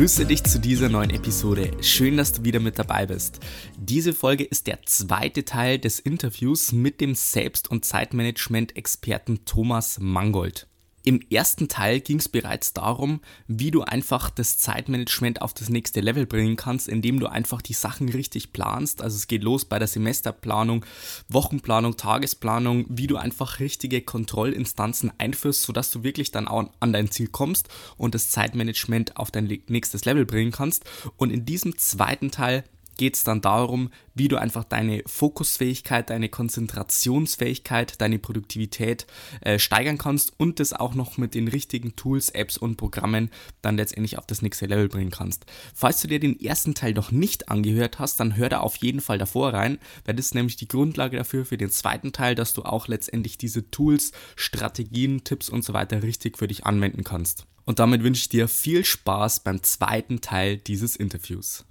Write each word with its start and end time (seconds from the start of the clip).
Grüße 0.00 0.24
dich 0.24 0.42
zu 0.44 0.58
dieser 0.58 0.88
neuen 0.88 1.10
Episode. 1.10 1.72
Schön, 1.82 2.16
dass 2.16 2.32
du 2.32 2.42
wieder 2.42 2.58
mit 2.58 2.78
dabei 2.78 3.04
bist. 3.04 3.38
Diese 3.76 4.14
Folge 4.14 4.44
ist 4.44 4.66
der 4.66 4.82
zweite 4.86 5.44
Teil 5.44 5.78
des 5.78 6.00
Interviews 6.00 6.72
mit 6.72 7.02
dem 7.02 7.14
Selbst- 7.14 7.70
und 7.70 7.84
Zeitmanagement-Experten 7.84 9.44
Thomas 9.44 9.98
Mangold. 10.00 10.69
Im 11.02 11.20
ersten 11.30 11.68
Teil 11.68 12.00
ging 12.00 12.18
es 12.18 12.28
bereits 12.28 12.74
darum, 12.74 13.20
wie 13.48 13.70
du 13.70 13.82
einfach 13.82 14.28
das 14.28 14.58
Zeitmanagement 14.58 15.40
auf 15.40 15.54
das 15.54 15.70
nächste 15.70 16.00
Level 16.00 16.26
bringen 16.26 16.56
kannst, 16.56 16.88
indem 16.88 17.20
du 17.20 17.26
einfach 17.26 17.62
die 17.62 17.72
Sachen 17.72 18.10
richtig 18.10 18.52
planst. 18.52 19.02
Also 19.02 19.16
es 19.16 19.26
geht 19.26 19.42
los 19.42 19.64
bei 19.64 19.78
der 19.78 19.88
Semesterplanung, 19.88 20.84
Wochenplanung, 21.28 21.96
Tagesplanung, 21.96 22.84
wie 22.88 23.06
du 23.06 23.16
einfach 23.16 23.60
richtige 23.60 24.02
Kontrollinstanzen 24.02 25.10
einführst, 25.16 25.62
sodass 25.62 25.90
du 25.90 26.02
wirklich 26.02 26.32
dann 26.32 26.48
auch 26.48 26.70
an 26.80 26.92
dein 26.92 27.10
Ziel 27.10 27.28
kommst 27.28 27.68
und 27.96 28.14
das 28.14 28.28
Zeitmanagement 28.28 29.16
auf 29.16 29.30
dein 29.30 29.46
nächstes 29.68 30.04
Level 30.04 30.26
bringen 30.26 30.52
kannst. 30.52 30.84
Und 31.16 31.30
in 31.30 31.46
diesem 31.46 31.78
zweiten 31.78 32.30
Teil 32.30 32.64
geht 33.00 33.16
es 33.16 33.24
dann 33.24 33.40
darum, 33.40 33.88
wie 34.12 34.28
du 34.28 34.36
einfach 34.36 34.62
deine 34.62 35.02
Fokusfähigkeit, 35.06 36.10
deine 36.10 36.28
Konzentrationsfähigkeit, 36.28 37.98
deine 37.98 38.18
Produktivität 38.18 39.06
äh, 39.40 39.58
steigern 39.58 39.96
kannst 39.96 40.38
und 40.38 40.60
das 40.60 40.74
auch 40.74 40.94
noch 40.94 41.16
mit 41.16 41.34
den 41.34 41.48
richtigen 41.48 41.96
Tools, 41.96 42.28
Apps 42.28 42.58
und 42.58 42.76
Programmen 42.76 43.30
dann 43.62 43.78
letztendlich 43.78 44.18
auf 44.18 44.26
das 44.26 44.42
nächste 44.42 44.66
Level 44.66 44.90
bringen 44.90 45.10
kannst. 45.10 45.46
Falls 45.74 46.02
du 46.02 46.08
dir 46.08 46.20
den 46.20 46.38
ersten 46.38 46.74
Teil 46.74 46.92
noch 46.92 47.10
nicht 47.10 47.48
angehört 47.48 47.98
hast, 47.98 48.20
dann 48.20 48.36
hör 48.36 48.50
da 48.50 48.60
auf 48.60 48.76
jeden 48.76 49.00
Fall 49.00 49.16
davor 49.16 49.54
rein, 49.54 49.78
weil 50.04 50.14
das 50.14 50.26
ist 50.26 50.34
nämlich 50.34 50.56
die 50.56 50.68
Grundlage 50.68 51.16
dafür 51.16 51.46
für 51.46 51.56
den 51.56 51.70
zweiten 51.70 52.12
Teil, 52.12 52.34
dass 52.34 52.52
du 52.52 52.64
auch 52.64 52.86
letztendlich 52.86 53.38
diese 53.38 53.70
Tools, 53.70 54.12
Strategien, 54.36 55.24
Tipps 55.24 55.48
und 55.48 55.64
so 55.64 55.72
weiter 55.72 56.02
richtig 56.02 56.36
für 56.36 56.48
dich 56.48 56.66
anwenden 56.66 57.02
kannst. 57.02 57.46
Und 57.64 57.78
damit 57.78 58.02
wünsche 58.02 58.20
ich 58.20 58.28
dir 58.28 58.46
viel 58.46 58.84
Spaß 58.84 59.40
beim 59.40 59.62
zweiten 59.62 60.20
Teil 60.20 60.58
dieses 60.58 60.96
Interviews. 60.96 61.64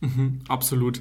Mhm, 0.00 0.40
absolut. 0.48 1.00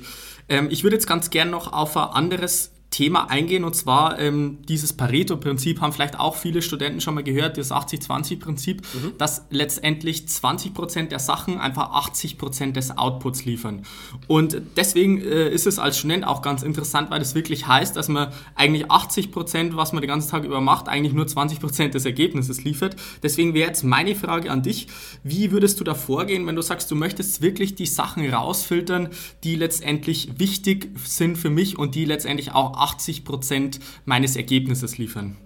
Ähm, 0.49 0.67
ich 0.69 0.83
würde 0.83 0.95
jetzt 0.95 1.07
ganz 1.07 1.29
gern 1.29 1.49
noch 1.49 1.71
auf 1.71 1.95
ein 1.95 2.09
anderes 2.09 2.71
Thema 2.91 3.29
eingehen 3.29 3.63
und 3.63 3.75
zwar 3.75 4.19
ähm, 4.19 4.59
dieses 4.67 4.93
Pareto-Prinzip 4.93 5.79
haben 5.79 5.93
vielleicht 5.93 6.19
auch 6.19 6.35
viele 6.35 6.61
Studenten 6.63 7.01
schon 7.01 7.13
mal 7.13 7.23
gehört, 7.23 7.57
das 7.57 7.71
80-20-Prinzip, 7.71 8.81
mhm. 8.81 9.13
dass 9.19 9.45
letztendlich 9.51 10.21
20% 10.21 11.09
der 11.09 11.19
Sachen 11.19 11.59
einfach 11.59 11.91
80% 11.91 12.71
des 12.71 12.97
Outputs 12.97 13.45
liefern. 13.45 13.83
Und 14.27 14.61
deswegen 14.75 15.21
äh, 15.21 15.49
ist 15.49 15.67
es 15.67 15.77
als 15.77 15.99
Student 15.99 16.25
auch 16.25 16.41
ganz 16.41 16.63
interessant, 16.63 17.11
weil 17.11 17.19
das 17.19 17.35
wirklich 17.35 17.67
heißt, 17.67 17.95
dass 17.95 18.07
man 18.07 18.33
eigentlich 18.55 18.87
80%, 18.87 19.75
was 19.75 19.93
man 19.93 20.01
den 20.01 20.07
ganzen 20.07 20.31
Tag 20.31 20.43
über 20.43 20.59
macht, 20.59 20.87
eigentlich 20.87 21.13
nur 21.13 21.25
20% 21.25 21.89
des 21.89 22.05
Ergebnisses 22.05 22.63
liefert. 22.63 22.95
Deswegen 23.21 23.53
wäre 23.53 23.67
jetzt 23.67 23.83
meine 23.83 24.15
Frage 24.15 24.49
an 24.49 24.63
dich, 24.63 24.87
wie 25.23 25.51
würdest 25.51 25.79
du 25.79 25.83
da 25.83 25.93
vorgehen, 25.93 26.47
wenn 26.47 26.55
du 26.55 26.63
sagst, 26.63 26.89
du 26.89 26.95
möchtest 26.95 27.43
wirklich 27.43 27.75
die 27.75 27.85
Sachen 27.85 28.27
rausfiltern, 28.27 29.09
die 29.43 29.55
letztendlich 29.55 30.39
wichtig 30.39 30.89
sind 31.05 31.37
für 31.37 31.51
mich 31.51 31.77
und 31.77 31.93
die 31.93 32.05
letztendlich 32.05 32.53
auch 32.53 32.78
80 32.79 33.23
Prozent 33.23 33.79
meines 34.05 34.35
Ergebnisses 34.35 34.97
liefern. 34.97 35.37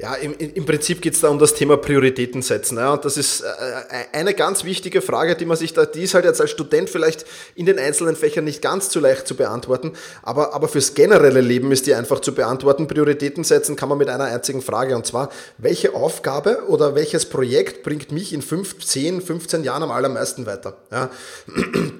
Ja, 0.00 0.14
im, 0.14 0.34
im 0.38 0.64
Prinzip 0.64 1.02
geht 1.02 1.12
es 1.12 1.20
da 1.20 1.28
um 1.28 1.38
das 1.38 1.52
Thema 1.52 1.76
Prioritäten 1.76 2.40
setzen. 2.40 2.78
Ja, 2.78 2.94
und 2.94 3.04
das 3.04 3.18
ist 3.18 3.42
äh, 3.42 3.46
äh, 3.46 4.18
eine 4.18 4.32
ganz 4.32 4.64
wichtige 4.64 5.02
Frage, 5.02 5.36
die 5.36 5.44
man 5.44 5.58
sich 5.58 5.74
da, 5.74 5.84
die 5.84 6.04
ist 6.04 6.14
halt 6.14 6.24
jetzt 6.24 6.40
als 6.40 6.50
Student 6.50 6.88
vielleicht 6.88 7.26
in 7.54 7.66
den 7.66 7.78
einzelnen 7.78 8.16
Fächern 8.16 8.44
nicht 8.44 8.62
ganz 8.62 8.90
so 8.90 8.98
leicht 8.98 9.26
zu 9.26 9.34
beantworten, 9.34 9.92
aber, 10.22 10.54
aber 10.54 10.68
fürs 10.68 10.94
generelle 10.94 11.42
Leben 11.42 11.70
ist 11.70 11.86
die 11.86 11.94
einfach 11.94 12.20
zu 12.20 12.34
beantworten. 12.34 12.86
Prioritäten 12.86 13.44
setzen 13.44 13.76
kann 13.76 13.90
man 13.90 13.98
mit 13.98 14.08
einer 14.08 14.24
einzigen 14.24 14.62
Frage 14.62 14.96
und 14.96 15.04
zwar, 15.06 15.28
welche 15.58 15.94
Aufgabe 15.94 16.62
oder 16.68 16.94
welches 16.94 17.26
Projekt 17.26 17.82
bringt 17.82 18.10
mich 18.10 18.32
in 18.32 18.40
5, 18.40 18.78
10, 18.82 19.20
15 19.20 19.64
Jahren 19.64 19.82
am 19.82 19.90
allermeisten 19.90 20.46
weiter? 20.46 20.78
Ja, 20.90 21.10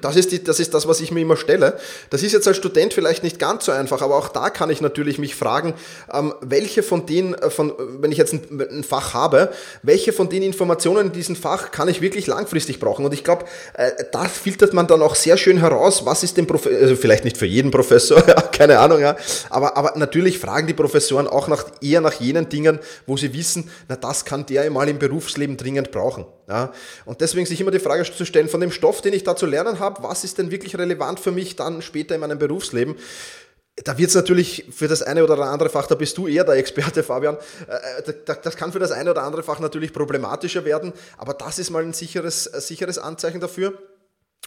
das 0.00 0.16
ist, 0.16 0.32
die, 0.32 0.42
das 0.42 0.58
ist 0.58 0.72
das, 0.72 0.88
was 0.88 1.02
ich 1.02 1.10
mir 1.10 1.20
immer 1.20 1.36
stelle. 1.36 1.78
Das 2.08 2.22
ist 2.22 2.32
jetzt 2.32 2.48
als 2.48 2.56
Student 2.56 2.94
vielleicht 2.94 3.24
nicht 3.24 3.38
ganz 3.38 3.66
so 3.66 3.72
einfach, 3.72 4.00
aber 4.00 4.16
auch 4.16 4.28
da 4.28 4.48
kann 4.48 4.70
ich 4.70 4.80
natürlich 4.80 5.18
mich 5.18 5.34
fragen, 5.34 5.74
ähm, 6.10 6.32
welche 6.40 6.82
von 6.82 7.04
den, 7.04 7.34
äh, 7.34 7.50
von 7.50 7.74
wenn 8.00 8.12
ich 8.12 8.18
jetzt 8.18 8.32
ein, 8.32 8.60
ein, 8.60 8.84
Fach 8.84 9.14
habe, 9.14 9.50
welche 9.82 10.12
von 10.12 10.28
den 10.28 10.42
Informationen 10.42 11.06
in 11.06 11.12
diesem 11.12 11.36
Fach 11.36 11.70
kann 11.70 11.88
ich 11.88 12.00
wirklich 12.00 12.26
langfristig 12.26 12.80
brauchen? 12.80 13.04
Und 13.04 13.12
ich 13.12 13.24
glaube, 13.24 13.44
äh, 13.74 13.90
da 14.12 14.24
filtert 14.24 14.72
man 14.72 14.86
dann 14.86 15.02
auch 15.02 15.14
sehr 15.14 15.36
schön 15.36 15.58
heraus, 15.58 16.06
was 16.06 16.22
ist 16.22 16.36
dem 16.36 16.46
Professor, 16.46 16.78
also 16.80 16.96
vielleicht 16.96 17.24
nicht 17.24 17.36
für 17.36 17.46
jeden 17.46 17.70
Professor, 17.70 18.18
ja, 18.28 18.40
keine 18.40 18.78
Ahnung, 18.78 19.00
ja, 19.00 19.16
aber, 19.50 19.76
aber 19.76 19.92
natürlich 19.96 20.38
fragen 20.38 20.66
die 20.66 20.74
Professoren 20.74 21.26
auch 21.26 21.48
nach, 21.48 21.66
eher 21.80 22.00
nach 22.00 22.14
jenen 22.14 22.48
Dingen, 22.48 22.78
wo 23.06 23.16
sie 23.16 23.32
wissen, 23.32 23.70
na, 23.88 23.96
das 23.96 24.24
kann 24.24 24.46
der 24.46 24.70
mal 24.70 24.88
im 24.88 24.98
Berufsleben 24.98 25.56
dringend 25.56 25.90
brauchen. 25.90 26.24
Ja. 26.48 26.72
Und 27.04 27.20
deswegen 27.20 27.46
sich 27.46 27.60
immer 27.60 27.70
die 27.70 27.78
Frage 27.78 28.02
zu 28.02 28.24
stellen, 28.24 28.48
von 28.48 28.60
dem 28.60 28.72
Stoff, 28.72 29.00
den 29.00 29.12
ich 29.12 29.22
da 29.22 29.36
zu 29.36 29.46
lernen 29.46 29.78
habe, 29.78 30.02
was 30.02 30.24
ist 30.24 30.38
denn 30.38 30.50
wirklich 30.50 30.76
relevant 30.76 31.20
für 31.20 31.30
mich 31.30 31.56
dann 31.56 31.80
später 31.80 32.14
in 32.14 32.20
meinem 32.20 32.38
Berufsleben? 32.38 32.96
Da 33.84 33.98
wird 33.98 34.08
es 34.10 34.14
natürlich 34.14 34.66
für 34.70 34.88
das 34.88 35.02
eine 35.02 35.24
oder 35.24 35.38
andere 35.38 35.68
Fach, 35.68 35.86
da 35.86 35.94
bist 35.94 36.16
du 36.18 36.26
eher 36.26 36.44
der 36.44 36.54
Experte, 36.56 37.02
Fabian, 37.04 37.36
äh, 37.68 38.10
äh, 38.10 38.36
das 38.42 38.56
kann 38.56 38.72
für 38.72 38.78
das 38.78 38.92
eine 38.92 39.10
oder 39.10 39.22
andere 39.22 39.42
Fach 39.42 39.60
natürlich 39.60 39.92
problematischer 39.92 40.64
werden, 40.64 40.92
aber 41.16 41.34
das 41.34 41.58
ist 41.58 41.70
mal 41.70 41.82
ein 41.82 41.92
sicheres, 41.92 42.44
sicheres 42.44 42.98
Anzeichen 42.98 43.40
dafür. 43.40 43.74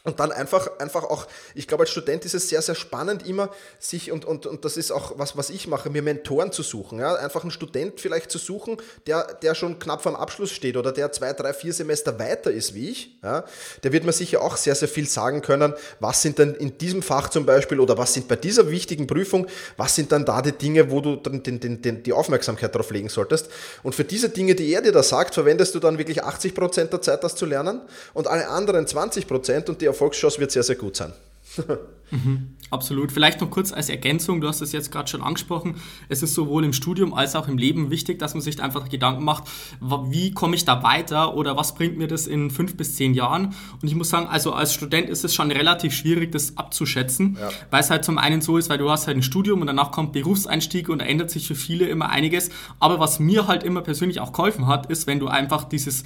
Und 0.06 0.20
dann 0.20 0.34
einfach, 0.34 0.68
einfach 0.80 1.06
auch, 1.06 1.28
ich 1.56 1.66
glaube, 1.66 1.84
als 1.84 1.92
Student 1.92 2.26
ist 2.26 2.34
es 2.34 2.50
sehr, 2.50 2.62
sehr 2.62 2.76
spannend, 2.76 3.26
immer 3.26 3.50
sich, 3.80 4.12
und, 4.12 4.26
und, 4.26 4.46
und 4.46 4.66
das 4.66 4.76
ist 4.76 4.92
auch 4.92 5.14
was, 5.18 5.38
was 5.38 5.50
ich 5.50 5.66
mache, 5.66 5.90
mir 5.90 6.02
Mentoren 6.02 6.52
zu 6.52 6.62
suchen. 6.62 7.00
Ja? 7.00 7.16
Einfach 7.16 7.44
einen 7.44 7.52
Student 7.52 8.02
vielleicht 8.02 8.30
zu 8.30 8.38
suchen, 8.38 8.76
der, 9.08 9.34
der 9.42 9.56
schon 9.56 9.80
knapp 9.80 10.04
vorm 10.04 10.18
Abschluss 10.18 10.52
steht 10.52 10.76
oder 10.76 10.92
der 10.92 11.14
zwei, 11.14 11.32
drei, 11.32 11.54
vier 11.54 11.72
Semester 11.72 12.20
weiter 12.20 12.52
ist 12.52 12.74
wie 12.74 12.90
ich. 12.90 13.18
Ja? 13.24 13.46
Der 13.84 13.94
wird 13.94 14.04
mir 14.04 14.12
sicher 14.12 14.42
auch 14.42 14.58
sehr, 14.58 14.76
sehr 14.76 14.90
viel 14.90 15.08
sagen 15.08 15.42
können, 15.42 15.74
was 16.02 16.22
sind 16.22 16.38
denn 16.38 16.54
in 16.54 16.78
diesem 16.78 17.02
Fach 17.02 17.30
zum 17.30 17.46
Beispiel 17.46 17.80
oder 17.80 17.98
was 17.98 18.14
sind 18.14 18.28
bei 18.28 18.36
dieser 18.36 18.70
wichtigen 18.70 19.08
Prüfung, 19.08 19.48
was 19.78 19.96
sind 19.96 20.12
dann 20.12 20.26
da 20.26 20.42
die 20.42 20.52
Dinge, 20.52 20.92
wo 20.92 21.00
du 21.00 21.16
den, 21.16 21.62
den, 21.62 21.82
den, 21.82 22.04
die 22.04 22.12
Aufmerksamkeit 22.12 22.76
darauf 22.76 22.92
legen 22.92 23.08
solltest. 23.08 23.50
Und 23.84 23.96
für 23.96 24.04
diese 24.04 24.28
Dinge, 24.28 24.54
die 24.54 24.70
er 24.74 24.82
dir 24.82 24.92
da 24.92 25.02
sagt, 25.02 25.34
verwendest 25.34 25.76
du 25.76 25.80
dann 25.80 25.98
wirklich 25.98 26.26
80 26.26 26.54
Prozent 26.54 26.92
der 26.92 27.02
Zeit, 27.02 27.24
das 27.24 27.38
zu 27.38 27.46
lernen 27.46 27.80
und 28.14 28.28
alle 28.28 28.50
anderen 28.50 28.86
20 28.86 29.28
Prozent 29.28 29.70
und 29.70 29.82
die 29.82 29.93
Erfolgschance 29.94 30.40
wird 30.40 30.52
sehr, 30.52 30.64
sehr 30.64 30.76
gut 30.76 30.96
sein. 30.96 31.14
mhm, 32.12 32.56
absolut. 32.70 33.12
Vielleicht 33.12 33.42
noch 33.42 33.50
kurz 33.50 33.72
als 33.72 33.90
Ergänzung, 33.90 34.42
du 34.42 34.48
hast 34.48 34.62
es 34.62 34.72
jetzt 34.72 34.92
gerade 34.92 35.08
schon 35.10 35.22
angesprochen, 35.22 35.76
es 36.10 36.24
ist 36.24 36.34
sowohl 36.34 36.64
im 36.64 36.74
Studium 36.74 37.14
als 37.14 37.36
auch 37.36 37.48
im 37.48 37.58
Leben 37.58 37.90
wichtig, 37.90 38.20
dass 38.20 38.34
man 38.34 38.42
sich 38.42 38.62
einfach 38.62 38.90
Gedanken 38.90 39.24
macht, 39.24 39.46
wie 39.80 40.34
komme 40.34 40.56
ich 40.56 40.66
da 40.66 40.84
weiter 40.84 41.36
oder 41.36 41.58
was 41.58 41.76
bringt 41.76 41.98
mir 41.98 42.08
das 42.08 42.28
in 42.28 42.52
fünf 42.52 42.76
bis 42.78 42.96
zehn 42.96 43.14
Jahren. 43.14 43.56
Und 43.82 43.88
ich 43.88 43.96
muss 43.96 44.10
sagen, 44.10 44.28
also 44.28 44.54
als 44.54 44.74
Student 44.74 45.10
ist 45.10 45.24
es 45.24 45.34
schon 45.34 45.52
relativ 45.52 45.94
schwierig, 45.94 46.32
das 46.32 46.58
abzuschätzen, 46.58 47.38
ja. 47.40 47.50
weil 47.72 47.82
es 47.82 47.90
halt 47.90 48.06
zum 48.06 48.18
einen 48.18 48.42
so 48.42 48.58
ist, 48.58 48.70
weil 48.70 48.78
du 48.78 48.90
hast 48.90 49.08
halt 49.08 49.18
ein 49.18 49.24
Studium 49.24 49.62
und 49.62 49.68
danach 49.68 49.92
kommt 49.92 50.14
Berufseinstieg 50.14 50.90
und 50.90 51.00
da 51.00 51.06
ändert 51.06 51.30
sich 51.30 51.48
für 51.48 51.56
viele 51.56 51.86
immer 51.86 52.10
einiges. 52.10 52.50
Aber 52.80 53.00
was 53.00 53.20
mir 53.20 53.48
halt 53.48 53.64
immer 53.64 53.82
persönlich 53.82 54.20
auch 54.20 54.34
geholfen 54.34 54.68
hat, 54.68 54.88
ist, 54.88 55.08
wenn 55.08 55.20
du 55.20 55.28
einfach 55.28 55.64
dieses 55.64 56.04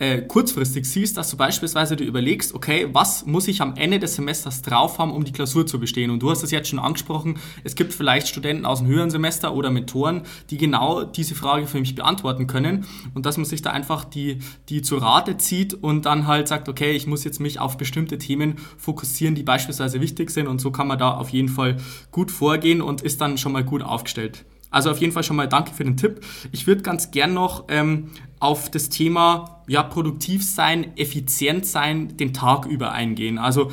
äh, 0.00 0.22
kurzfristig 0.22 0.86
siehst, 0.86 1.18
dass 1.18 1.30
du 1.30 1.36
beispielsweise 1.36 1.94
dir 1.94 2.04
überlegst, 2.04 2.54
okay, 2.54 2.88
was 2.92 3.26
muss 3.26 3.46
ich 3.48 3.60
am 3.60 3.76
Ende 3.76 3.98
des 3.98 4.14
Semesters 4.14 4.62
drauf 4.62 4.98
haben, 4.98 5.12
um 5.12 5.24
die 5.24 5.32
Klausur 5.40 5.66
zu 5.66 5.80
bestehen? 5.80 6.10
Und 6.10 6.22
du 6.22 6.30
hast 6.30 6.42
es 6.42 6.50
jetzt 6.50 6.68
schon 6.68 6.78
angesprochen, 6.78 7.38
es 7.64 7.74
gibt 7.74 7.94
vielleicht 7.94 8.28
Studenten 8.28 8.66
aus 8.66 8.80
dem 8.80 8.88
höheren 8.88 9.08
Semester 9.08 9.54
oder 9.54 9.70
Mentoren, 9.70 10.22
die 10.50 10.58
genau 10.58 11.02
diese 11.02 11.34
Frage 11.34 11.66
für 11.66 11.80
mich 11.80 11.94
beantworten 11.94 12.46
können 12.46 12.84
und 13.14 13.24
dass 13.24 13.38
man 13.38 13.46
sich 13.46 13.62
da 13.62 13.70
einfach 13.70 14.04
die, 14.04 14.40
die 14.68 14.82
zu 14.82 14.98
Rate 14.98 15.38
zieht 15.38 15.72
und 15.72 16.04
dann 16.04 16.26
halt 16.26 16.46
sagt, 16.46 16.68
okay, 16.68 16.92
ich 16.92 17.06
muss 17.06 17.24
jetzt 17.24 17.40
mich 17.40 17.58
auf 17.58 17.78
bestimmte 17.78 18.18
Themen 18.18 18.56
fokussieren, 18.76 19.34
die 19.34 19.42
beispielsweise 19.42 20.02
wichtig 20.02 20.30
sind 20.30 20.46
und 20.46 20.60
so 20.60 20.70
kann 20.70 20.86
man 20.86 20.98
da 20.98 21.12
auf 21.12 21.30
jeden 21.30 21.48
Fall 21.48 21.78
gut 22.10 22.30
vorgehen 22.30 22.82
und 22.82 23.00
ist 23.00 23.22
dann 23.22 23.38
schon 23.38 23.52
mal 23.52 23.64
gut 23.64 23.82
aufgestellt. 23.82 24.44
Also 24.70 24.90
auf 24.90 24.98
jeden 24.98 25.12
Fall 25.12 25.24
schon 25.24 25.36
mal 25.36 25.48
danke 25.48 25.72
für 25.72 25.84
den 25.84 25.96
Tipp. 25.96 26.20
Ich 26.52 26.66
würde 26.66 26.82
ganz 26.82 27.10
gern 27.10 27.32
noch 27.34 27.64
ähm, 27.68 28.10
auf 28.38 28.70
das 28.70 28.88
Thema 28.88 29.62
ja, 29.66 29.82
produktiv 29.82 30.44
sein, 30.44 30.96
effizient 30.96 31.66
sein, 31.66 32.16
den 32.16 32.32
Tag 32.32 32.66
über 32.66 32.92
eingehen. 32.92 33.38
Also 33.38 33.72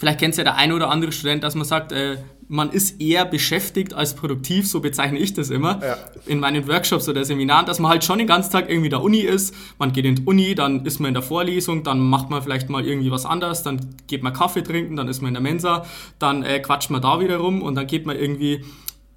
Vielleicht 0.00 0.18
kennt 0.18 0.34
ja 0.38 0.44
der 0.44 0.56
eine 0.56 0.74
oder 0.74 0.88
andere 0.88 1.12
Student, 1.12 1.44
dass 1.44 1.54
man 1.54 1.66
sagt, 1.66 1.92
äh, 1.92 2.16
man 2.48 2.70
ist 2.70 3.02
eher 3.02 3.26
beschäftigt 3.26 3.92
als 3.92 4.14
produktiv, 4.14 4.66
so 4.66 4.80
bezeichne 4.80 5.18
ich 5.18 5.34
das 5.34 5.50
immer, 5.50 5.78
ja. 5.82 5.98
in 6.24 6.40
meinen 6.40 6.66
Workshops 6.66 7.06
oder 7.06 7.22
Seminaren, 7.22 7.66
dass 7.66 7.80
man 7.80 7.90
halt 7.90 8.02
schon 8.02 8.16
den 8.16 8.26
ganzen 8.26 8.50
Tag 8.50 8.70
irgendwie 8.70 8.88
der 8.88 9.02
Uni 9.02 9.18
ist. 9.18 9.54
Man 9.78 9.92
geht 9.92 10.06
in 10.06 10.14
die 10.14 10.24
Uni, 10.24 10.54
dann 10.54 10.86
ist 10.86 11.00
man 11.00 11.08
in 11.08 11.14
der 11.14 11.22
Vorlesung, 11.22 11.84
dann 11.84 12.00
macht 12.00 12.30
man 12.30 12.40
vielleicht 12.40 12.70
mal 12.70 12.86
irgendwie 12.86 13.10
was 13.10 13.26
anderes, 13.26 13.62
dann 13.62 13.94
geht 14.06 14.22
man 14.22 14.32
Kaffee 14.32 14.62
trinken, 14.62 14.96
dann 14.96 15.06
ist 15.06 15.20
man 15.20 15.28
in 15.28 15.34
der 15.34 15.42
Mensa, 15.42 15.84
dann 16.18 16.44
äh, 16.44 16.60
quatscht 16.60 16.88
man 16.88 17.02
da 17.02 17.20
wieder 17.20 17.36
rum 17.36 17.60
und 17.60 17.74
dann 17.74 17.86
geht 17.86 18.06
man 18.06 18.16
irgendwie 18.16 18.64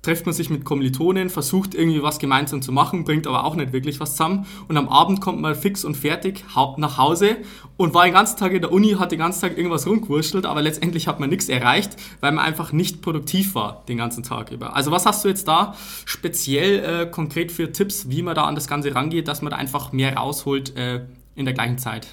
trifft 0.04 0.26
man 0.26 0.36
sich 0.36 0.50
mit 0.50 0.66
Kommilitonen, 0.66 1.30
versucht 1.30 1.74
irgendwie 1.74 2.04
was 2.04 2.20
gemeinsam 2.20 2.62
zu 2.62 2.72
machen, 2.72 3.06
bringt 3.06 3.26
aber 3.26 3.46
auch 3.46 3.56
nicht 3.56 3.74
wirklich 3.74 4.00
was 4.00 4.12
zusammen. 4.12 4.46
Und 4.68 4.78
am 4.78 4.90
Abend 4.90 5.22
kommt 5.22 5.42
man 5.42 5.56
fix 5.56 5.84
und 5.84 5.96
fertig 5.96 6.44
nach 6.78 6.98
Hause 6.98 7.38
und 7.78 7.94
war 7.94 8.04
den 8.04 8.14
ganzen 8.14 8.38
Tag 8.38 8.52
in 8.52 8.62
der 8.62 8.72
Uni, 8.72 8.92
hat 9.00 9.12
den 9.12 9.20
ganzen 9.20 9.42
Tag 9.42 9.58
irgendwas 9.58 9.88
rumgewurschtelt, 9.88 10.46
aber 10.46 10.62
letztendlich 10.62 11.08
hat 11.08 11.20
man 11.20 11.30
nichts 11.30 11.50
erreicht, 11.50 11.96
weil 12.20 12.34
man 12.34 12.46
einfach 12.46 12.74
nicht 12.74 13.02
produktiv 13.02 13.56
war 13.56 13.84
den 13.88 13.98
ganzen 13.98 14.24
Tag 14.24 14.52
über. 14.52 14.76
Also 14.76 14.92
was 14.92 15.06
hast 15.06 15.24
du 15.24 15.30
jetzt 15.30 15.48
da 15.48 15.74
speziell 16.06 16.84
äh, 16.84 17.06
konkret 17.10 17.52
für 17.52 17.72
Tipps, 17.72 18.10
wie 18.10 18.22
man 18.22 18.36
da 18.36 18.44
an 18.44 18.56
das 18.56 18.68
Ganze 18.68 18.94
rangeht, 18.94 19.28
dass 19.28 19.42
man 19.42 19.52
da 19.52 19.58
einfach 19.58 19.94
mehr 19.94 20.18
rausholt 20.18 20.76
äh, 20.76 21.06
in 21.36 21.46
der 21.46 21.54
gleichen 21.54 21.78
Zeit? 21.78 22.08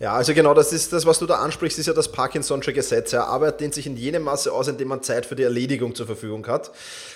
Ja, 0.00 0.14
also 0.14 0.34
genau, 0.34 0.54
das 0.54 0.72
ist 0.72 0.92
das, 0.92 1.06
was 1.06 1.20
du 1.20 1.26
da 1.26 1.36
ansprichst, 1.36 1.78
ist 1.78 1.86
ja 1.86 1.92
das 1.92 2.12
Parkinson'sche 2.12 2.72
Gesetz. 2.72 3.12
Ja, 3.12 3.24
Arbeit 3.24 3.60
dehnt 3.60 3.74
sich 3.74 3.86
in 3.86 3.96
jenem 3.96 4.24
Maße 4.24 4.52
aus, 4.52 4.66
indem 4.66 4.88
man 4.88 5.02
Zeit 5.02 5.24
für 5.24 5.36
die 5.36 5.44
Erledigung 5.44 5.94
zur 5.94 6.06
Verfügung 6.06 6.46
hat. 6.46 6.72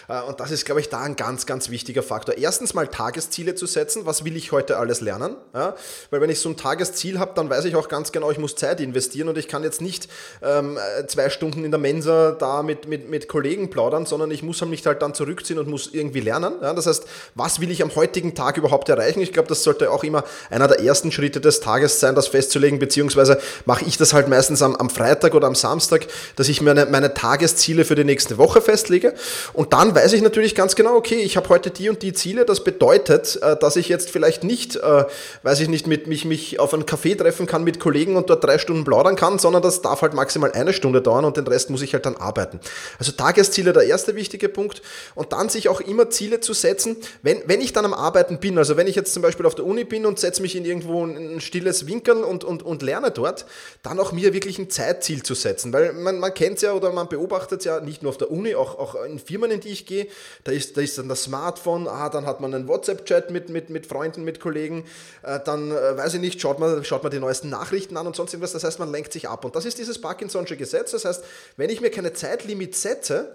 Äh, 0.09 0.21
und 0.23 0.41
das 0.41 0.51
ist, 0.51 0.65
glaube 0.65 0.81
ich, 0.81 0.89
da 0.89 1.01
ein 1.01 1.17
ganz, 1.17 1.47
ganz 1.47 1.71
wichtiger 1.71 2.03
Faktor. 2.03 2.37
Erstens 2.37 2.75
mal 2.75 2.87
Tagesziele 2.87 3.55
zu 3.55 3.67
setzen. 3.67 4.07
Was 4.07 4.25
will 4.25 4.37
ich 4.37 4.53
heute 4.53 4.77
alles 4.77 5.01
lernen? 5.01 5.37
Ja, 5.55 5.75
weil 6.11 6.21
wenn 6.21 6.31
ich 6.31 6.41
so 6.41 6.49
ein 6.49 6.57
Tagesziel 6.57 7.19
habe, 7.19 7.33
dann 7.35 7.51
weiß 7.51 7.65
ich 7.65 7.75
auch 7.75 7.89
ganz 7.89 8.13
genau, 8.13 8.31
ich 8.31 8.39
muss 8.39 8.55
Zeit 8.55 8.81
investieren 8.81 9.29
und 9.29 9.39
ich 9.39 9.49
kann 9.49 9.65
jetzt 9.65 9.81
nicht 9.81 10.09
ähm, 10.43 10.79
zwei 11.07 11.31
Stunden 11.31 11.65
in 11.65 11.71
der 11.71 11.81
Mensa 11.81 12.33
da 12.33 12.63
mit, 12.63 12.87
mit, 12.87 13.09
mit 13.09 13.29
Kollegen 13.29 13.71
plaudern, 13.71 14.07
sondern 14.07 14.31
ich 14.31 14.43
muss 14.43 14.61
mich 14.65 14.85
halt 14.87 15.03
dann 15.03 15.15
zurückziehen 15.15 15.59
und 15.59 15.69
muss 15.69 15.89
irgendwie 15.93 16.21
lernen. 16.21 16.55
Ja, 16.61 16.75
das 16.75 16.87
heißt, 16.87 17.07
was 17.35 17.61
will 17.61 17.71
ich 17.71 17.83
am 17.83 17.95
heutigen 17.95 18.35
Tag 18.35 18.57
überhaupt 18.57 18.89
erreichen? 18.89 19.21
Ich 19.21 19.33
glaube, 19.33 19.49
das 19.49 19.63
sollte 19.63 19.91
auch 19.91 20.05
immer 20.05 20.25
einer 20.51 20.69
der 20.69 20.81
ersten 20.81 21.13
Schritte 21.13 21.41
des 21.41 21.61
Tages 21.61 22.01
sein, 22.01 22.15
das 22.15 22.29
festzulegen, 22.29 22.68
beziehungsweise 22.76 23.38
mache 23.65 23.85
ich 23.87 23.97
das 23.97 24.12
halt 24.12 24.29
meistens 24.29 24.62
am, 24.62 24.76
am 24.76 24.91
Freitag 24.91 25.35
oder 25.35 25.47
am 25.47 25.55
Samstag, 25.55 26.06
dass 26.37 26.49
ich 26.49 26.61
meine, 26.61 26.87
meine 26.87 27.15
Tagesziele 27.15 27.85
für 27.85 27.94
die 27.94 28.05
nächste 28.05 28.37
Woche 28.37 28.61
festlege 28.61 29.15
und 29.53 29.73
dann 29.73 29.94
weiß 29.94 30.12
ich 30.12 30.23
natürlich 30.23 30.55
ganz 30.55 30.75
genau, 30.76 30.97
okay, 30.97 31.17
ich 31.17 31.37
habe 31.37 31.49
heute 31.49 31.70
die 31.70 31.88
und 31.88 32.03
die 32.03 32.12
Ziele. 32.12 32.44
Das 32.44 32.65
bedeutet, 32.65 33.38
äh, 33.43 33.56
dass 33.56 33.76
ich 33.76 33.88
jetzt 33.88 34.11
vielleicht 34.11 34.44
nicht, 34.44 34.76
äh, 34.76 35.05
weiß 35.43 35.61
ich 35.61 35.69
nicht, 35.69 35.87
mit 35.87 36.06
mich, 36.06 36.25
mich 36.25 36.61
auf 36.61 36.75
einen 36.75 36.85
Café 36.85 37.17
treffen 37.17 37.47
kann 37.47 37.65
mit 37.65 37.81
Kollegen 37.81 38.17
und 38.17 38.29
dort 38.31 38.44
drei 38.44 38.59
Stunden 38.59 38.85
plaudern 38.85 39.17
kann, 39.17 39.38
sondern 39.38 39.62
das 39.62 39.82
darf 39.82 40.03
halt 40.03 40.15
maximal 40.15 40.53
eine 40.53 40.73
Stunde 40.73 41.00
dauern 41.00 41.25
und 41.25 41.37
den 41.37 41.47
Rest 41.47 41.70
muss 41.70 41.82
ich 41.82 41.93
halt 41.94 42.06
dann 42.06 42.17
arbeiten. 42.17 42.61
Also 42.99 43.12
Tagesziele 43.12 43.73
der 43.73 43.85
erste 43.85 44.17
wichtige 44.17 44.49
Punkt 44.49 44.82
und 45.15 45.32
dann 45.32 45.49
sich 45.49 45.69
auch 45.69 45.81
immer 45.81 46.11
Ziele 46.11 46.41
zu 46.41 46.53
setzen, 46.53 46.97
wenn, 47.23 47.43
wenn 47.47 47.61
ich 47.61 47.73
dann 47.73 47.85
am 47.85 47.94
Arbeiten 47.94 48.41
bin, 48.41 48.59
also 48.59 48.76
wenn 48.76 48.87
ich 48.87 48.97
jetzt 48.97 49.12
zum 49.12 49.23
Beispiel 49.23 49.47
auf 49.47 49.55
der 49.55 49.65
Uni 49.65 49.85
bin 49.85 50.06
und 50.06 50.19
setze 50.19 50.43
mich 50.43 50.56
in 50.56 50.65
irgendwo 50.65 51.05
ein 51.05 51.41
stilles 51.41 51.87
Winkel 51.87 52.25
und, 52.25 52.44
und, 52.44 52.57
und 52.62 52.82
lerne 52.82 53.10
dort, 53.10 53.46
dann 53.82 53.99
auch 53.99 54.12
mir 54.12 54.32
wirklich 54.32 54.58
ein 54.58 54.70
Zeitziel 54.70 55.22
zu 55.22 55.34
setzen, 55.34 55.72
weil 55.72 55.93
man, 55.93 56.19
man 56.19 56.34
kennt 56.34 56.56
es 56.56 56.62
ja 56.62 56.72
oder 56.72 56.93
man 56.93 57.08
beobachtet 57.08 57.60
es 57.60 57.64
ja 57.64 57.81
nicht 57.81 58.02
nur 58.02 58.10
auf 58.10 58.19
der 58.19 58.31
Uni, 58.31 58.55
auch, 58.55 58.78
auch 58.78 58.94
in 59.05 59.19
Firmen, 59.19 59.50
in 59.50 59.60
die 59.60 59.69
ich 59.69 59.87
gehe, 59.87 60.08
da 60.44 60.52
ist, 60.52 60.76
da 60.76 60.81
ist 60.81 60.99
dann 60.99 61.08
das 61.08 61.25
Smartphone, 61.25 61.88
ah, 61.88 62.08
dann 62.08 62.26
hat 62.26 62.40
man 62.40 62.55
einen 62.55 62.69
WhatsApp-Chat 62.69 63.31
mit, 63.31 63.49
mit, 63.49 63.70
mit 63.70 63.87
Freunden, 63.87 64.25
mit 64.25 64.40
Kollegen, 64.40 64.84
äh, 65.22 65.40
dann, 65.44 65.70
äh, 65.70 65.96
weiß 65.96 66.14
ich 66.14 66.20
nicht, 66.20 66.40
schaut 66.40 66.58
man, 66.58 66.84
schaut 66.84 67.02
man 67.02 67.12
die 67.12 67.20
neuesten 67.20 67.49
Nachrichten 67.49 67.96
an 67.96 68.06
und 68.06 68.16
sonst 68.16 68.32
irgendwas, 68.32 68.52
das 68.52 68.64
heißt, 68.64 68.78
man 68.78 68.90
lenkt 68.90 69.12
sich 69.12 69.28
ab. 69.28 69.44
Und 69.44 69.56
das 69.56 69.64
ist 69.64 69.78
dieses 69.78 70.02
Parkinson'sche 70.02 70.56
Gesetz, 70.56 70.93
das 70.93 71.05
heißt, 71.05 71.25
wenn 71.56 71.70
ich 71.70 71.81
mir 71.81 71.90
keine 71.90 72.12
Zeitlimit 72.12 72.75
setze, 72.75 73.34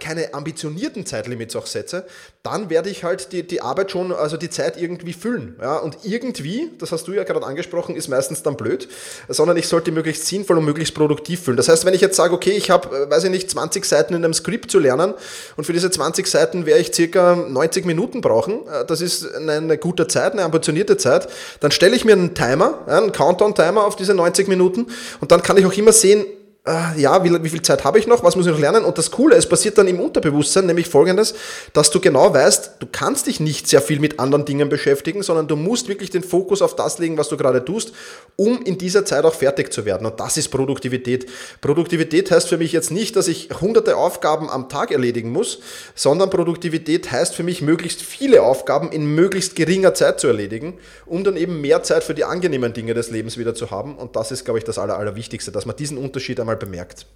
keine 0.00 0.32
ambitionierten 0.32 1.04
Zeitlimits 1.04 1.54
auch 1.56 1.66
setze, 1.66 2.06
dann 2.42 2.70
werde 2.70 2.90
ich 2.90 3.04
halt 3.04 3.32
die, 3.32 3.46
die 3.46 3.60
Arbeit 3.60 3.90
schon, 3.90 4.12
also 4.12 4.36
die 4.36 4.50
Zeit 4.50 4.80
irgendwie 4.80 5.12
füllen. 5.12 5.56
Ja? 5.60 5.76
Und 5.76 5.98
irgendwie, 6.04 6.70
das 6.78 6.92
hast 6.92 7.06
du 7.06 7.12
ja 7.12 7.24
gerade 7.24 7.44
angesprochen, 7.44 7.94
ist 7.94 8.08
meistens 8.08 8.42
dann 8.42 8.56
blöd, 8.56 8.88
sondern 9.28 9.56
ich 9.56 9.68
sollte 9.68 9.92
möglichst 9.92 10.26
sinnvoll 10.26 10.58
und 10.58 10.64
möglichst 10.64 10.94
produktiv 10.94 11.42
füllen. 11.42 11.56
Das 11.56 11.68
heißt, 11.68 11.84
wenn 11.84 11.94
ich 11.94 12.00
jetzt 12.00 12.16
sage, 12.16 12.34
okay, 12.34 12.52
ich 12.52 12.70
habe, 12.70 12.96
äh, 12.96 13.10
weiß 13.10 13.24
ich 13.24 13.30
nicht, 13.30 13.50
20 13.50 13.84
Seiten 13.84 14.14
in 14.14 14.24
einem 14.24 14.34
Skript 14.34 14.70
zu 14.70 14.78
lernen 14.78 15.14
und 15.56 15.64
für 15.64 15.72
diese 15.72 15.90
20 15.90 16.26
Seiten 16.26 16.66
werde 16.66 16.80
ich 16.80 16.94
circa 16.94 17.36
90 17.36 17.84
Minuten 17.84 18.20
brauchen, 18.20 18.66
äh, 18.66 18.84
das 18.86 19.00
ist 19.00 19.34
eine 19.34 19.76
gute 19.76 20.06
Zeit, 20.06 20.32
eine 20.32 20.42
ambitionierte 20.42 20.96
Zeit, 20.96 21.28
dann 21.60 21.70
stelle 21.70 21.94
ich 21.94 22.04
mir 22.04 22.12
einen 22.12 22.34
Timer, 22.34 22.86
einen 22.86 23.12
Countdown-Timer 23.12 23.84
auf 23.84 23.96
diese 23.96 24.14
90 24.14 24.48
Minuten 24.48 24.86
und 25.20 25.30
dann 25.30 25.42
kann 25.42 25.56
ich 25.56 25.66
auch 25.66 25.72
immer 25.72 25.92
sehen, 25.92 26.24
äh, 26.66 26.98
ja, 26.98 27.22
wie, 27.22 27.44
wie, 27.44 27.48
viel 27.50 27.60
Zeit 27.60 27.84
habe 27.84 27.98
ich 27.98 28.06
noch, 28.06 28.24
was 28.24 28.36
muss 28.36 28.46
ich 28.46 28.52
noch 28.52 28.58
lernen? 28.58 28.84
Und 28.84 28.96
das 28.96 29.10
Coole, 29.10 29.36
es 29.36 29.46
passiert 29.46 29.76
dann 29.76 29.86
im 29.86 30.00
Unterbewusstsein, 30.00 30.64
nämlich 30.64 30.88
folgendes, 30.88 31.34
dass 31.74 31.90
du 31.90 32.00
genau 32.00 32.32
weißt, 32.32 32.76
du 32.78 32.86
kannst 32.90 33.26
dich 33.26 33.38
nicht 33.38 33.68
sehr 33.68 33.82
viel 33.82 34.00
mit 34.00 34.18
anderen 34.18 34.46
Dingen 34.46 34.70
beschäftigen, 34.70 35.22
sondern 35.22 35.46
du 35.46 35.56
musst 35.56 35.88
wirklich 35.88 36.08
den 36.08 36.22
Fokus 36.22 36.62
auf 36.62 36.74
das 36.74 36.98
legen, 36.98 37.18
was 37.18 37.28
du 37.28 37.36
gerade 37.36 37.62
tust, 37.62 37.92
um 38.36 38.62
in 38.62 38.78
dieser 38.78 39.04
Zeit 39.04 39.26
auch 39.26 39.34
fertig 39.34 39.74
zu 39.74 39.84
werden. 39.84 40.06
Und 40.06 40.18
das 40.20 40.38
ist 40.38 40.48
Produktivität. 40.48 41.26
Produktivität 41.60 42.30
heißt 42.30 42.48
für 42.48 42.56
mich 42.56 42.72
jetzt 42.72 42.90
nicht, 42.90 43.14
dass 43.16 43.28
ich 43.28 43.50
hunderte 43.60 43.98
Aufgaben 43.98 44.48
am 44.48 44.70
Tag 44.70 44.90
erledigen 44.90 45.30
muss, 45.30 45.60
sondern 45.94 46.30
Produktivität 46.30 47.12
heißt 47.12 47.34
für 47.34 47.42
mich, 47.42 47.60
möglichst 47.60 48.00
viele 48.00 48.42
Aufgaben 48.42 48.90
in 48.90 49.04
möglichst 49.14 49.54
geringer 49.54 49.92
Zeit 49.92 50.18
zu 50.18 50.28
erledigen, 50.28 50.78
um 51.04 51.24
dann 51.24 51.36
eben 51.36 51.60
mehr 51.60 51.82
Zeit 51.82 52.04
für 52.04 52.14
die 52.14 52.24
angenehmen 52.24 52.72
Dinge 52.72 52.94
des 52.94 53.10
Lebens 53.10 53.36
wieder 53.36 53.54
zu 53.54 53.70
haben. 53.70 53.96
Und 53.96 54.16
das 54.16 54.32
ist, 54.32 54.46
glaube 54.46 54.58
ich, 54.58 54.64
das 54.64 54.78
Aller, 54.78 54.96
Allerwichtigste, 54.96 55.52
dass 55.52 55.66
man 55.66 55.76
diesen 55.76 55.98
Unterschied 55.98 56.40
einmal 56.40 56.53
mal 56.54 56.58
bemerkt. 56.58 57.06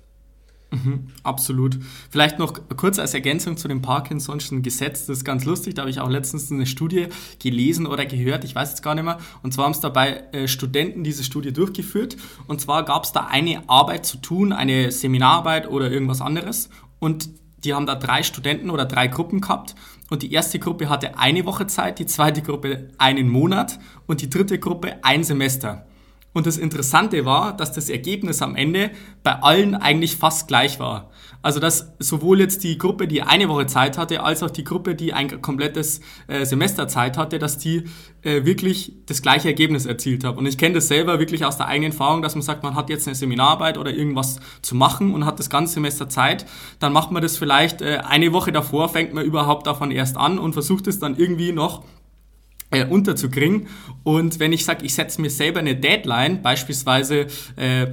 Mhm, 0.70 1.06
absolut. 1.22 1.78
Vielleicht 2.10 2.38
noch 2.38 2.52
kurz 2.76 2.98
als 2.98 3.14
Ergänzung 3.14 3.56
zu 3.56 3.68
dem 3.68 3.80
Parkinson'schen 3.80 4.60
Gesetz. 4.60 5.06
Das 5.06 5.18
ist 5.18 5.24
ganz 5.24 5.46
lustig. 5.46 5.74
Da 5.74 5.82
habe 5.82 5.90
ich 5.90 6.00
auch 6.00 6.10
letztens 6.10 6.52
eine 6.52 6.66
Studie 6.66 7.06
gelesen 7.38 7.86
oder 7.86 8.04
gehört. 8.04 8.44
Ich 8.44 8.54
weiß 8.54 8.70
jetzt 8.70 8.82
gar 8.82 8.94
nicht 8.94 9.04
mehr. 9.04 9.16
Und 9.42 9.54
zwar 9.54 9.64
haben 9.64 9.72
es 9.72 9.80
dabei 9.80 10.24
äh, 10.32 10.46
Studenten 10.46 11.04
diese 11.04 11.24
Studie 11.24 11.54
durchgeführt. 11.54 12.18
Und 12.48 12.60
zwar 12.60 12.84
gab 12.84 13.04
es 13.04 13.12
da 13.12 13.28
eine 13.30 13.66
Arbeit 13.66 14.04
zu 14.04 14.18
tun, 14.18 14.52
eine 14.52 14.92
Seminararbeit 14.92 15.70
oder 15.70 15.90
irgendwas 15.90 16.20
anderes. 16.20 16.68
Und 16.98 17.30
die 17.64 17.72
haben 17.72 17.86
da 17.86 17.94
drei 17.94 18.22
Studenten 18.22 18.68
oder 18.68 18.84
drei 18.84 19.06
Gruppen 19.06 19.40
gehabt. 19.40 19.74
Und 20.10 20.22
die 20.22 20.32
erste 20.32 20.58
Gruppe 20.58 20.90
hatte 20.90 21.18
eine 21.18 21.46
Woche 21.46 21.66
Zeit, 21.66 21.98
die 21.98 22.06
zweite 22.06 22.42
Gruppe 22.42 22.90
einen 22.98 23.28
Monat 23.28 23.78
und 24.06 24.20
die 24.20 24.28
dritte 24.28 24.58
Gruppe 24.58 24.96
ein 25.02 25.24
Semester. 25.24 25.87
Und 26.38 26.46
das 26.46 26.56
Interessante 26.56 27.24
war, 27.24 27.56
dass 27.56 27.72
das 27.72 27.88
Ergebnis 27.88 28.42
am 28.42 28.54
Ende 28.54 28.92
bei 29.24 29.42
allen 29.42 29.74
eigentlich 29.74 30.14
fast 30.14 30.46
gleich 30.46 30.78
war. 30.78 31.10
Also 31.42 31.58
dass 31.58 31.94
sowohl 31.98 32.38
jetzt 32.38 32.62
die 32.62 32.78
Gruppe, 32.78 33.08
die 33.08 33.22
eine 33.22 33.48
Woche 33.48 33.66
Zeit 33.66 33.98
hatte, 33.98 34.22
als 34.22 34.44
auch 34.44 34.50
die 34.50 34.62
Gruppe, 34.62 34.94
die 34.94 35.12
ein 35.12 35.42
komplettes 35.42 36.00
äh, 36.28 36.44
Semester 36.44 36.86
Zeit 36.86 37.18
hatte, 37.18 37.40
dass 37.40 37.58
die 37.58 37.82
äh, 38.22 38.44
wirklich 38.44 38.92
das 39.06 39.20
gleiche 39.20 39.48
Ergebnis 39.48 39.84
erzielt 39.84 40.22
haben. 40.22 40.38
Und 40.38 40.46
ich 40.46 40.58
kenne 40.58 40.76
das 40.76 40.86
selber 40.86 41.18
wirklich 41.18 41.44
aus 41.44 41.56
der 41.56 41.66
eigenen 41.66 41.90
Erfahrung, 41.90 42.22
dass 42.22 42.36
man 42.36 42.42
sagt, 42.42 42.62
man 42.62 42.76
hat 42.76 42.88
jetzt 42.88 43.08
eine 43.08 43.16
Seminararbeit 43.16 43.76
oder 43.76 43.92
irgendwas 43.92 44.38
zu 44.62 44.76
machen 44.76 45.12
und 45.12 45.26
hat 45.26 45.40
das 45.40 45.50
ganze 45.50 45.74
Semester 45.74 46.08
Zeit. 46.08 46.46
Dann 46.78 46.92
macht 46.92 47.10
man 47.10 47.20
das 47.20 47.36
vielleicht 47.36 47.82
äh, 47.82 47.98
eine 48.06 48.32
Woche 48.32 48.52
davor, 48.52 48.88
fängt 48.88 49.12
man 49.12 49.24
überhaupt 49.24 49.66
davon 49.66 49.90
erst 49.90 50.16
an 50.16 50.38
und 50.38 50.52
versucht 50.52 50.86
es 50.86 51.00
dann 51.00 51.16
irgendwie 51.16 51.50
noch 51.50 51.82
äh, 52.70 52.84
unterzukriegen. 52.84 53.68
Und 54.02 54.40
wenn 54.40 54.52
ich 54.52 54.64
sage, 54.64 54.84
ich 54.84 54.94
setze 54.94 55.20
mir 55.20 55.30
selber 55.30 55.60
eine 55.60 55.76
Deadline, 55.76 56.42
beispielsweise 56.42 57.26
äh, 57.56 57.88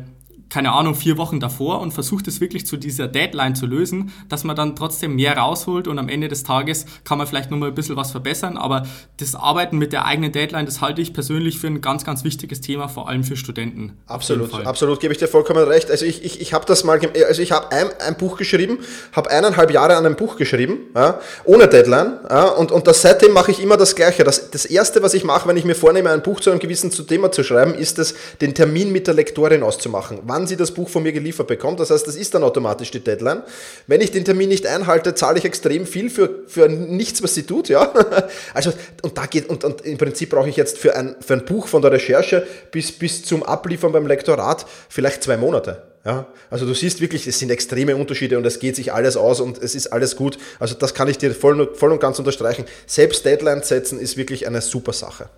keine 0.49 0.71
Ahnung, 0.71 0.95
vier 0.95 1.17
Wochen 1.17 1.39
davor 1.39 1.81
und 1.81 1.91
versucht 1.91 2.27
es 2.27 2.39
wirklich 2.39 2.65
zu 2.65 2.77
dieser 2.77 3.07
Deadline 3.07 3.55
zu 3.55 3.65
lösen, 3.65 4.11
dass 4.29 4.43
man 4.43 4.55
dann 4.55 4.75
trotzdem 4.75 5.15
mehr 5.15 5.37
rausholt 5.37 5.87
und 5.87 5.99
am 5.99 6.09
Ende 6.09 6.27
des 6.27 6.43
Tages 6.43 6.85
kann 7.03 7.17
man 7.17 7.27
vielleicht 7.27 7.51
nochmal 7.51 7.69
ein 7.69 7.75
bisschen 7.75 7.95
was 7.95 8.11
verbessern. 8.11 8.57
Aber 8.57 8.85
das 9.17 9.35
Arbeiten 9.35 9.77
mit 9.77 9.93
der 9.93 10.05
eigenen 10.05 10.31
Deadline, 10.31 10.65
das 10.65 10.81
halte 10.81 11.01
ich 11.01 11.13
persönlich 11.13 11.59
für 11.59 11.67
ein 11.67 11.81
ganz, 11.81 12.05
ganz 12.05 12.23
wichtiges 12.23 12.61
Thema, 12.61 12.87
vor 12.87 13.09
allem 13.09 13.23
für 13.23 13.35
Studenten. 13.35 13.97
Absolut, 14.07 14.53
absolut, 14.65 14.99
gebe 14.99 15.13
ich 15.13 15.19
dir 15.19 15.27
vollkommen 15.27 15.63
recht. 15.63 15.91
Also 15.91 16.05
ich, 16.05 16.23
ich, 16.23 16.41
ich 16.41 16.53
habe 16.53 16.65
das 16.65 16.83
mal, 16.83 16.99
also 17.27 17.41
ich 17.41 17.51
habe 17.51 17.71
ein, 17.71 17.87
ein 18.05 18.17
Buch 18.17 18.37
geschrieben, 18.37 18.79
habe 19.13 19.31
eineinhalb 19.31 19.71
Jahre 19.71 19.95
an 19.95 20.05
einem 20.05 20.15
Buch 20.15 20.37
geschrieben, 20.37 20.79
ja, 20.95 21.19
ohne 21.43 21.67
Deadline. 21.67 22.19
Ja, 22.29 22.45
und, 22.49 22.71
und 22.71 22.87
das, 22.87 23.01
seitdem 23.01 23.33
mache 23.33 23.51
ich 23.51 23.61
immer 23.61 23.77
das 23.77 23.95
Gleiche. 23.95 24.23
Das, 24.23 24.51
das 24.51 24.65
Erste, 24.65 25.01
was 25.03 25.13
ich 25.13 25.23
mache, 25.23 25.47
wenn 25.47 25.57
ich 25.57 25.65
mir 25.65 25.75
vornehme, 25.75 26.11
ein 26.11 26.21
Buch 26.21 26.39
zu 26.39 26.51
einem 26.51 26.59
gewissen 26.59 26.91
Thema 26.91 27.31
zu 27.31 27.43
schreiben, 27.43 27.73
ist 27.73 27.99
es, 27.99 28.15
den 28.41 28.53
Termin 28.53 28.91
mit 28.91 29.07
der 29.07 29.13
Lektorin 29.13 29.63
auszumachen. 29.63 30.19
Wann 30.23 30.44
wann 30.45 30.49
sie 30.49 30.57
das 30.57 30.71
Buch 30.71 30.89
von 30.89 31.01
mir 31.01 31.11
geliefert 31.11 31.47
bekommt. 31.47 31.79
Das 31.79 31.89
heißt, 31.89 32.05
das 32.05 32.15
ist 32.15 32.35
dann 32.35 32.43
automatisch 32.43 32.91
die 32.91 32.99
Deadline. 32.99 33.41
Wenn 33.87 33.99
ich 34.01 34.11
den 34.11 34.23
Termin 34.23 34.47
nicht 34.47 34.67
einhalte, 34.67 35.15
zahle 35.15 35.39
ich 35.39 35.45
extrem 35.45 35.87
viel 35.87 36.11
für, 36.11 36.43
für 36.45 36.69
nichts, 36.69 37.23
was 37.23 37.33
sie 37.33 37.43
tut, 37.43 37.67
ja. 37.67 37.91
Also, 38.53 38.71
und 39.01 39.17
da 39.17 39.25
geht, 39.25 39.49
und, 39.49 39.63
und 39.63 39.81
im 39.81 39.97
Prinzip 39.97 40.29
brauche 40.29 40.47
ich 40.47 40.55
jetzt 40.55 40.77
für 40.77 40.95
ein, 40.95 41.15
für 41.19 41.33
ein 41.33 41.45
Buch 41.45 41.67
von 41.67 41.81
der 41.81 41.91
Recherche 41.91 42.45
bis, 42.71 42.91
bis 42.91 43.25
zum 43.25 43.41
Abliefern 43.41 43.91
beim 43.91 44.05
Lektorat 44.05 44.67
vielleicht 44.87 45.23
zwei 45.23 45.35
Monate. 45.35 45.81
Ja, 46.05 46.27
also 46.51 46.67
du 46.67 46.75
siehst 46.75 47.01
wirklich, 47.01 47.25
es 47.25 47.39
sind 47.39 47.49
extreme 47.49 47.95
Unterschiede 47.95 48.37
und 48.37 48.45
es 48.45 48.59
geht 48.59 48.75
sich 48.75 48.93
alles 48.93 49.17
aus 49.17 49.41
und 49.41 49.57
es 49.57 49.73
ist 49.73 49.87
alles 49.87 50.15
gut. 50.15 50.37
Also 50.59 50.75
das 50.75 50.93
kann 50.93 51.07
ich 51.07 51.17
dir 51.17 51.33
voll, 51.33 51.73
voll 51.73 51.91
und 51.91 51.99
ganz 51.99 52.19
unterstreichen. 52.19 52.65
Selbst 52.85 53.25
Deadlines 53.25 53.67
setzen 53.67 53.99
ist 53.99 54.15
wirklich 54.15 54.45
eine 54.45 54.61
super 54.61 54.93
Sache. 54.93 55.29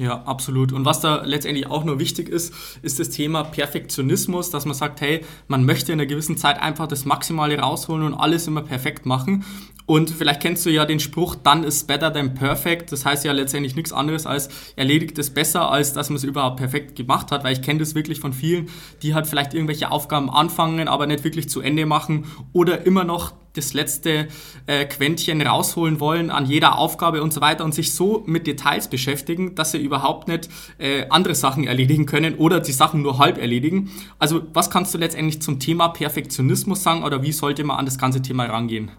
Ja, 0.00 0.22
absolut. 0.22 0.72
Und 0.72 0.86
was 0.86 1.00
da 1.00 1.24
letztendlich 1.26 1.66
auch 1.66 1.84
nur 1.84 1.98
wichtig 1.98 2.30
ist, 2.30 2.54
ist 2.80 2.98
das 2.98 3.10
Thema 3.10 3.44
Perfektionismus, 3.44 4.48
dass 4.48 4.64
man 4.64 4.72
sagt, 4.72 5.02
hey, 5.02 5.20
man 5.46 5.66
möchte 5.66 5.92
in 5.92 6.00
einer 6.00 6.06
gewissen 6.06 6.38
Zeit 6.38 6.58
einfach 6.58 6.86
das 6.86 7.04
Maximale 7.04 7.58
rausholen 7.58 8.06
und 8.06 8.14
alles 8.14 8.46
immer 8.46 8.62
perfekt 8.62 9.04
machen. 9.04 9.44
Und 9.90 10.08
vielleicht 10.08 10.38
kennst 10.38 10.64
du 10.64 10.70
ja 10.70 10.84
den 10.84 11.00
Spruch, 11.00 11.34
dann 11.34 11.64
ist 11.64 11.88
better 11.88 12.12
than 12.12 12.32
perfect. 12.34 12.92
Das 12.92 13.04
heißt 13.04 13.24
ja 13.24 13.32
letztendlich 13.32 13.74
nichts 13.74 13.92
anderes 13.92 14.24
als 14.24 14.48
erledigt 14.76 15.18
es 15.18 15.30
besser, 15.30 15.68
als 15.68 15.92
dass 15.94 16.10
man 16.10 16.16
es 16.16 16.22
überhaupt 16.22 16.58
perfekt 16.58 16.94
gemacht 16.94 17.32
hat. 17.32 17.42
Weil 17.42 17.54
ich 17.54 17.60
kenne 17.60 17.80
das 17.80 17.96
wirklich 17.96 18.20
von 18.20 18.32
vielen, 18.32 18.68
die 19.02 19.14
halt 19.14 19.26
vielleicht 19.26 19.52
irgendwelche 19.52 19.90
Aufgaben 19.90 20.30
anfangen, 20.30 20.86
aber 20.86 21.08
nicht 21.08 21.24
wirklich 21.24 21.48
zu 21.48 21.60
Ende 21.60 21.86
machen 21.86 22.26
oder 22.52 22.86
immer 22.86 23.02
noch 23.02 23.32
das 23.54 23.74
letzte 23.74 24.28
äh, 24.66 24.84
Quäntchen 24.84 25.42
rausholen 25.42 25.98
wollen 25.98 26.30
an 26.30 26.46
jeder 26.46 26.78
Aufgabe 26.78 27.20
und 27.20 27.32
so 27.32 27.40
weiter 27.40 27.64
und 27.64 27.74
sich 27.74 27.92
so 27.92 28.22
mit 28.26 28.46
Details 28.46 28.86
beschäftigen, 28.86 29.56
dass 29.56 29.72
sie 29.72 29.78
überhaupt 29.78 30.28
nicht 30.28 30.48
äh, 30.78 31.06
andere 31.10 31.34
Sachen 31.34 31.64
erledigen 31.64 32.06
können 32.06 32.36
oder 32.36 32.60
die 32.60 32.70
Sachen 32.70 33.02
nur 33.02 33.18
halb 33.18 33.38
erledigen. 33.38 33.90
Also 34.20 34.42
was 34.52 34.70
kannst 34.70 34.94
du 34.94 34.98
letztendlich 34.98 35.42
zum 35.42 35.58
Thema 35.58 35.88
Perfektionismus 35.88 36.80
sagen 36.80 37.02
oder 37.02 37.24
wie 37.24 37.32
sollte 37.32 37.64
man 37.64 37.76
an 37.76 37.86
das 37.86 37.98
ganze 37.98 38.22
Thema 38.22 38.44
rangehen? 38.44 38.92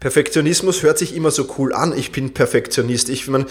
Perfektionismus 0.00 0.82
hört 0.82 0.98
sich 0.98 1.14
immer 1.16 1.32
so 1.32 1.48
cool 1.58 1.72
an. 1.72 1.92
Ich 1.96 2.12
bin 2.12 2.32
Perfektionist. 2.32 3.08
Ich, 3.08 3.26
mein, 3.26 3.46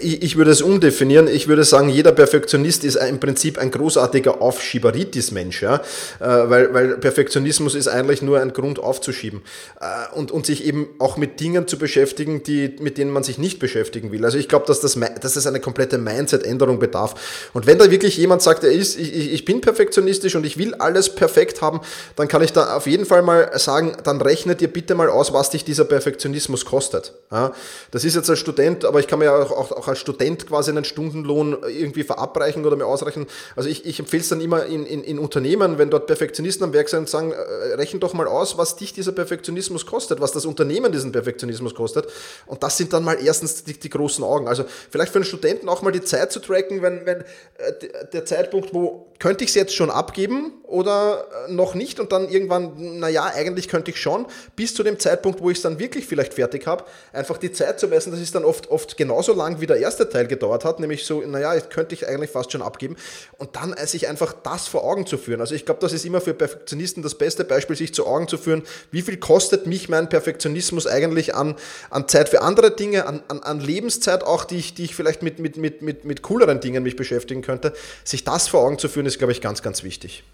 ich, 0.00 0.22
ich 0.22 0.36
würde 0.36 0.50
es 0.50 0.60
umdefinieren. 0.60 1.28
Ich 1.28 1.46
würde 1.46 1.62
sagen, 1.62 1.88
jeder 1.88 2.10
Perfektionist 2.10 2.82
ist 2.82 2.96
im 2.96 3.20
Prinzip 3.20 3.58
ein 3.58 3.70
großartiger 3.70 4.42
Aufschieberitis-Mensch. 4.42 5.62
Ja? 5.62 5.76
Äh, 5.76 5.80
weil, 6.20 6.74
weil 6.74 6.96
Perfektionismus 6.98 7.76
ist 7.76 7.86
eigentlich 7.86 8.20
nur 8.20 8.40
ein 8.40 8.52
Grund 8.52 8.80
aufzuschieben. 8.80 9.42
Äh, 9.80 10.16
und, 10.16 10.32
und 10.32 10.44
sich 10.44 10.64
eben 10.64 10.88
auch 10.98 11.16
mit 11.16 11.38
Dingen 11.38 11.68
zu 11.68 11.78
beschäftigen, 11.78 12.42
die, 12.42 12.74
mit 12.80 12.98
denen 12.98 13.12
man 13.12 13.22
sich 13.22 13.38
nicht 13.38 13.60
beschäftigen 13.60 14.10
will. 14.10 14.24
Also 14.24 14.38
ich 14.38 14.48
glaube, 14.48 14.66
dass 14.66 14.80
das, 14.80 14.98
dass 15.20 15.34
das 15.34 15.46
eine 15.46 15.60
komplette 15.60 15.98
Mindset-Änderung 15.98 16.80
bedarf. 16.80 17.48
Und 17.52 17.66
wenn 17.66 17.78
da 17.78 17.90
wirklich 17.92 18.16
jemand 18.16 18.42
sagt, 18.42 18.64
er 18.64 18.72
ist, 18.72 18.98
ich, 18.98 19.32
ich 19.32 19.44
bin 19.44 19.60
perfektionistisch 19.60 20.34
und 20.34 20.44
ich 20.44 20.58
will 20.58 20.74
alles 20.74 21.14
perfekt 21.14 21.62
haben, 21.62 21.80
dann 22.16 22.26
kann 22.26 22.42
ich 22.42 22.52
da 22.52 22.76
auf 22.76 22.88
jeden 22.88 23.06
Fall 23.06 23.22
mal 23.22 23.56
sagen, 23.58 23.96
dann 24.02 24.20
rechnet 24.20 24.60
ihr 24.62 24.68
bitte 24.68 24.96
mal 24.96 25.08
aus, 25.08 25.32
was 25.32 25.51
dich 25.52 25.64
dieser 25.64 25.84
Perfektionismus 25.84 26.64
kostet. 26.64 27.14
Ja, 27.30 27.52
das 27.90 28.04
ist 28.04 28.14
jetzt 28.14 28.28
als 28.28 28.38
Student, 28.38 28.84
aber 28.84 29.00
ich 29.00 29.06
kann 29.06 29.18
mir 29.18 29.26
ja 29.26 29.42
auch, 29.42 29.50
auch, 29.50 29.72
auch, 29.72 29.88
als 29.88 29.98
Student 29.98 30.46
quasi 30.46 30.70
einen 30.70 30.84
Stundenlohn 30.84 31.56
irgendwie 31.66 32.02
verabreichen 32.02 32.64
oder 32.64 32.76
mir 32.76 32.86
ausrechnen. 32.86 33.26
Also 33.56 33.68
ich, 33.68 33.86
ich 33.86 33.98
empfehle 33.98 34.22
es 34.22 34.28
dann 34.28 34.40
immer 34.40 34.66
in, 34.66 34.84
in, 34.86 35.04
in, 35.04 35.18
Unternehmen, 35.18 35.78
wenn 35.78 35.90
dort 35.90 36.06
Perfektionisten 36.06 36.64
am 36.64 36.72
Werk 36.72 36.88
sind, 36.88 37.08
sagen, 37.08 37.32
äh, 37.32 37.74
rechnen 37.74 38.00
doch 38.00 38.12
mal 38.14 38.26
aus, 38.26 38.58
was 38.58 38.76
dich 38.76 38.92
dieser 38.92 39.12
Perfektionismus 39.12 39.86
kostet, 39.86 40.20
was 40.20 40.32
das 40.32 40.46
Unternehmen 40.46 40.92
diesen 40.92 41.12
Perfektionismus 41.12 41.74
kostet. 41.74 42.06
Und 42.46 42.62
das 42.62 42.76
sind 42.76 42.92
dann 42.92 43.04
mal 43.04 43.18
erstens 43.22 43.64
die, 43.64 43.78
die 43.78 43.90
großen 43.90 44.24
Augen. 44.24 44.48
Also 44.48 44.64
vielleicht 44.90 45.12
für 45.12 45.18
einen 45.18 45.24
Studenten 45.24 45.68
auch 45.68 45.82
mal 45.82 45.92
die 45.92 46.02
Zeit 46.02 46.32
zu 46.32 46.40
tracken, 46.40 46.82
wenn, 46.82 47.06
wenn 47.06 47.20
äh, 47.58 47.72
der 48.12 48.24
Zeitpunkt, 48.24 48.74
wo 48.74 49.12
könnte 49.18 49.44
ich 49.44 49.50
es 49.50 49.54
jetzt 49.54 49.74
schon 49.74 49.90
abgeben 49.90 50.52
oder 50.64 51.28
äh, 51.46 51.52
noch 51.52 51.74
nicht 51.74 52.00
und 52.00 52.10
dann 52.10 52.28
irgendwann, 52.28 52.98
naja, 52.98 53.30
eigentlich 53.34 53.68
könnte 53.68 53.90
ich 53.90 54.00
schon, 54.00 54.26
bis 54.56 54.74
zu 54.74 54.82
dem 54.82 54.98
Zeitpunkt, 54.98 55.40
wo 55.42 55.50
ich 55.50 55.58
es 55.58 55.62
dann 55.62 55.78
wirklich 55.78 56.06
vielleicht 56.06 56.34
fertig 56.34 56.66
habe, 56.66 56.84
einfach 57.12 57.38
die 57.38 57.52
Zeit 57.52 57.80
zu 57.80 57.88
messen, 57.88 58.12
das 58.12 58.20
ist 58.20 58.34
dann 58.34 58.44
oft, 58.44 58.70
oft 58.70 58.96
genauso 58.96 59.34
lang, 59.34 59.60
wie 59.60 59.66
der 59.66 59.76
erste 59.76 60.08
Teil 60.08 60.26
gedauert 60.26 60.64
hat, 60.64 60.80
nämlich 60.80 61.04
so, 61.04 61.20
naja, 61.20 61.54
jetzt 61.54 61.70
könnte 61.70 61.94
ich 61.94 62.06
eigentlich 62.08 62.30
fast 62.30 62.52
schon 62.52 62.62
abgeben 62.62 62.96
und 63.38 63.56
dann 63.56 63.74
sich 63.86 64.08
einfach 64.08 64.32
das 64.32 64.68
vor 64.68 64.84
Augen 64.84 65.06
zu 65.06 65.18
führen. 65.18 65.40
Also 65.40 65.54
ich 65.54 65.64
glaube, 65.64 65.80
das 65.80 65.92
ist 65.92 66.04
immer 66.04 66.20
für 66.20 66.34
Perfektionisten 66.34 67.02
das 67.02 67.16
beste 67.16 67.44
Beispiel, 67.44 67.76
sich 67.76 67.94
zu 67.94 68.06
Augen 68.06 68.28
zu 68.28 68.38
führen, 68.38 68.62
wie 68.90 69.02
viel 69.02 69.16
kostet 69.16 69.66
mich 69.66 69.88
mein 69.88 70.08
Perfektionismus 70.08 70.86
eigentlich 70.86 71.34
an, 71.34 71.56
an 71.90 72.08
Zeit 72.08 72.28
für 72.28 72.42
andere 72.42 72.70
Dinge, 72.74 73.06
an, 73.06 73.22
an, 73.28 73.40
an 73.40 73.60
Lebenszeit 73.60 74.22
auch, 74.22 74.44
die 74.44 74.58
ich, 74.58 74.74
die 74.74 74.84
ich 74.84 74.94
vielleicht 74.94 75.22
mit, 75.22 75.38
mit, 75.38 75.56
mit, 75.56 75.82
mit, 75.82 76.04
mit 76.04 76.22
cooleren 76.22 76.60
Dingen 76.60 76.82
mich 76.82 76.96
beschäftigen 76.96 77.42
könnte. 77.42 77.72
Sich 78.04 78.24
das 78.24 78.48
vor 78.48 78.60
Augen 78.60 78.78
zu 78.78 78.88
führen, 78.88 79.06
ist, 79.06 79.18
glaube 79.18 79.32
ich, 79.32 79.40
ganz, 79.40 79.62
ganz 79.62 79.82
wichtig. 79.82 80.24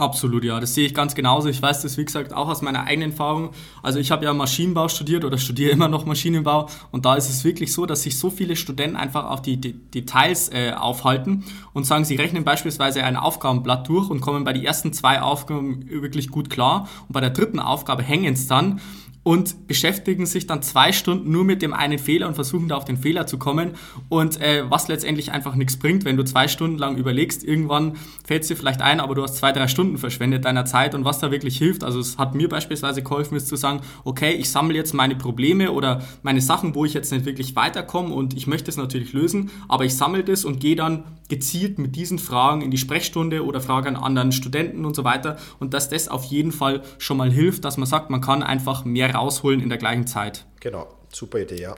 Absolut, 0.00 0.44
ja, 0.44 0.60
das 0.60 0.76
sehe 0.76 0.86
ich 0.86 0.94
ganz 0.94 1.16
genauso. 1.16 1.48
Ich 1.48 1.60
weiß 1.60 1.82
das, 1.82 1.98
wie 1.98 2.04
gesagt, 2.04 2.32
auch 2.32 2.48
aus 2.48 2.62
meiner 2.62 2.84
eigenen 2.84 3.10
Erfahrung. 3.10 3.50
Also 3.82 3.98
ich 3.98 4.12
habe 4.12 4.24
ja 4.24 4.32
Maschinenbau 4.32 4.86
studiert 4.86 5.24
oder 5.24 5.38
studiere 5.38 5.72
immer 5.72 5.88
noch 5.88 6.06
Maschinenbau 6.06 6.68
und 6.92 7.04
da 7.04 7.16
ist 7.16 7.28
es 7.28 7.42
wirklich 7.42 7.72
so, 7.72 7.84
dass 7.84 8.04
sich 8.04 8.16
so 8.16 8.30
viele 8.30 8.54
Studenten 8.54 8.96
einfach 8.96 9.28
auf 9.28 9.42
die, 9.42 9.56
die 9.56 9.72
Details 9.72 10.50
äh, 10.50 10.72
aufhalten 10.72 11.42
und 11.72 11.84
sagen, 11.84 12.04
sie 12.04 12.14
rechnen 12.14 12.44
beispielsweise 12.44 13.02
ein 13.02 13.16
Aufgabenblatt 13.16 13.88
durch 13.88 14.08
und 14.08 14.20
kommen 14.20 14.44
bei 14.44 14.52
den 14.52 14.62
ersten 14.62 14.92
zwei 14.92 15.20
Aufgaben 15.20 15.90
wirklich 15.90 16.28
gut 16.30 16.48
klar 16.48 16.88
und 17.08 17.12
bei 17.12 17.20
der 17.20 17.30
dritten 17.30 17.58
Aufgabe 17.58 18.04
hängen 18.04 18.34
es 18.34 18.46
dann 18.46 18.80
und 19.28 19.66
beschäftigen 19.66 20.24
sich 20.24 20.46
dann 20.46 20.62
zwei 20.62 20.90
Stunden 20.90 21.30
nur 21.30 21.44
mit 21.44 21.60
dem 21.60 21.74
einen 21.74 21.98
Fehler 21.98 22.28
und 22.28 22.34
versuchen 22.34 22.68
da 22.68 22.76
auf 22.76 22.86
den 22.86 22.96
Fehler 22.96 23.26
zu 23.26 23.36
kommen. 23.36 23.72
Und 24.08 24.40
äh, 24.40 24.64
was 24.70 24.88
letztendlich 24.88 25.32
einfach 25.32 25.54
nichts 25.54 25.76
bringt, 25.76 26.06
wenn 26.06 26.16
du 26.16 26.24
zwei 26.24 26.48
Stunden 26.48 26.78
lang 26.78 26.96
überlegst, 26.96 27.44
irgendwann 27.44 27.96
fällt 28.24 28.44
es 28.44 28.48
dir 28.48 28.56
vielleicht 28.56 28.80
ein, 28.80 29.00
aber 29.00 29.14
du 29.14 29.22
hast 29.22 29.36
zwei, 29.36 29.52
drei 29.52 29.68
Stunden 29.68 29.98
verschwendet 29.98 30.46
deiner 30.46 30.64
Zeit 30.64 30.94
und 30.94 31.04
was 31.04 31.18
da 31.18 31.30
wirklich 31.30 31.58
hilft, 31.58 31.84
also 31.84 32.00
es 32.00 32.16
hat 32.16 32.34
mir 32.34 32.48
beispielsweise 32.48 33.02
geholfen, 33.02 33.36
ist 33.36 33.48
zu 33.48 33.56
sagen, 33.56 33.82
okay, 34.02 34.32
ich 34.32 34.48
sammle 34.48 34.74
jetzt 34.74 34.94
meine 34.94 35.14
Probleme 35.14 35.72
oder 35.72 36.00
meine 36.22 36.40
Sachen, 36.40 36.74
wo 36.74 36.86
ich 36.86 36.94
jetzt 36.94 37.12
nicht 37.12 37.26
wirklich 37.26 37.54
weiterkomme 37.54 38.14
und 38.14 38.32
ich 38.32 38.46
möchte 38.46 38.70
es 38.70 38.78
natürlich 38.78 39.12
lösen, 39.12 39.50
aber 39.68 39.84
ich 39.84 39.94
sammle 39.94 40.24
das 40.24 40.46
und 40.46 40.58
gehe 40.58 40.74
dann 40.74 41.04
gezielt 41.28 41.78
mit 41.78 41.94
diesen 41.94 42.18
Fragen 42.18 42.62
in 42.62 42.70
die 42.70 42.78
Sprechstunde 42.78 43.44
oder 43.44 43.60
frage 43.60 43.88
an 43.88 43.96
anderen 43.96 44.32
Studenten 44.32 44.84
und 44.84 44.96
so 44.96 45.04
weiter. 45.04 45.36
Und 45.60 45.74
dass 45.74 45.90
das 45.90 46.08
auf 46.08 46.24
jeden 46.24 46.52
Fall 46.52 46.82
schon 46.96 47.18
mal 47.18 47.30
hilft, 47.30 47.64
dass 47.64 47.76
man 47.76 47.86
sagt, 47.86 48.10
man 48.10 48.20
kann 48.20 48.42
einfach 48.42 48.84
mehr 48.84 49.08
rausholen 49.18 49.60
in 49.60 49.68
der 49.68 49.78
gleichen 49.78 50.06
Zeit. 50.06 50.46
Genau, 50.60 50.88
super 51.12 51.40
Idee, 51.40 51.60
ja. 51.60 51.74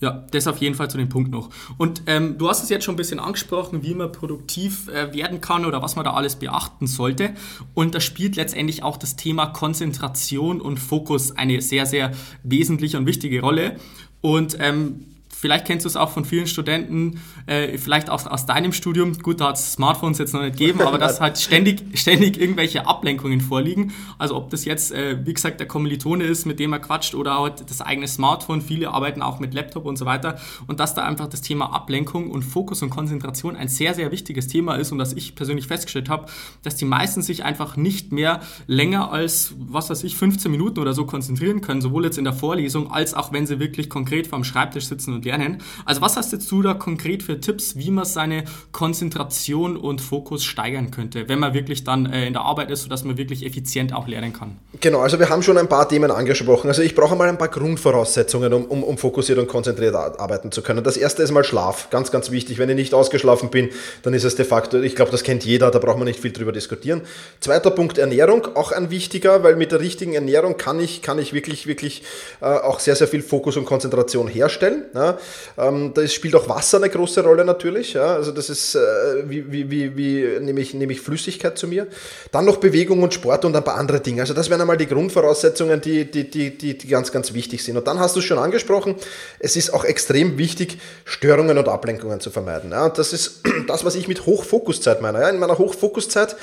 Ja, 0.00 0.26
das 0.32 0.46
auf 0.46 0.58
jeden 0.58 0.74
Fall 0.74 0.90
zu 0.90 0.98
dem 0.98 1.08
Punkt 1.08 1.30
noch. 1.30 1.48
Und 1.78 2.02
ähm, 2.06 2.36
du 2.36 2.48
hast 2.48 2.62
es 2.62 2.68
jetzt 2.68 2.84
schon 2.84 2.94
ein 2.94 2.98
bisschen 2.98 3.20
angesprochen, 3.20 3.82
wie 3.82 3.94
man 3.94 4.12
produktiv 4.12 4.88
äh, 4.88 5.14
werden 5.14 5.40
kann 5.40 5.64
oder 5.64 5.82
was 5.82 5.96
man 5.96 6.04
da 6.04 6.12
alles 6.12 6.36
beachten 6.36 6.86
sollte. 6.86 7.32
Und 7.72 7.94
da 7.94 8.00
spielt 8.00 8.36
letztendlich 8.36 8.82
auch 8.82 8.96
das 8.96 9.16
Thema 9.16 9.46
Konzentration 9.46 10.60
und 10.60 10.78
Fokus 10.78 11.36
eine 11.36 11.62
sehr, 11.62 11.86
sehr 11.86 12.12
wesentliche 12.42 12.98
und 12.98 13.06
wichtige 13.06 13.40
Rolle. 13.40 13.76
Und 14.20 14.58
ähm, 14.60 15.13
Vielleicht 15.34 15.66
kennst 15.66 15.84
du 15.84 15.88
es 15.88 15.96
auch 15.96 16.10
von 16.10 16.24
vielen 16.24 16.46
Studenten, 16.46 17.20
äh, 17.46 17.76
vielleicht 17.78 18.10
auch 18.10 18.26
aus 18.26 18.46
deinem 18.46 18.72
Studium. 18.72 19.18
Gut, 19.18 19.40
da 19.40 19.48
hat 19.48 19.56
es 19.56 19.72
Smartphones 19.72 20.18
jetzt 20.18 20.32
noch 20.32 20.42
nicht 20.42 20.58
gegeben, 20.58 20.80
aber 20.80 20.98
dass 20.98 21.20
halt 21.20 21.38
ständig, 21.38 21.82
ständig 21.98 22.40
irgendwelche 22.40 22.86
Ablenkungen 22.86 23.40
vorliegen. 23.40 23.92
Also 24.18 24.36
ob 24.36 24.50
das 24.50 24.64
jetzt, 24.64 24.92
äh, 24.92 25.18
wie 25.24 25.34
gesagt, 25.34 25.60
der 25.60 25.68
Kommilitone 25.68 26.24
ist, 26.24 26.46
mit 26.46 26.60
dem 26.60 26.72
er 26.72 26.78
quatscht 26.78 27.14
oder 27.14 27.38
halt 27.38 27.68
das 27.68 27.80
eigene 27.80 28.08
Smartphone. 28.08 28.62
Viele 28.62 28.90
arbeiten 28.90 29.22
auch 29.22 29.40
mit 29.40 29.54
Laptop 29.54 29.84
und 29.86 29.96
so 29.96 30.06
weiter. 30.06 30.38
Und 30.66 30.80
dass 30.80 30.94
da 30.94 31.04
einfach 31.04 31.26
das 31.26 31.42
Thema 31.42 31.72
Ablenkung 31.72 32.30
und 32.30 32.42
Fokus 32.42 32.82
und 32.82 32.90
Konzentration 32.90 33.56
ein 33.56 33.68
sehr, 33.68 33.94
sehr 33.94 34.10
wichtiges 34.12 34.46
Thema 34.46 34.76
ist 34.76 34.92
und 34.92 34.98
dass 34.98 35.12
ich 35.12 35.34
persönlich 35.34 35.66
festgestellt 35.66 36.08
habe, 36.08 36.26
dass 36.62 36.76
die 36.76 36.84
meisten 36.84 37.22
sich 37.22 37.44
einfach 37.44 37.76
nicht 37.76 38.12
mehr 38.12 38.40
länger 38.66 39.12
als, 39.12 39.54
was 39.58 39.90
weiß 39.90 40.04
ich, 40.04 40.16
15 40.16 40.50
Minuten 40.50 40.78
oder 40.78 40.94
so 40.94 41.04
konzentrieren 41.06 41.60
können, 41.60 41.80
sowohl 41.80 42.04
jetzt 42.04 42.18
in 42.18 42.24
der 42.24 42.32
Vorlesung 42.32 42.90
als 42.90 43.14
auch 43.14 43.32
wenn 43.32 43.46
sie 43.46 43.58
wirklich 43.58 43.90
konkret 43.90 44.26
vorm 44.26 44.44
Schreibtisch 44.44 44.86
sitzen 44.86 45.14
und 45.14 45.24
lernen 45.24 45.33
lernen. 45.38 45.62
Also 45.84 46.00
was 46.00 46.16
hast 46.16 46.32
jetzt 46.32 46.50
du 46.50 46.62
da 46.62 46.74
konkret 46.74 47.22
für 47.22 47.40
Tipps, 47.40 47.76
wie 47.76 47.90
man 47.90 48.04
seine 48.04 48.44
Konzentration 48.72 49.76
und 49.76 50.00
Fokus 50.00 50.44
steigern 50.44 50.90
könnte, 50.90 51.28
wenn 51.28 51.38
man 51.38 51.54
wirklich 51.54 51.84
dann 51.84 52.06
äh, 52.06 52.26
in 52.26 52.32
der 52.32 52.42
Arbeit 52.42 52.70
ist, 52.70 52.82
sodass 52.82 53.04
man 53.04 53.16
wirklich 53.16 53.44
effizient 53.44 53.92
auch 53.92 54.06
lernen 54.08 54.32
kann? 54.32 54.56
Genau, 54.80 55.00
also 55.00 55.18
wir 55.18 55.28
haben 55.28 55.42
schon 55.42 55.58
ein 55.58 55.68
paar 55.68 55.88
Themen 55.88 56.10
angesprochen. 56.10 56.68
Also 56.68 56.82
ich 56.82 56.94
brauche 56.94 57.16
mal 57.16 57.28
ein 57.28 57.38
paar 57.38 57.48
Grundvoraussetzungen, 57.48 58.52
um, 58.52 58.64
um, 58.64 58.82
um 58.82 58.98
fokussiert 58.98 59.38
und 59.38 59.48
konzentriert 59.48 59.94
arbeiten 59.94 60.52
zu 60.52 60.62
können. 60.62 60.82
Das 60.84 60.96
erste 60.96 61.22
ist 61.22 61.30
mal 61.30 61.44
Schlaf, 61.44 61.90
ganz, 61.90 62.10
ganz 62.10 62.30
wichtig. 62.30 62.58
Wenn 62.58 62.68
ich 62.70 62.76
nicht 62.76 62.94
ausgeschlafen 62.94 63.50
bin, 63.50 63.70
dann 64.02 64.14
ist 64.14 64.24
es 64.24 64.36
de 64.36 64.44
facto, 64.44 64.80
ich 64.80 64.96
glaube, 64.96 65.10
das 65.10 65.22
kennt 65.22 65.44
jeder, 65.44 65.70
da 65.70 65.78
braucht 65.78 65.98
man 65.98 66.06
nicht 66.06 66.20
viel 66.20 66.32
drüber 66.32 66.52
diskutieren. 66.52 67.02
Zweiter 67.40 67.70
Punkt, 67.70 67.98
Ernährung, 67.98 68.48
auch 68.54 68.72
ein 68.72 68.90
wichtiger, 68.90 69.42
weil 69.42 69.56
mit 69.56 69.72
der 69.72 69.80
richtigen 69.80 70.14
Ernährung 70.14 70.56
kann 70.56 70.80
ich, 70.80 71.02
kann 71.02 71.18
ich 71.18 71.32
wirklich, 71.32 71.66
wirklich 71.66 72.02
äh, 72.40 72.46
auch 72.46 72.80
sehr, 72.80 72.96
sehr 72.96 73.08
viel 73.08 73.22
Fokus 73.22 73.56
und 73.56 73.64
Konzentration 73.64 74.28
herstellen. 74.28 74.84
Ja. 74.94 75.13
Ähm, 75.58 75.92
da 75.94 76.06
spielt 76.06 76.34
auch 76.34 76.48
Wasser 76.48 76.78
eine 76.78 76.90
große 76.90 77.22
Rolle 77.22 77.44
natürlich. 77.44 77.94
Ja? 77.94 78.14
Also 78.14 78.32
das 78.32 78.50
ist, 78.50 78.74
äh, 78.74 78.80
wie, 79.24 79.50
wie, 79.50 79.70
wie, 79.70 79.96
wie 79.96 80.40
nehme, 80.40 80.60
ich, 80.60 80.74
nehme 80.74 80.92
ich 80.92 81.00
Flüssigkeit 81.00 81.58
zu 81.58 81.66
mir. 81.66 81.86
Dann 82.32 82.44
noch 82.44 82.56
Bewegung 82.56 83.02
und 83.02 83.14
Sport 83.14 83.44
und 83.44 83.56
ein 83.56 83.64
paar 83.64 83.76
andere 83.76 84.00
Dinge. 84.00 84.20
Also 84.22 84.34
das 84.34 84.50
wären 84.50 84.60
einmal 84.60 84.76
die 84.76 84.86
Grundvoraussetzungen, 84.86 85.80
die, 85.80 86.10
die, 86.10 86.28
die, 86.30 86.56
die, 86.56 86.78
die 86.78 86.88
ganz, 86.88 87.12
ganz 87.12 87.34
wichtig 87.34 87.62
sind. 87.64 87.76
Und 87.76 87.86
dann 87.86 87.98
hast 87.98 88.16
du 88.16 88.20
es 88.20 88.26
schon 88.26 88.38
angesprochen, 88.38 88.96
es 89.38 89.56
ist 89.56 89.72
auch 89.72 89.84
extrem 89.84 90.38
wichtig, 90.38 90.78
Störungen 91.04 91.56
und 91.58 91.68
Ablenkungen 91.68 92.20
zu 92.20 92.30
vermeiden. 92.30 92.70
Ja? 92.70 92.86
Und 92.86 92.98
das 92.98 93.12
ist 93.12 93.42
das, 93.66 93.84
was 93.84 93.94
ich 93.94 94.08
mit 94.08 94.26
Hochfokuszeit 94.26 95.00
meine. 95.00 95.20
Ja? 95.20 95.28
In 95.28 95.38
meiner 95.38 95.58
Hochfokuszeit 95.58 96.36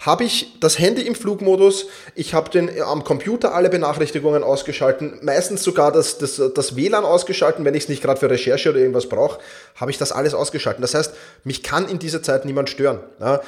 habe 0.00 0.24
ich 0.24 0.58
das 0.60 0.78
Handy 0.78 1.02
im 1.02 1.14
Flugmodus, 1.14 1.86
ich 2.14 2.32
habe 2.32 2.50
den 2.50 2.68
äh, 2.68 2.80
am 2.82 3.02
Computer 3.04 3.54
alle 3.54 3.68
Benachrichtigungen 3.68 4.44
ausgeschalten, 4.44 5.18
meistens 5.22 5.64
sogar 5.64 5.90
das, 5.90 6.18
das, 6.18 6.40
das 6.54 6.76
WLAN 6.76 7.04
ausgeschalten, 7.04 7.64
wenn 7.64 7.74
ich 7.74 7.84
es 7.84 7.88
nicht 7.88 8.02
gerade 8.02 8.20
für 8.20 8.30
Recherche 8.30 8.70
oder 8.70 8.78
irgendwas 8.78 9.08
brauche, 9.08 9.40
habe 9.74 9.90
ich 9.90 9.98
das 9.98 10.12
alles 10.12 10.34
ausgeschalten. 10.34 10.82
Das 10.82 10.94
heißt, 10.94 11.14
mich 11.44 11.62
kann 11.62 11.88
in 11.88 11.98
dieser 11.98 12.22
Zeit 12.22 12.44
niemand 12.44 12.70
stören. 12.70 13.00
Ja, 13.20 13.40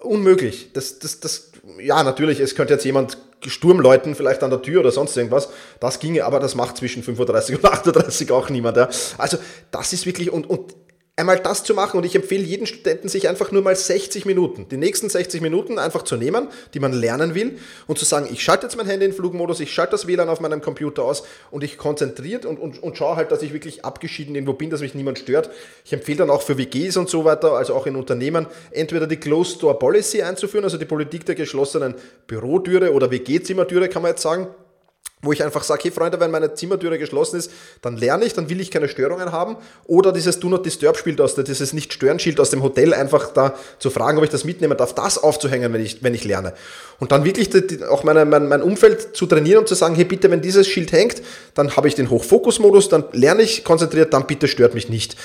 unmöglich. 0.00 0.72
Das, 0.72 0.98
das, 0.98 1.20
das, 1.20 1.50
ja, 1.78 2.02
natürlich, 2.02 2.40
es 2.40 2.54
könnte 2.54 2.72
jetzt 2.72 2.84
jemand 2.84 3.18
Sturm 3.46 3.78
läuten, 3.78 4.14
vielleicht 4.14 4.42
an 4.42 4.50
der 4.50 4.62
Tür 4.62 4.80
oder 4.80 4.90
sonst 4.90 5.16
irgendwas. 5.16 5.48
Das 5.78 6.00
ginge, 6.00 6.24
aber 6.24 6.40
das 6.40 6.54
macht 6.54 6.78
zwischen 6.78 7.02
35 7.02 7.56
und 7.56 7.64
38 7.70 8.30
auch 8.32 8.48
niemand. 8.48 8.76
Ja. 8.76 8.88
Also 9.18 9.38
das 9.70 9.92
ist 9.92 10.06
wirklich, 10.06 10.32
und, 10.32 10.48
und 10.48 10.74
einmal 11.18 11.40
das 11.40 11.64
zu 11.64 11.74
machen 11.74 11.98
und 11.98 12.04
ich 12.04 12.14
empfehle 12.14 12.44
jeden 12.44 12.66
Studenten, 12.66 13.08
sich 13.08 13.28
einfach 13.28 13.50
nur 13.50 13.62
mal 13.62 13.74
60 13.74 14.24
Minuten, 14.24 14.68
die 14.70 14.76
nächsten 14.76 15.10
60 15.10 15.40
Minuten 15.40 15.78
einfach 15.78 16.02
zu 16.02 16.16
nehmen, 16.16 16.48
die 16.74 16.80
man 16.80 16.92
lernen 16.92 17.34
will 17.34 17.58
und 17.88 17.98
zu 17.98 18.04
sagen, 18.04 18.28
ich 18.32 18.42
schalte 18.42 18.66
jetzt 18.66 18.76
mein 18.76 18.86
Handy 18.86 19.06
in 19.06 19.12
Flugmodus, 19.12 19.58
ich 19.60 19.72
schalte 19.72 19.92
das 19.92 20.06
WLAN 20.06 20.28
auf 20.28 20.40
meinem 20.40 20.60
Computer 20.60 21.02
aus 21.02 21.24
und 21.50 21.64
ich 21.64 21.76
konzentriert 21.76 22.46
und, 22.46 22.58
und, 22.58 22.80
und 22.82 22.96
schaue 22.96 23.16
halt, 23.16 23.32
dass 23.32 23.42
ich 23.42 23.52
wirklich 23.52 23.84
abgeschieden 23.84 24.34
irgendwo 24.34 24.52
bin, 24.52 24.70
dass 24.70 24.80
mich 24.80 24.94
niemand 24.94 25.18
stört. 25.18 25.50
Ich 25.84 25.92
empfehle 25.92 26.18
dann 26.18 26.30
auch 26.30 26.42
für 26.42 26.56
WGs 26.56 26.96
und 26.96 27.08
so 27.08 27.24
weiter, 27.24 27.52
also 27.52 27.74
auch 27.74 27.86
in 27.86 27.96
Unternehmen, 27.96 28.46
entweder 28.70 29.08
die 29.08 29.16
Closed 29.16 29.60
Door 29.62 29.78
Policy 29.80 30.22
einzuführen, 30.22 30.64
also 30.64 30.78
die 30.78 30.84
Politik 30.84 31.26
der 31.26 31.34
geschlossenen 31.34 31.94
Bürotüre 32.28 32.92
oder 32.92 33.10
WG-Zimmertüre, 33.10 33.88
kann 33.88 34.02
man 34.02 34.12
jetzt 34.12 34.22
sagen, 34.22 34.48
wo 35.22 35.32
ich 35.32 35.42
einfach 35.42 35.64
sage, 35.64 35.84
hey 35.84 35.90
Freunde, 35.90 36.20
wenn 36.20 36.30
meine 36.30 36.54
Zimmertüre 36.54 36.98
geschlossen 36.98 37.38
ist, 37.38 37.50
dann 37.82 37.96
lerne 37.96 38.24
ich, 38.24 38.34
dann 38.34 38.48
will 38.48 38.60
ich 38.60 38.70
keine 38.70 38.88
Störungen 38.88 39.32
haben. 39.32 39.56
Oder 39.86 40.12
dieses 40.12 40.38
Do 40.38 40.48
Not 40.48 40.64
Disturb 40.64 40.96
Spiel 40.96 41.20
aus, 41.20 41.34
dieses 41.34 41.72
Nicht-Stören-Schild 41.72 42.38
aus 42.38 42.50
dem 42.50 42.62
Hotel 42.62 42.94
einfach 42.94 43.32
da 43.32 43.54
zu 43.78 43.90
fragen, 43.90 44.18
ob 44.18 44.24
ich 44.24 44.30
das 44.30 44.44
mitnehmen 44.44 44.76
darf, 44.76 44.94
das 44.94 45.18
aufzuhängen, 45.18 45.72
wenn 45.72 45.84
ich, 45.84 46.02
wenn 46.02 46.14
ich 46.14 46.24
lerne. 46.24 46.54
Und 47.00 47.12
dann 47.12 47.24
wirklich 47.24 47.50
auch 47.88 48.04
meine, 48.04 48.24
mein, 48.24 48.48
mein 48.48 48.62
Umfeld 48.62 49.16
zu 49.16 49.26
trainieren 49.26 49.60
und 49.60 49.68
zu 49.68 49.74
sagen, 49.74 49.94
hey 49.94 50.04
bitte, 50.04 50.30
wenn 50.30 50.40
dieses 50.40 50.66
Schild 50.66 50.92
hängt, 50.92 51.22
dann 51.54 51.76
habe 51.76 51.88
ich 51.88 51.94
den 51.94 52.10
Hochfokus-Modus, 52.10 52.88
dann 52.88 53.04
lerne 53.12 53.42
ich 53.42 53.64
konzentriert, 53.64 54.12
dann 54.12 54.26
bitte 54.26 54.48
stört 54.48 54.74
mich 54.74 54.88
nicht. 54.88 55.16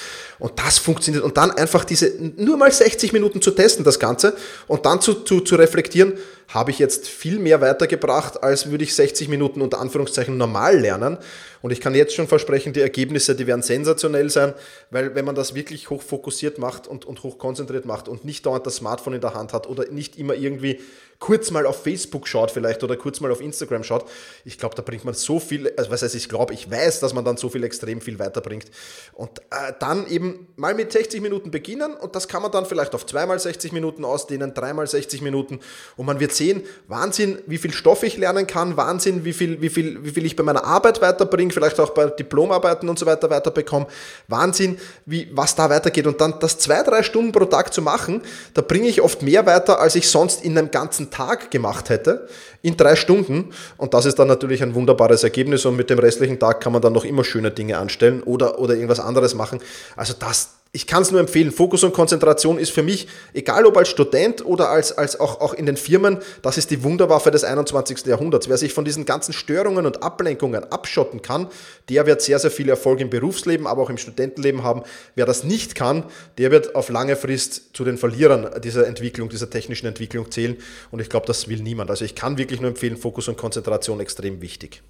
Und 0.43 0.59
das 0.59 0.77
funktioniert. 0.77 1.23
Und 1.23 1.37
dann 1.37 1.51
einfach 1.51 1.85
diese, 1.85 2.11
nur 2.35 2.57
mal 2.57 2.69
60 2.69 3.13
Minuten 3.13 3.41
zu 3.41 3.51
testen, 3.51 3.85
das 3.85 3.97
Ganze, 3.97 4.35
und 4.67 4.85
dann 4.85 4.99
zu, 4.99 5.13
zu, 5.13 5.39
zu 5.39 5.55
reflektieren, 5.55 6.15
habe 6.49 6.69
ich 6.69 6.79
jetzt 6.79 7.07
viel 7.07 7.39
mehr 7.39 7.61
weitergebracht, 7.61 8.43
als 8.43 8.69
würde 8.69 8.83
ich 8.83 8.93
60 8.93 9.29
Minuten 9.29 9.61
unter 9.61 9.79
Anführungszeichen 9.79 10.35
normal 10.35 10.77
lernen. 10.77 11.17
Und 11.61 11.71
ich 11.71 11.79
kann 11.79 11.95
jetzt 11.95 12.13
schon 12.13 12.27
versprechen, 12.27 12.73
die 12.73 12.81
Ergebnisse, 12.81 13.35
die 13.35 13.47
werden 13.47 13.61
sensationell 13.61 14.29
sein, 14.29 14.53
weil 14.91 15.15
wenn 15.15 15.23
man 15.23 15.35
das 15.35 15.55
wirklich 15.55 15.89
hoch 15.89 16.01
fokussiert 16.01 16.57
macht 16.57 16.87
und, 16.87 17.05
und 17.05 17.23
hoch 17.23 17.37
konzentriert 17.37 17.85
macht 17.85 18.09
und 18.09 18.25
nicht 18.25 18.45
dauernd 18.45 18.67
das 18.67 18.75
Smartphone 18.75 19.13
in 19.13 19.21
der 19.21 19.35
Hand 19.35 19.53
hat 19.53 19.65
oder 19.65 19.89
nicht 19.91 20.17
immer 20.17 20.33
irgendwie 20.33 20.81
kurz 21.23 21.51
mal 21.51 21.65
auf 21.65 21.81
Facebook 21.81 22.27
schaut 22.27 22.51
vielleicht 22.51 22.83
oder 22.83 22.97
kurz 22.97 23.21
mal 23.21 23.31
auf 23.31 23.39
Instagram 23.39 23.85
schaut, 23.85 24.03
ich 24.43 24.57
glaube, 24.57 24.75
da 24.75 24.81
bringt 24.81 25.05
man 25.05 25.13
so 25.13 25.39
viel, 25.39 25.71
also 25.77 25.89
was 25.89 26.01
heißt 26.01 26.15
ich 26.15 26.27
glaube, 26.27 26.53
ich 26.53 26.69
weiß, 26.69 26.99
dass 26.99 27.13
man 27.13 27.23
dann 27.23 27.37
so 27.37 27.47
viel 27.47 27.63
extrem 27.63 28.01
viel 28.01 28.19
weiterbringt. 28.19 28.65
Und 29.13 29.39
äh, 29.39 29.71
dann 29.79 30.05
eben 30.07 30.49
mal 30.57 30.75
mit 30.75 30.91
60 30.91 31.21
Minuten 31.21 31.49
beginnen 31.49 31.93
und 31.93 32.17
das 32.17 32.27
kann 32.27 32.41
man 32.41 32.51
dann 32.51 32.65
vielleicht 32.65 32.93
auf 32.93 33.05
zweimal 33.05 33.39
60 33.39 33.71
Minuten 33.71 34.03
ausdehnen, 34.03 34.53
dreimal 34.53 34.85
60 34.85 35.21
Minuten 35.21 35.61
und 35.95 36.05
man 36.05 36.19
wird 36.19 36.33
sehen, 36.33 36.63
Wahnsinn, 36.89 37.39
wie 37.47 37.57
viel 37.57 37.71
Stoff 37.71 38.03
ich 38.03 38.17
lernen 38.17 38.45
kann, 38.45 38.75
Wahnsinn, 38.75 39.23
wie 39.23 39.31
viel, 39.31 39.61
wie 39.61 39.69
viel, 39.69 40.03
wie 40.03 40.09
viel 40.09 40.25
ich 40.25 40.35
bei 40.35 40.43
meiner 40.43 40.65
Arbeit 40.65 41.01
weiterbringe, 41.01 41.53
vielleicht 41.53 41.79
auch 41.79 41.91
bei 41.91 42.07
Diplomarbeiten 42.07 42.89
und 42.89 42.99
so 42.99 43.05
weiter 43.05 43.29
weiterbekomme, 43.29 43.87
Wahnsinn, 44.27 44.77
wie, 45.05 45.29
was 45.31 45.55
da 45.55 45.69
weitergeht 45.69 46.05
und 46.05 46.19
dann 46.19 46.41
das 46.41 46.57
zwei, 46.57 46.83
drei 46.83 47.01
Stunden 47.01 47.31
pro 47.31 47.45
Tag 47.45 47.73
zu 47.73 47.81
machen, 47.81 48.21
da 48.55 48.61
bringe 48.61 48.89
ich 48.89 49.01
oft 49.01 49.21
mehr 49.21 49.45
weiter, 49.45 49.79
als 49.79 49.95
ich 49.95 50.09
sonst 50.09 50.43
in 50.43 50.57
einem 50.57 50.69
ganzen 50.69 51.11
Tag 51.13 51.51
gemacht 51.51 51.89
hätte, 51.89 52.27
in 52.61 52.75
drei 52.75 52.95
Stunden. 52.95 53.51
Und 53.77 53.93
das 53.93 54.05
ist 54.05 54.19
dann 54.19 54.27
natürlich 54.27 54.63
ein 54.63 54.73
wunderbares 54.73 55.23
Ergebnis 55.23 55.65
und 55.65 55.75
mit 55.75 55.89
dem 55.89 55.99
restlichen 55.99 56.39
Tag 56.39 56.59
kann 56.59 56.73
man 56.73 56.81
dann 56.81 56.93
noch 56.93 57.05
immer 57.05 57.23
schöne 57.23 57.51
Dinge 57.51 57.77
anstellen 57.77 58.23
oder, 58.23 58.59
oder 58.59 58.73
irgendwas 58.73 58.99
anderes 58.99 59.35
machen. 59.35 59.59
Also 59.95 60.13
das, 60.17 60.49
ich 60.75 60.87
kann 60.87 61.03
es 61.03 61.11
nur 61.11 61.19
empfehlen, 61.19 61.51
Fokus 61.51 61.83
und 61.83 61.93
Konzentration 61.93 62.57
ist 62.57 62.71
für 62.71 62.81
mich, 62.81 63.07
egal 63.35 63.67
ob 63.67 63.77
als 63.77 63.89
Student 63.89 64.43
oder 64.43 64.69
als, 64.69 64.91
als 64.91 65.19
auch, 65.19 65.39
auch 65.39 65.53
in 65.53 65.67
den 65.67 65.77
Firmen, 65.77 66.17
das 66.41 66.57
ist 66.57 66.71
die 66.71 66.81
Wunderwaffe 66.81 67.29
des 67.29 67.43
21. 67.43 68.07
Jahrhunderts. 68.07 68.49
Wer 68.49 68.57
sich 68.57 68.73
von 68.73 68.83
diesen 68.83 69.05
ganzen 69.05 69.33
Störungen 69.33 69.85
und 69.85 70.01
Ablenkungen 70.01 70.63
abschotten 70.71 71.21
kann, 71.21 71.47
der 71.89 72.07
wird 72.07 72.23
sehr, 72.23 72.39
sehr 72.39 72.49
viel 72.49 72.69
Erfolg 72.69 73.01
im 73.01 73.11
Berufsleben, 73.11 73.67
aber 73.67 73.83
auch 73.83 73.91
im 73.91 73.99
Studentenleben 73.99 74.63
haben. 74.63 74.81
Wer 75.13 75.27
das 75.27 75.43
nicht 75.43 75.75
kann, 75.75 76.05
der 76.39 76.49
wird 76.49 76.73
auf 76.73 76.89
lange 76.89 77.15
Frist 77.17 77.75
zu 77.77 77.83
den 77.83 77.99
Verlierern 77.99 78.59
dieser 78.63 78.87
Entwicklung, 78.87 79.29
dieser 79.29 79.51
technischen 79.51 79.85
Entwicklung 79.85 80.31
zählen. 80.31 80.57
Und 80.89 80.99
ich 81.01 81.09
glaube, 81.09 81.27
das 81.27 81.47
will 81.47 81.61
niemand. 81.61 81.91
Also 81.91 82.03
ich 82.03 82.15
kann 82.15 82.39
wirklich 82.39 82.61
nur 82.61 82.71
empfehlen, 82.71 82.97
Fokus 82.97 83.27
und 83.27 83.37
Konzentration 83.37 83.99
extrem 83.99 84.41
wichtig. 84.41 84.81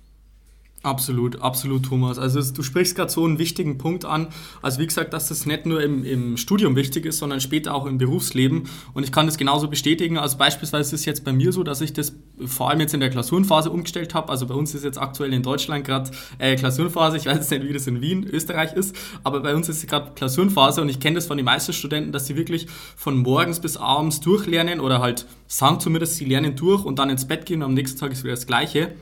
Absolut, 0.84 1.42
absolut, 1.42 1.86
Thomas. 1.86 2.20
Also 2.20 2.42
du 2.42 2.62
sprichst 2.62 2.98
gerade 2.98 3.10
so 3.10 3.24
einen 3.24 3.40
wichtigen 3.40 3.78
Punkt 3.78 4.04
an. 4.04 4.28
Also 4.62 4.82
wie 4.82 4.86
gesagt, 4.86 5.13
dass 5.13 5.30
das 5.30 5.46
nicht 5.46 5.66
nur 5.66 5.82
im, 5.82 6.04
im 6.04 6.36
Studium 6.36 6.75
wichtig 6.75 7.06
ist, 7.06 7.20
sondern 7.20 7.40
später 7.40 7.74
auch 7.74 7.86
im 7.86 7.98
Berufsleben. 7.98 8.63
Und 8.94 9.04
ich 9.04 9.13
kann 9.13 9.25
das 9.25 9.38
genauso 9.38 9.70
bestätigen. 9.70 10.18
Also 10.18 10.38
beispielsweise 10.38 10.94
ist 10.94 11.00
es 11.00 11.06
jetzt 11.06 11.24
bei 11.24 11.32
mir 11.32 11.54
so, 11.54 11.63
dass 11.63 11.80
ich 11.80 11.94
das 11.94 12.18
vor 12.46 12.70
allem 12.70 12.82
jetzt 12.82 12.94
in 12.94 13.00
der 13.00 13.10
Klausurenphase 13.10 13.70
umgestellt 13.70 14.13
habe. 14.13 14.28
Also 14.28 14.46
bei 14.46 14.56
uns 14.56 14.75
ist 14.75 14.84
jetzt 14.84 14.98
aktuell 14.98 15.32
in 15.32 15.42
Deutschland 15.42 15.86
gerade 15.86 16.12
äh, 16.38 16.58
Klausurenphase. 16.58 17.16
Ich 17.16 17.28
weiß 17.28 17.38
jetzt 17.38 17.52
nicht, 17.52 17.63
wie 17.63 17.72
das 17.72 17.88
in 17.88 18.02
Wien, 18.02 18.25
Österreich 18.25 18.74
ist, 18.74 18.94
aber 19.24 19.40
bei 19.40 19.55
uns 19.55 19.70
ist 19.70 19.88
gerade 19.88 20.12
Klausurenphase 20.16 20.81
und 20.81 20.90
ich 20.90 21.00
kenne 21.00 21.16
das 21.16 21.27
von 21.27 21.38
den 21.38 21.46
meisten 21.46 21.72
Studenten, 21.72 22.12
dass 22.12 22.27
sie 22.27 22.36
wirklich 22.36 22.68
von 22.98 23.16
morgens 23.20 23.62
bis 23.62 23.77
abends 23.77 24.20
durchlernen 24.20 24.81
oder 24.81 25.00
halt 25.00 25.27
sagen 25.48 25.79
zumindest, 25.79 26.18
sie 26.18 26.25
lernen 26.25 26.57
durch 26.57 26.84
und 26.84 27.00
dann 27.00 27.10
ins 27.10 27.25
Bett 27.25 27.46
gehen 27.46 27.62
und 27.62 27.70
am 27.70 27.74
nächsten 27.74 27.98
Tag 27.98 28.12
ist 28.12 28.25
wieder 28.25 28.34
das 28.34 28.48
Gleiche. 28.48 28.94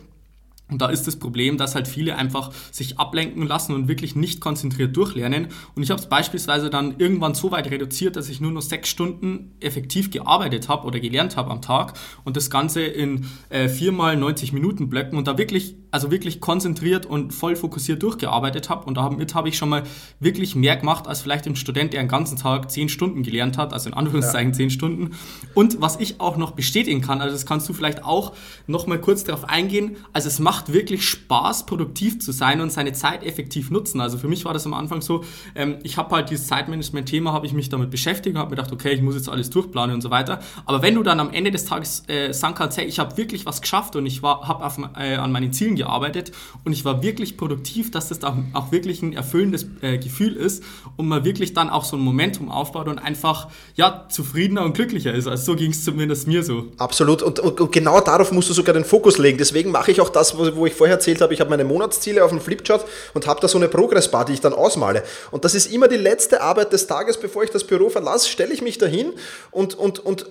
Und 0.71 0.81
da 0.81 0.89
ist 0.89 1.05
das 1.05 1.17
Problem, 1.17 1.57
dass 1.57 1.75
halt 1.75 1.87
viele 1.87 2.15
einfach 2.15 2.51
sich 2.71 2.97
ablenken 2.97 3.45
lassen 3.45 3.75
und 3.75 3.87
wirklich 3.87 4.15
nicht 4.15 4.39
konzentriert 4.39 4.95
durchlernen. 4.95 5.49
Und 5.75 5.83
ich 5.83 5.91
habe 5.91 5.99
es 5.99 6.07
beispielsweise 6.07 6.69
dann 6.69 6.95
irgendwann 6.97 7.35
so 7.35 7.51
weit 7.51 7.69
reduziert, 7.69 8.15
dass 8.15 8.29
ich 8.29 8.39
nur 8.39 8.51
noch 8.51 8.61
sechs 8.61 8.89
Stunden 8.89 9.51
effektiv 9.59 10.11
gearbeitet 10.11 10.69
habe 10.69 10.87
oder 10.87 10.99
gelernt 10.99 11.35
habe 11.35 11.51
am 11.51 11.61
Tag 11.61 11.93
und 12.23 12.37
das 12.37 12.49
Ganze 12.49 12.81
in 12.81 13.25
äh, 13.49 13.67
viermal 13.67 14.15
90 14.15 14.53
Minuten 14.53 14.89
Blöcken 14.89 15.17
und 15.17 15.27
da 15.27 15.37
wirklich, 15.37 15.75
also 15.91 16.09
wirklich 16.09 16.39
konzentriert 16.39 17.05
und 17.05 17.33
voll 17.33 17.57
fokussiert 17.57 18.01
durchgearbeitet 18.01 18.69
habe. 18.69 18.85
Und 18.85 18.95
damit 18.95 19.35
habe 19.35 19.49
ich 19.49 19.57
schon 19.57 19.69
mal 19.69 19.83
wirklich 20.21 20.55
mehr 20.55 20.77
gemacht 20.77 21.05
als 21.07 21.21
vielleicht 21.21 21.45
ein 21.47 21.57
Student, 21.57 21.91
der 21.91 21.99
einen 21.99 22.09
ganzen 22.09 22.37
Tag 22.37 22.71
zehn 22.71 22.87
Stunden 22.87 23.23
gelernt 23.23 23.57
hat, 23.57 23.73
also 23.73 23.89
in 23.89 23.93
Anführungszeichen 23.93 24.51
ja. 24.51 24.57
zehn 24.57 24.69
Stunden. 24.69 25.11
Und 25.53 25.81
was 25.81 25.99
ich 25.99 26.21
auch 26.21 26.37
noch 26.37 26.51
bestätigen 26.51 27.01
kann, 27.01 27.19
also 27.19 27.33
das 27.33 27.45
kannst 27.45 27.67
du 27.67 27.73
vielleicht 27.73 28.05
auch 28.05 28.33
noch 28.67 28.87
mal 28.87 29.01
kurz 29.01 29.25
darauf 29.25 29.49
eingehen, 29.49 29.97
also 30.13 30.29
es 30.29 30.39
macht 30.39 30.60
macht 30.61 30.73
wirklich 30.73 31.07
Spaß, 31.07 31.65
produktiv 31.65 32.19
zu 32.19 32.31
sein 32.31 32.61
und 32.61 32.71
seine 32.71 32.93
Zeit 32.93 33.23
effektiv 33.23 33.71
nutzen. 33.71 33.99
Also 33.99 34.19
für 34.19 34.27
mich 34.27 34.45
war 34.45 34.53
das 34.53 34.65
am 34.67 34.75
Anfang 34.75 35.01
so, 35.01 35.23
ähm, 35.55 35.77
ich 35.83 35.97
habe 35.97 36.15
halt 36.15 36.29
dieses 36.29 36.47
Zeitmanagement-Thema, 36.47 37.33
habe 37.33 37.47
ich 37.47 37.53
mich 37.53 37.69
damit 37.69 37.89
beschäftigt, 37.89 38.37
habe 38.37 38.51
mir 38.51 38.57
gedacht, 38.57 38.71
okay, 38.71 38.91
ich 38.91 39.01
muss 39.01 39.15
jetzt 39.15 39.27
alles 39.27 39.49
durchplanen 39.49 39.95
und 39.95 40.01
so 40.01 40.11
weiter. 40.11 40.39
Aber 40.65 40.83
wenn 40.83 40.93
du 40.93 41.01
dann 41.01 41.19
am 41.19 41.31
Ende 41.31 41.49
des 41.49 41.65
Tages 41.65 42.03
äh, 42.07 42.31
sagen 42.31 42.53
kannst, 42.53 42.77
hey, 42.77 42.85
ich 42.85 42.99
habe 42.99 43.17
wirklich 43.17 43.45
was 43.47 43.61
geschafft 43.61 43.95
und 43.95 44.05
ich 44.05 44.21
habe 44.21 44.91
äh, 44.99 45.15
an 45.15 45.31
meinen 45.31 45.51
Zielen 45.51 45.75
gearbeitet 45.75 46.31
und 46.63 46.73
ich 46.73 46.85
war 46.85 47.01
wirklich 47.01 47.37
produktiv, 47.37 47.89
dass 47.89 48.09
das 48.09 48.19
dann 48.19 48.51
auch 48.53 48.71
wirklich 48.71 49.01
ein 49.01 49.13
erfüllendes 49.13 49.65
äh, 49.81 49.97
Gefühl 49.97 50.35
ist 50.35 50.63
und 50.95 51.07
man 51.07 51.25
wirklich 51.25 51.53
dann 51.53 51.71
auch 51.71 51.85
so 51.85 51.97
ein 51.97 52.01
Momentum 52.03 52.51
aufbaut 52.51 52.87
und 52.87 52.99
einfach 52.99 53.47
ja 53.75 54.05
zufriedener 54.09 54.63
und 54.63 54.73
glücklicher 54.73 55.13
ist. 55.13 55.27
Also 55.27 55.53
so 55.53 55.55
ging 55.55 55.71
es 55.71 55.83
zumindest 55.83 56.27
mir 56.27 56.43
so. 56.43 56.67
Absolut 56.77 57.23
und, 57.23 57.39
und, 57.39 57.59
und, 57.59 57.71
genau 57.71 57.99
darauf 57.99 58.31
musst 58.31 58.49
du 58.49 58.53
sogar 58.53 58.73
den 58.73 58.85
Fokus 58.85 59.17
legen. 59.17 59.39
Deswegen 59.39 59.71
mache 59.71 59.91
ich 59.91 60.01
auch 60.01 60.09
das, 60.09 60.37
wo, 60.55 60.61
wo 60.61 60.65
ich 60.65 60.73
vorher 60.73 60.95
erzählt 60.95 61.21
habe, 61.21 61.33
ich 61.33 61.39
habe 61.39 61.49
meine 61.49 61.63
Monatsziele 61.63 62.23
auf 62.23 62.29
dem 62.29 62.41
Flipchart 62.41 62.85
und 63.13 63.27
habe 63.27 63.39
da 63.41 63.47
so 63.47 63.57
eine 63.57 63.67
Progress-Bar, 63.67 64.25
die 64.25 64.33
ich 64.33 64.41
dann 64.41 64.53
ausmale. 64.53 65.03
Und 65.31 65.45
das 65.45 65.55
ist 65.55 65.71
immer 65.71 65.87
die 65.87 65.97
letzte 65.97 66.41
Arbeit 66.41 66.73
des 66.73 66.87
Tages, 66.87 67.17
bevor 67.17 67.43
ich 67.43 67.49
das 67.49 67.63
Büro 67.63 67.89
verlasse, 67.89 68.29
stelle 68.29 68.53
ich 68.53 68.61
mich 68.61 68.77
dahin 68.77 69.13
und, 69.51 69.77
und, 69.77 69.99
und 69.99 70.25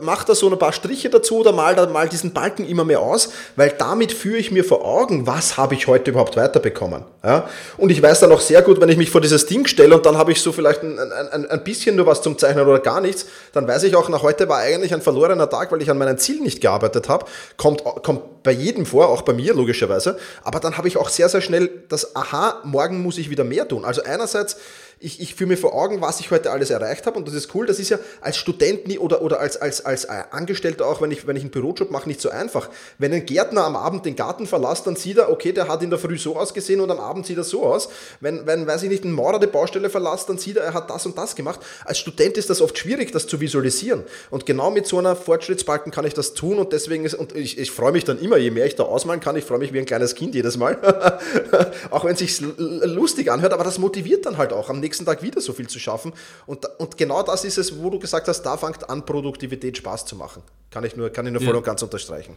mache 0.00 0.26
da 0.26 0.34
so 0.34 0.50
ein 0.50 0.58
paar 0.58 0.72
Striche 0.72 1.10
dazu 1.10 1.38
oder 1.38 1.52
mal, 1.52 1.74
da, 1.74 1.86
mal 1.86 2.08
diesen 2.08 2.32
Balken 2.32 2.66
immer 2.66 2.84
mehr 2.84 3.00
aus, 3.00 3.30
weil 3.56 3.74
damit 3.76 4.12
führe 4.12 4.38
ich 4.38 4.50
mir 4.50 4.64
vor 4.64 4.84
Augen, 4.84 5.26
was 5.26 5.56
habe 5.56 5.74
ich 5.74 5.86
heute 5.86 6.10
überhaupt 6.10 6.36
weiterbekommen. 6.36 7.04
Ja? 7.22 7.48
Und 7.76 7.90
ich 7.90 8.02
weiß 8.02 8.20
dann 8.20 8.32
auch 8.32 8.40
sehr 8.40 8.62
gut, 8.62 8.80
wenn 8.80 8.88
ich 8.88 8.96
mich 8.96 9.10
vor 9.10 9.20
dieses 9.20 9.46
Ding 9.46 9.66
stelle 9.66 9.94
und 9.94 10.06
dann 10.06 10.18
habe 10.18 10.32
ich 10.32 10.40
so 10.40 10.52
vielleicht 10.52 10.82
ein, 10.82 10.98
ein, 10.98 11.50
ein 11.50 11.64
bisschen 11.64 11.96
nur 11.96 12.06
was 12.06 12.22
zum 12.22 12.38
Zeichnen 12.38 12.66
oder 12.66 12.78
gar 12.78 13.00
nichts, 13.00 13.26
dann 13.52 13.66
weiß 13.68 13.82
ich 13.84 13.96
auch, 13.96 14.08
nach 14.08 14.22
heute 14.22 14.48
war 14.48 14.58
eigentlich 14.58 14.92
ein 14.94 15.02
verlorener 15.02 15.48
Tag, 15.48 15.72
weil 15.72 15.82
ich 15.82 15.90
an 15.90 15.98
meinem 15.98 16.18
Ziel 16.18 16.40
nicht 16.40 16.60
gearbeitet 16.60 17.08
habe. 17.08 17.26
Kommt, 17.56 17.84
kommt 17.84 18.42
bei 18.42 18.52
jedem 18.52 18.86
vor, 18.86 19.08
auch 19.08 19.22
bei 19.22 19.32
mir 19.32 19.51
logischerweise. 19.54 19.92
Weise. 19.92 20.18
Aber 20.42 20.60
dann 20.60 20.76
habe 20.76 20.88
ich 20.88 20.96
auch 20.96 21.08
sehr, 21.08 21.28
sehr 21.28 21.40
schnell 21.40 21.70
das 21.88 22.16
Aha, 22.16 22.60
morgen 22.64 23.02
muss 23.02 23.18
ich 23.18 23.30
wieder 23.30 23.44
mehr 23.44 23.68
tun. 23.68 23.84
Also 23.84 24.02
einerseits 24.02 24.56
ich, 25.02 25.20
ich 25.20 25.34
führe 25.34 25.48
mir 25.48 25.56
vor 25.56 25.74
Augen, 25.74 26.00
was 26.00 26.20
ich 26.20 26.30
heute 26.30 26.50
alles 26.50 26.70
erreicht 26.70 27.06
habe 27.06 27.18
und 27.18 27.26
das 27.26 27.34
ist 27.34 27.54
cool. 27.54 27.66
Das 27.66 27.78
ist 27.78 27.88
ja 27.88 27.98
als 28.20 28.36
Student 28.36 28.86
nie, 28.86 28.98
oder, 28.98 29.22
oder 29.22 29.40
als, 29.40 29.56
als, 29.56 29.84
als 29.84 30.08
Angestellter 30.08 30.86
auch, 30.86 31.02
wenn 31.02 31.10
ich, 31.10 31.26
wenn 31.26 31.36
ich 31.36 31.42
einen 31.42 31.50
Bürojob 31.50 31.90
mache, 31.90 32.08
nicht 32.08 32.20
so 32.20 32.30
einfach. 32.30 32.68
Wenn 32.98 33.12
ein 33.12 33.26
Gärtner 33.26 33.64
am 33.64 33.76
Abend 33.76 34.06
den 34.06 34.16
Garten 34.16 34.46
verlässt, 34.46 34.86
dann 34.86 34.96
sieht 34.96 35.18
er, 35.18 35.30
okay, 35.30 35.52
der 35.52 35.68
hat 35.68 35.82
in 35.82 35.90
der 35.90 35.98
Früh 35.98 36.18
so 36.18 36.36
ausgesehen 36.36 36.80
und 36.80 36.90
am 36.90 37.00
Abend 37.00 37.26
sieht 37.26 37.36
er 37.36 37.44
so 37.44 37.64
aus. 37.64 37.88
Wenn, 38.20 38.46
wenn 38.46 38.66
weiß 38.66 38.84
ich 38.84 38.88
nicht, 38.88 39.04
ein 39.04 39.12
Maurer 39.12 39.40
die 39.40 39.46
Baustelle 39.46 39.90
verlässt, 39.90 40.28
dann 40.28 40.38
sieht 40.38 40.56
er, 40.56 40.64
er 40.64 40.74
hat 40.74 40.88
das 40.88 41.04
und 41.04 41.18
das 41.18 41.34
gemacht. 41.34 41.60
Als 41.84 41.98
Student 41.98 42.38
ist 42.38 42.48
das 42.48 42.60
oft 42.60 42.78
schwierig, 42.78 43.12
das 43.12 43.26
zu 43.26 43.40
visualisieren. 43.40 44.04
Und 44.30 44.46
genau 44.46 44.70
mit 44.70 44.86
so 44.86 44.98
einer 44.98 45.16
Fortschrittsbalken 45.16 45.92
kann 45.92 46.04
ich 46.04 46.14
das 46.14 46.34
tun 46.34 46.58
und 46.58 46.72
deswegen 46.72 47.04
ist, 47.04 47.14
und 47.14 47.34
ich, 47.34 47.58
ich 47.58 47.70
freue 47.70 47.92
mich 47.92 48.04
dann 48.04 48.20
immer, 48.20 48.36
je 48.36 48.50
mehr 48.50 48.66
ich 48.66 48.76
da 48.76 48.84
ausmalen 48.84 49.20
kann, 49.20 49.36
ich 49.36 49.44
freue 49.44 49.58
mich 49.58 49.72
wie 49.72 49.78
ein 49.78 49.86
kleines 49.86 50.14
Kind 50.14 50.34
jedes 50.34 50.56
Mal. 50.56 50.78
auch 51.90 52.04
wenn 52.04 52.12
es 52.12 52.20
sich 52.20 52.40
lustig 52.40 53.30
anhört, 53.30 53.52
aber 53.52 53.64
das 53.64 53.78
motiviert 53.78 54.26
dann 54.26 54.38
halt 54.38 54.52
auch 54.52 54.70
am 54.70 54.80
nächsten 54.80 54.91
nächsten 54.92 55.06
Tag 55.06 55.22
wieder 55.22 55.40
so 55.40 55.52
viel 55.54 55.68
zu 55.68 55.78
schaffen. 55.78 56.12
Und, 56.46 56.66
und 56.78 56.98
genau 56.98 57.22
das 57.22 57.44
ist 57.44 57.56
es, 57.56 57.78
wo 57.78 57.88
du 57.88 57.98
gesagt 57.98 58.28
hast, 58.28 58.42
da 58.42 58.58
fängt 58.58 58.88
an, 58.90 59.06
Produktivität 59.06 59.78
Spaß 59.78 60.04
zu 60.04 60.16
machen. 60.16 60.42
Kann 60.70 60.84
ich 60.84 60.96
nur, 60.96 61.08
kann 61.10 61.26
ich 61.26 61.32
nur 61.32 61.40
voll 61.40 61.52
ja. 61.52 61.58
und 61.58 61.64
ganz 61.64 61.82
unterstreichen. 61.82 62.36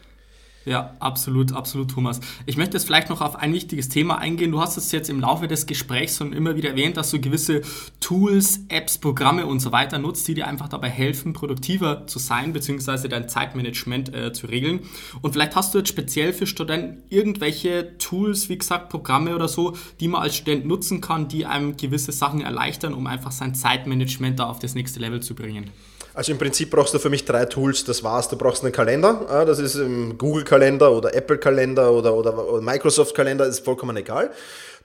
Ja, 0.65 0.95
absolut, 0.99 1.53
absolut, 1.53 1.91
Thomas. 1.91 2.19
Ich 2.47 2.57
möchte 2.57 2.75
jetzt 2.75 2.85
vielleicht 2.85 3.09
noch 3.09 3.21
auf 3.21 3.35
ein 3.35 3.53
wichtiges 3.53 3.87
Thema 3.87 4.17
eingehen. 4.17 4.51
Du 4.51 4.59
hast 4.59 4.77
es 4.77 4.91
jetzt 4.91 5.11
im 5.11 5.19
Laufe 5.19 5.47
des 5.47 5.67
Gesprächs 5.67 6.17
schon 6.17 6.33
immer 6.33 6.55
wieder 6.55 6.69
erwähnt, 6.69 6.97
dass 6.97 7.11
du 7.11 7.21
gewisse 7.21 7.61
Tools, 7.99 8.61
Apps, 8.69 8.97
Programme 8.97 9.45
und 9.45 9.59
so 9.59 9.71
weiter 9.71 9.99
nutzt, 9.99 10.27
die 10.27 10.33
dir 10.33 10.47
einfach 10.47 10.67
dabei 10.67 10.89
helfen, 10.89 11.33
produktiver 11.33 12.07
zu 12.07 12.17
sein, 12.17 12.51
beziehungsweise 12.51 13.07
dein 13.09 13.29
Zeitmanagement 13.29 14.11
äh, 14.15 14.33
zu 14.33 14.47
regeln. 14.47 14.79
Und 15.21 15.33
vielleicht 15.33 15.55
hast 15.55 15.75
du 15.75 15.77
jetzt 15.77 15.89
speziell 15.89 16.33
für 16.33 16.47
Studenten 16.47 17.03
irgendwelche 17.09 17.95
Tools, 17.99 18.49
wie 18.49 18.57
gesagt, 18.57 18.89
Programme 18.89 19.35
oder 19.35 19.47
so, 19.47 19.77
die 19.99 20.07
man 20.07 20.23
als 20.23 20.35
Student 20.35 20.65
nutzen 20.65 20.99
kann, 20.99 21.27
die 21.27 21.45
einem 21.45 21.77
gewisse 21.77 22.11
Sachen 22.11 22.41
erleichtern, 22.41 22.95
um 22.95 23.05
einfach 23.05 23.31
sein 23.31 23.53
Zeitmanagement 23.53 24.39
da 24.39 24.45
auf 24.45 24.57
das 24.57 24.73
nächste 24.73 24.99
Level 24.99 25.21
zu 25.21 25.35
bringen. 25.35 25.69
Also 26.15 26.31
im 26.31 26.37
Prinzip 26.37 26.71
brauchst 26.71 26.93
du 26.93 26.99
für 26.99 27.09
mich 27.09 27.25
drei 27.25 27.43
Tools, 27.43 27.83
das 27.83 28.01
war's. 28.01 28.29
Du 28.29 28.37
brauchst 28.37 28.63
einen 28.63 28.71
Kalender, 28.71 29.43
das 29.45 29.59
ist 29.59 29.77
Google-Kalender 30.17 30.93
oder 30.93 31.13
Apple-Kalender 31.13 31.91
oder, 31.91 32.15
oder 32.15 32.61
Microsoft-Kalender, 32.61 33.45
ist 33.45 33.65
vollkommen 33.65 33.97
egal. 33.97 34.31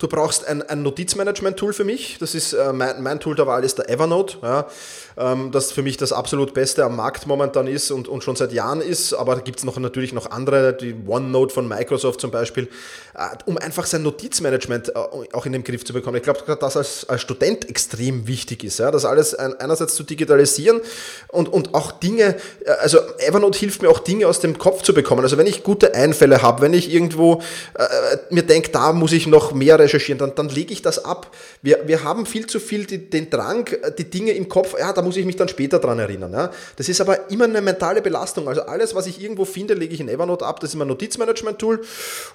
Du 0.01 0.09
brauchst 0.09 0.47
ein, 0.47 0.63
ein 0.63 0.83
Notizmanagement-Tool 0.83 1.75
für 1.75 1.85
mich. 1.85 2.17
Das 2.19 2.35
ist 2.35 2.55
äh, 2.55 2.73
mein, 2.73 3.03
mein, 3.03 3.21
Tool 3.21 3.35
der 3.35 3.47
Wahl 3.47 3.63
ist 3.65 3.77
der 3.77 3.91
Evernote, 3.91 4.39
ja, 4.41 4.67
ähm, 5.19 5.53
das 5.53 5.73
für 5.73 5.83
mich 5.83 5.99
das 5.99 6.11
absolut 6.11 6.55
Beste 6.55 6.87
am 6.87 6.97
Markt 6.97 7.27
momentan 7.27 7.67
ist 7.67 7.91
und, 7.91 8.09
und 8.09 8.25
schon 8.25 8.35
seit 8.35 8.51
Jahren 8.55 8.81
ist. 8.81 9.13
Aber 9.13 9.35
da 9.35 9.43
gibt 9.43 9.59
es 9.59 9.65
noch, 9.65 9.79
natürlich 9.79 10.15
noch 10.15 10.31
andere, 10.31 10.73
die 10.73 10.97
OneNote 11.07 11.53
von 11.53 11.69
Microsoft 11.69 12.23
zum 12.23 12.31
Beispiel, 12.31 12.71
äh, 13.15 13.27
um 13.45 13.59
einfach 13.59 13.85
sein 13.85 14.03
Notizmanagement 14.03 14.89
äh, 14.89 14.93
auch 15.35 15.45
in 15.45 15.53
den 15.53 15.65
Griff 15.65 15.85
zu 15.85 15.93
bekommen. 15.93 16.17
Ich 16.17 16.23
glaube, 16.23 16.41
dass 16.47 16.59
das 16.59 16.77
als, 16.79 17.09
als 17.11 17.21
Student 17.21 17.69
extrem 17.69 18.27
wichtig 18.27 18.65
ist, 18.65 18.79
ja, 18.79 18.91
das 18.91 19.05
alles 19.05 19.35
ein, 19.35 19.53
einerseits 19.61 19.97
zu 19.97 20.03
digitalisieren 20.03 20.81
und, 21.29 21.49
und 21.49 21.75
auch 21.75 21.93
Dinge, 21.93 22.37
äh, 22.65 22.71
also 22.81 22.99
Evernote 23.19 23.59
hilft 23.59 23.83
mir 23.83 23.91
auch 23.91 24.01
Dinge 24.01 24.27
aus 24.27 24.41
dem 24.41 24.59
Kopf 24.59 24.83
zu 24.83 24.95
bekommen. 24.95 25.23
Also 25.23 25.39
wenn 25.39 25.47
ich 25.47 25.63
gute 25.63 25.95
Einfälle 25.95 26.43
habe, 26.43 26.63
wenn 26.63 26.75
ich 26.75 26.93
irgendwo 26.93 27.43
äh, 27.75 28.17
mir 28.31 28.43
denke, 28.43 28.71
da 28.71 28.93
muss 28.93 29.13
ich 29.13 29.27
noch 29.27 29.53
mehr 29.53 29.79
recherchieren, 29.79 30.19
dann, 30.19 30.35
dann 30.35 30.49
lege 30.49 30.73
ich 30.73 30.83
das 30.83 31.05
ab. 31.05 31.35
Wir, 31.63 31.81
wir 31.87 32.05
haben 32.05 32.27
viel 32.27 32.47
zu 32.47 32.61
viel 32.61 32.85
die, 32.87 33.11
den 33.11 33.31
Drang, 33.31 33.69
die 33.99 34.05
Dinge 34.05 34.33
im 34.33 34.49
Kopf, 34.49 34.75
ja, 34.79 34.93
da 34.93 35.03
muss 35.03 35.17
ich 35.17 35.25
mich 35.25 35.37
dann 35.37 35.49
später 35.49 35.79
dran 35.79 35.99
erinnern. 35.99 36.33
Ja. 36.33 36.51
Das 36.77 36.89
ist 36.89 37.01
aber 37.01 37.31
immer 37.31 37.45
eine 37.45 37.61
mentale 37.61 38.03
Belastung. 38.03 38.49
Also 38.49 38.63
alles, 38.63 38.95
was 38.95 39.07
ich 39.07 39.23
irgendwo 39.23 39.45
finde, 39.45 39.75
lege 39.75 39.95
ich 39.95 40.01
in 40.01 40.09
Evernote 40.09 40.45
ab. 40.47 40.61
Das 40.61 40.71
ist 40.71 40.77
mein 40.77 40.89
Notizmanagement-Tool. 40.89 41.81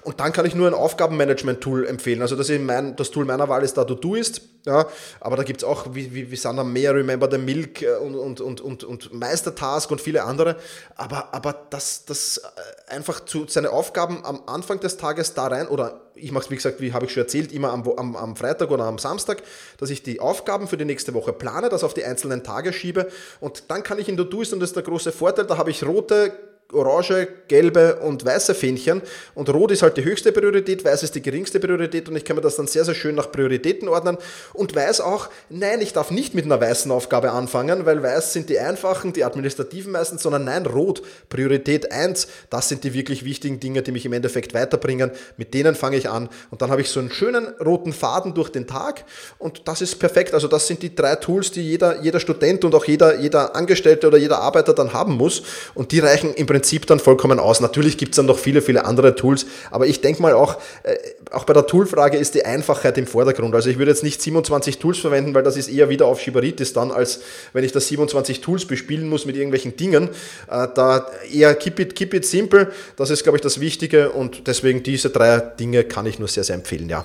Und 0.02 0.20
dann 0.20 0.32
kann 0.32 0.46
ich 0.46 0.54
nur 0.54 0.66
ein 0.66 0.74
Aufgabenmanagement-Tool 0.74 1.86
empfehlen. 1.86 2.22
Also 2.22 2.36
das, 2.36 2.48
ist 2.48 2.60
mein, 2.60 2.96
das 2.96 3.10
Tool 3.10 3.24
meiner 3.24 3.48
Wahl 3.48 3.62
ist 3.62 3.76
da 3.76 3.84
Todoist. 3.84 4.42
Ja. 4.66 4.86
Aber 5.20 5.36
da 5.36 5.42
gibt 5.42 5.62
es 5.62 5.64
auch, 5.64 5.94
wie, 5.94 6.12
wie, 6.14 6.30
wie 6.30 6.36
Sandra 6.36 6.64
mehr, 6.64 6.94
Remember 6.94 7.28
the 7.30 7.38
Milk 7.38 7.82
äh, 7.82 7.96
und, 7.96 8.40
und, 8.40 8.60
und, 8.60 8.75
und, 8.84 9.08
und 9.08 9.12
Meistertask 9.12 9.90
und 9.90 10.00
viele 10.00 10.24
andere. 10.24 10.56
Aber, 10.96 11.32
aber 11.32 11.66
das, 11.70 12.04
das 12.04 12.38
äh, 12.38 12.92
einfach 12.92 13.24
zu, 13.24 13.46
seine 13.48 13.70
Aufgaben 13.70 14.24
am 14.24 14.42
Anfang 14.46 14.80
des 14.80 14.96
Tages 14.96 15.34
da 15.34 15.46
rein 15.46 15.68
oder 15.68 16.00
ich 16.14 16.32
mache 16.32 16.44
es, 16.44 16.50
wie 16.50 16.56
gesagt, 16.56 16.80
wie 16.80 16.92
habe 16.92 17.04
ich 17.04 17.12
schon 17.12 17.22
erzählt, 17.22 17.52
immer 17.52 17.72
am, 17.72 17.86
am, 17.96 18.16
am, 18.16 18.36
Freitag 18.36 18.70
oder 18.70 18.84
am 18.84 18.98
Samstag, 18.98 19.42
dass 19.78 19.90
ich 19.90 20.02
die 20.02 20.20
Aufgaben 20.20 20.66
für 20.66 20.76
die 20.76 20.86
nächste 20.86 21.12
Woche 21.14 21.32
plane, 21.32 21.68
das 21.68 21.84
auf 21.84 21.94
die 21.94 22.04
einzelnen 22.04 22.42
Tage 22.42 22.72
schiebe 22.72 23.10
und 23.40 23.64
dann 23.68 23.82
kann 23.82 23.98
ich 23.98 24.08
in 24.08 24.16
Todoist, 24.16 24.52
und 24.52 24.60
das 24.60 24.70
ist 24.70 24.76
der 24.76 24.82
große 24.82 25.12
Vorteil, 25.12 25.46
da 25.46 25.58
habe 25.58 25.70
ich 25.70 25.84
rote 25.84 26.32
orange, 26.72 27.28
gelbe 27.48 27.96
und 27.96 28.24
weiße 28.24 28.54
Fähnchen. 28.54 29.02
Und 29.34 29.48
rot 29.50 29.70
ist 29.70 29.82
halt 29.82 29.96
die 29.96 30.04
höchste 30.04 30.32
Priorität, 30.32 30.84
weiß 30.84 31.04
ist 31.04 31.14
die 31.14 31.22
geringste 31.22 31.60
Priorität 31.60 32.08
und 32.08 32.16
ich 32.16 32.24
kann 32.24 32.36
mir 32.36 32.42
das 32.42 32.56
dann 32.56 32.66
sehr, 32.66 32.84
sehr 32.84 32.94
schön 32.94 33.14
nach 33.14 33.30
Prioritäten 33.30 33.88
ordnen 33.88 34.18
und 34.52 34.74
weiß 34.74 35.00
auch, 35.00 35.28
nein, 35.48 35.80
ich 35.80 35.92
darf 35.92 36.10
nicht 36.10 36.34
mit 36.34 36.44
einer 36.44 36.60
weißen 36.60 36.90
Aufgabe 36.90 37.30
anfangen, 37.30 37.86
weil 37.86 38.02
weiß 38.02 38.32
sind 38.32 38.48
die 38.48 38.58
einfachen, 38.58 39.12
die 39.12 39.24
administrativen 39.24 39.92
meistens, 39.92 40.22
sondern 40.22 40.44
nein, 40.44 40.66
rot, 40.66 41.02
Priorität 41.28 41.92
1, 41.92 42.26
das 42.50 42.68
sind 42.68 42.82
die 42.82 42.94
wirklich 42.94 43.24
wichtigen 43.24 43.60
Dinge, 43.60 43.82
die 43.82 43.92
mich 43.92 44.04
im 44.04 44.12
Endeffekt 44.12 44.52
weiterbringen. 44.52 45.12
Mit 45.36 45.54
denen 45.54 45.76
fange 45.76 45.96
ich 45.96 46.08
an 46.08 46.28
und 46.50 46.62
dann 46.62 46.70
habe 46.70 46.80
ich 46.80 46.90
so 46.90 46.98
einen 46.98 47.12
schönen 47.12 47.46
roten 47.64 47.92
Faden 47.92 48.34
durch 48.34 48.50
den 48.50 48.66
Tag 48.66 49.04
und 49.38 49.68
das 49.68 49.82
ist 49.82 49.96
perfekt. 49.96 50.34
Also 50.34 50.48
das 50.48 50.66
sind 50.66 50.82
die 50.82 50.94
drei 50.94 51.14
Tools, 51.14 51.52
die 51.52 51.62
jeder, 51.62 52.02
jeder 52.02 52.18
Student 52.18 52.64
und 52.64 52.74
auch 52.74 52.84
jeder, 52.86 53.20
jeder 53.20 53.54
Angestellte 53.54 54.08
oder 54.08 54.18
jeder 54.18 54.40
Arbeiter 54.40 54.74
dann 54.74 54.92
haben 54.92 55.16
muss 55.16 55.42
und 55.74 55.92
die 55.92 56.00
reichen 56.00 56.34
im 56.34 56.46
Prinzip 56.46 56.55
Prinzip 56.56 56.86
dann 56.86 57.00
vollkommen 57.00 57.38
aus. 57.38 57.60
Natürlich 57.60 57.98
gibt 57.98 58.12
es 58.12 58.16
dann 58.16 58.24
noch 58.24 58.38
viele, 58.38 58.62
viele 58.62 58.86
andere 58.86 59.14
Tools, 59.14 59.44
aber 59.70 59.86
ich 59.86 60.00
denke 60.00 60.22
mal 60.22 60.32
auch, 60.32 60.56
äh, 60.84 60.96
auch 61.30 61.44
bei 61.44 61.52
der 61.52 61.66
Toolfrage 61.66 62.16
ist 62.16 62.34
die 62.34 62.46
Einfachheit 62.46 62.96
im 62.96 63.06
Vordergrund. 63.06 63.54
Also 63.54 63.68
ich 63.68 63.76
würde 63.76 63.90
jetzt 63.90 64.02
nicht 64.02 64.22
27 64.22 64.78
Tools 64.78 64.96
verwenden, 64.96 65.34
weil 65.34 65.42
das 65.42 65.58
ist 65.58 65.68
eher 65.68 65.90
wieder 65.90 66.06
auf 66.06 66.18
Schibaritis 66.18 66.72
dann, 66.72 66.92
als 66.92 67.20
wenn 67.52 67.62
ich 67.62 67.72
das 67.72 67.88
27 67.88 68.40
Tools 68.40 68.64
bespielen 68.64 69.06
muss 69.06 69.26
mit 69.26 69.36
irgendwelchen 69.36 69.76
Dingen. 69.76 70.08
Äh, 70.48 70.68
da 70.74 71.10
eher 71.30 71.54
keep 71.56 71.78
it, 71.78 71.94
keep 71.94 72.14
it 72.14 72.24
simple, 72.24 72.72
das 72.96 73.10
ist, 73.10 73.22
glaube 73.22 73.36
ich, 73.36 73.42
das 73.42 73.60
Wichtige 73.60 74.12
und 74.12 74.46
deswegen 74.46 74.82
diese 74.82 75.10
drei 75.10 75.40
Dinge 75.40 75.84
kann 75.84 76.06
ich 76.06 76.18
nur 76.18 76.28
sehr, 76.28 76.44
sehr 76.44 76.54
empfehlen, 76.54 76.88
ja. 76.88 77.04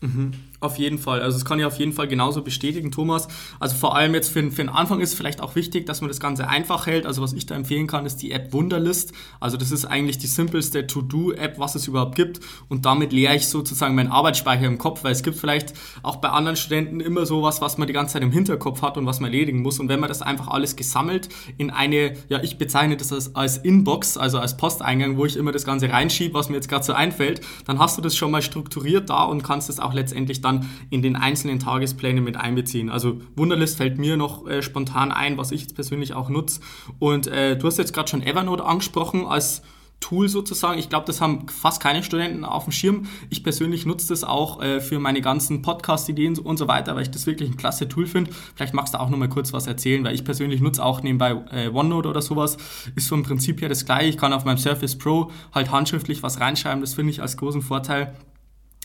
Mhm. 0.00 0.32
Auf 0.64 0.78
jeden 0.78 0.96
Fall. 0.96 1.20
Also 1.20 1.36
das 1.36 1.44
kann 1.44 1.58
ich 1.58 1.66
auf 1.66 1.78
jeden 1.78 1.92
Fall 1.92 2.08
genauso 2.08 2.40
bestätigen, 2.40 2.90
Thomas. 2.90 3.28
Also 3.60 3.76
vor 3.76 3.94
allem 3.94 4.14
jetzt 4.14 4.30
für, 4.30 4.42
für 4.50 4.62
den 4.62 4.70
Anfang 4.70 5.00
ist 5.00 5.12
vielleicht 5.12 5.42
auch 5.42 5.56
wichtig, 5.56 5.84
dass 5.84 6.00
man 6.00 6.08
das 6.08 6.20
Ganze 6.20 6.48
einfach 6.48 6.86
hält. 6.86 7.04
Also 7.04 7.20
was 7.20 7.34
ich 7.34 7.44
da 7.44 7.54
empfehlen 7.54 7.86
kann, 7.86 8.06
ist 8.06 8.22
die 8.22 8.32
App 8.32 8.54
Wunderlist. 8.54 9.12
Also 9.40 9.58
das 9.58 9.72
ist 9.72 9.84
eigentlich 9.84 10.16
die 10.16 10.26
simpelste 10.26 10.86
To-Do-App, 10.86 11.58
was 11.58 11.74
es 11.74 11.86
überhaupt 11.86 12.16
gibt. 12.16 12.40
Und 12.70 12.86
damit 12.86 13.12
leere 13.12 13.36
ich 13.36 13.46
sozusagen 13.46 13.94
meinen 13.94 14.10
Arbeitsspeicher 14.10 14.64
im 14.64 14.78
Kopf, 14.78 15.04
weil 15.04 15.12
es 15.12 15.22
gibt 15.22 15.36
vielleicht 15.36 15.74
auch 16.02 16.16
bei 16.16 16.30
anderen 16.30 16.56
Studenten 16.56 17.00
immer 17.00 17.26
sowas, 17.26 17.60
was 17.60 17.76
man 17.76 17.86
die 17.86 17.92
ganze 17.92 18.14
Zeit 18.14 18.22
im 18.22 18.32
Hinterkopf 18.32 18.80
hat 18.80 18.96
und 18.96 19.04
was 19.04 19.20
man 19.20 19.30
erledigen 19.30 19.60
muss. 19.60 19.80
Und 19.80 19.90
wenn 19.90 20.00
man 20.00 20.08
das 20.08 20.22
einfach 20.22 20.48
alles 20.48 20.76
gesammelt 20.76 21.28
in 21.58 21.70
eine, 21.70 22.14
ja 22.30 22.42
ich 22.42 22.56
bezeichne 22.56 22.96
das 22.96 23.12
als, 23.12 23.36
als 23.36 23.58
Inbox, 23.58 24.16
also 24.16 24.38
als 24.38 24.56
Posteingang, 24.56 25.18
wo 25.18 25.26
ich 25.26 25.36
immer 25.36 25.52
das 25.52 25.66
Ganze 25.66 25.90
reinschiebe, 25.90 26.32
was 26.32 26.48
mir 26.48 26.56
jetzt 26.56 26.70
gerade 26.70 26.84
so 26.86 26.94
einfällt, 26.94 27.42
dann 27.66 27.78
hast 27.78 27.98
du 27.98 28.00
das 28.00 28.16
schon 28.16 28.30
mal 28.30 28.40
strukturiert 28.40 29.10
da 29.10 29.24
und 29.24 29.42
kannst 29.42 29.68
es 29.68 29.78
auch 29.78 29.92
letztendlich 29.92 30.40
dann 30.40 30.53
dann 30.54 30.70
in 30.90 31.02
den 31.02 31.16
einzelnen 31.16 31.58
Tagespläne 31.58 32.20
mit 32.20 32.36
einbeziehen. 32.36 32.90
Also 32.90 33.20
Wunderlist 33.36 33.76
fällt 33.76 33.98
mir 33.98 34.16
noch 34.16 34.46
äh, 34.46 34.62
spontan 34.62 35.12
ein, 35.12 35.38
was 35.38 35.52
ich 35.52 35.62
jetzt 35.62 35.74
persönlich 35.74 36.14
auch 36.14 36.28
nutze. 36.28 36.60
Und 36.98 37.26
äh, 37.26 37.56
du 37.56 37.66
hast 37.66 37.78
jetzt 37.78 37.92
gerade 37.92 38.08
schon 38.08 38.22
Evernote 38.22 38.64
angesprochen 38.64 39.26
als 39.26 39.62
Tool 40.00 40.28
sozusagen. 40.28 40.78
Ich 40.78 40.90
glaube, 40.90 41.06
das 41.06 41.22
haben 41.22 41.48
fast 41.48 41.80
keine 41.80 42.02
Studenten 42.02 42.44
auf 42.44 42.64
dem 42.64 42.72
Schirm. 42.72 43.06
Ich 43.30 43.42
persönlich 43.42 43.86
nutze 43.86 44.08
das 44.08 44.22
auch 44.22 44.62
äh, 44.62 44.80
für 44.80 44.98
meine 44.98 45.22
ganzen 45.22 45.62
Podcast-Ideen 45.62 46.38
und 46.38 46.58
so 46.58 46.68
weiter, 46.68 46.94
weil 46.94 47.02
ich 47.02 47.10
das 47.10 47.26
wirklich 47.26 47.48
ein 47.48 47.56
klasse 47.56 47.88
Tool 47.88 48.06
finde. 48.06 48.30
Vielleicht 48.54 48.74
magst 48.74 48.92
du 48.92 49.00
auch 49.00 49.08
noch 49.08 49.16
mal 49.16 49.30
kurz 49.30 49.54
was 49.54 49.66
erzählen, 49.66 50.04
weil 50.04 50.14
ich 50.14 50.24
persönlich 50.24 50.60
nutze 50.60 50.84
auch 50.84 51.02
nebenbei 51.02 51.42
äh, 51.52 51.68
OneNote 51.68 52.08
oder 52.10 52.20
sowas. 52.20 52.58
Ist 52.96 53.08
vom 53.08 53.22
Prinzip 53.22 53.62
her 53.62 53.70
das 53.70 53.86
gleiche. 53.86 54.10
Ich 54.10 54.18
kann 54.18 54.34
auf 54.34 54.44
meinem 54.44 54.58
Surface 54.58 54.98
Pro 54.98 55.30
halt 55.54 55.70
handschriftlich 55.70 56.22
was 56.22 56.38
reinschreiben. 56.38 56.82
Das 56.82 56.92
finde 56.92 57.10
ich 57.10 57.22
als 57.22 57.38
großen 57.38 57.62
Vorteil. 57.62 58.14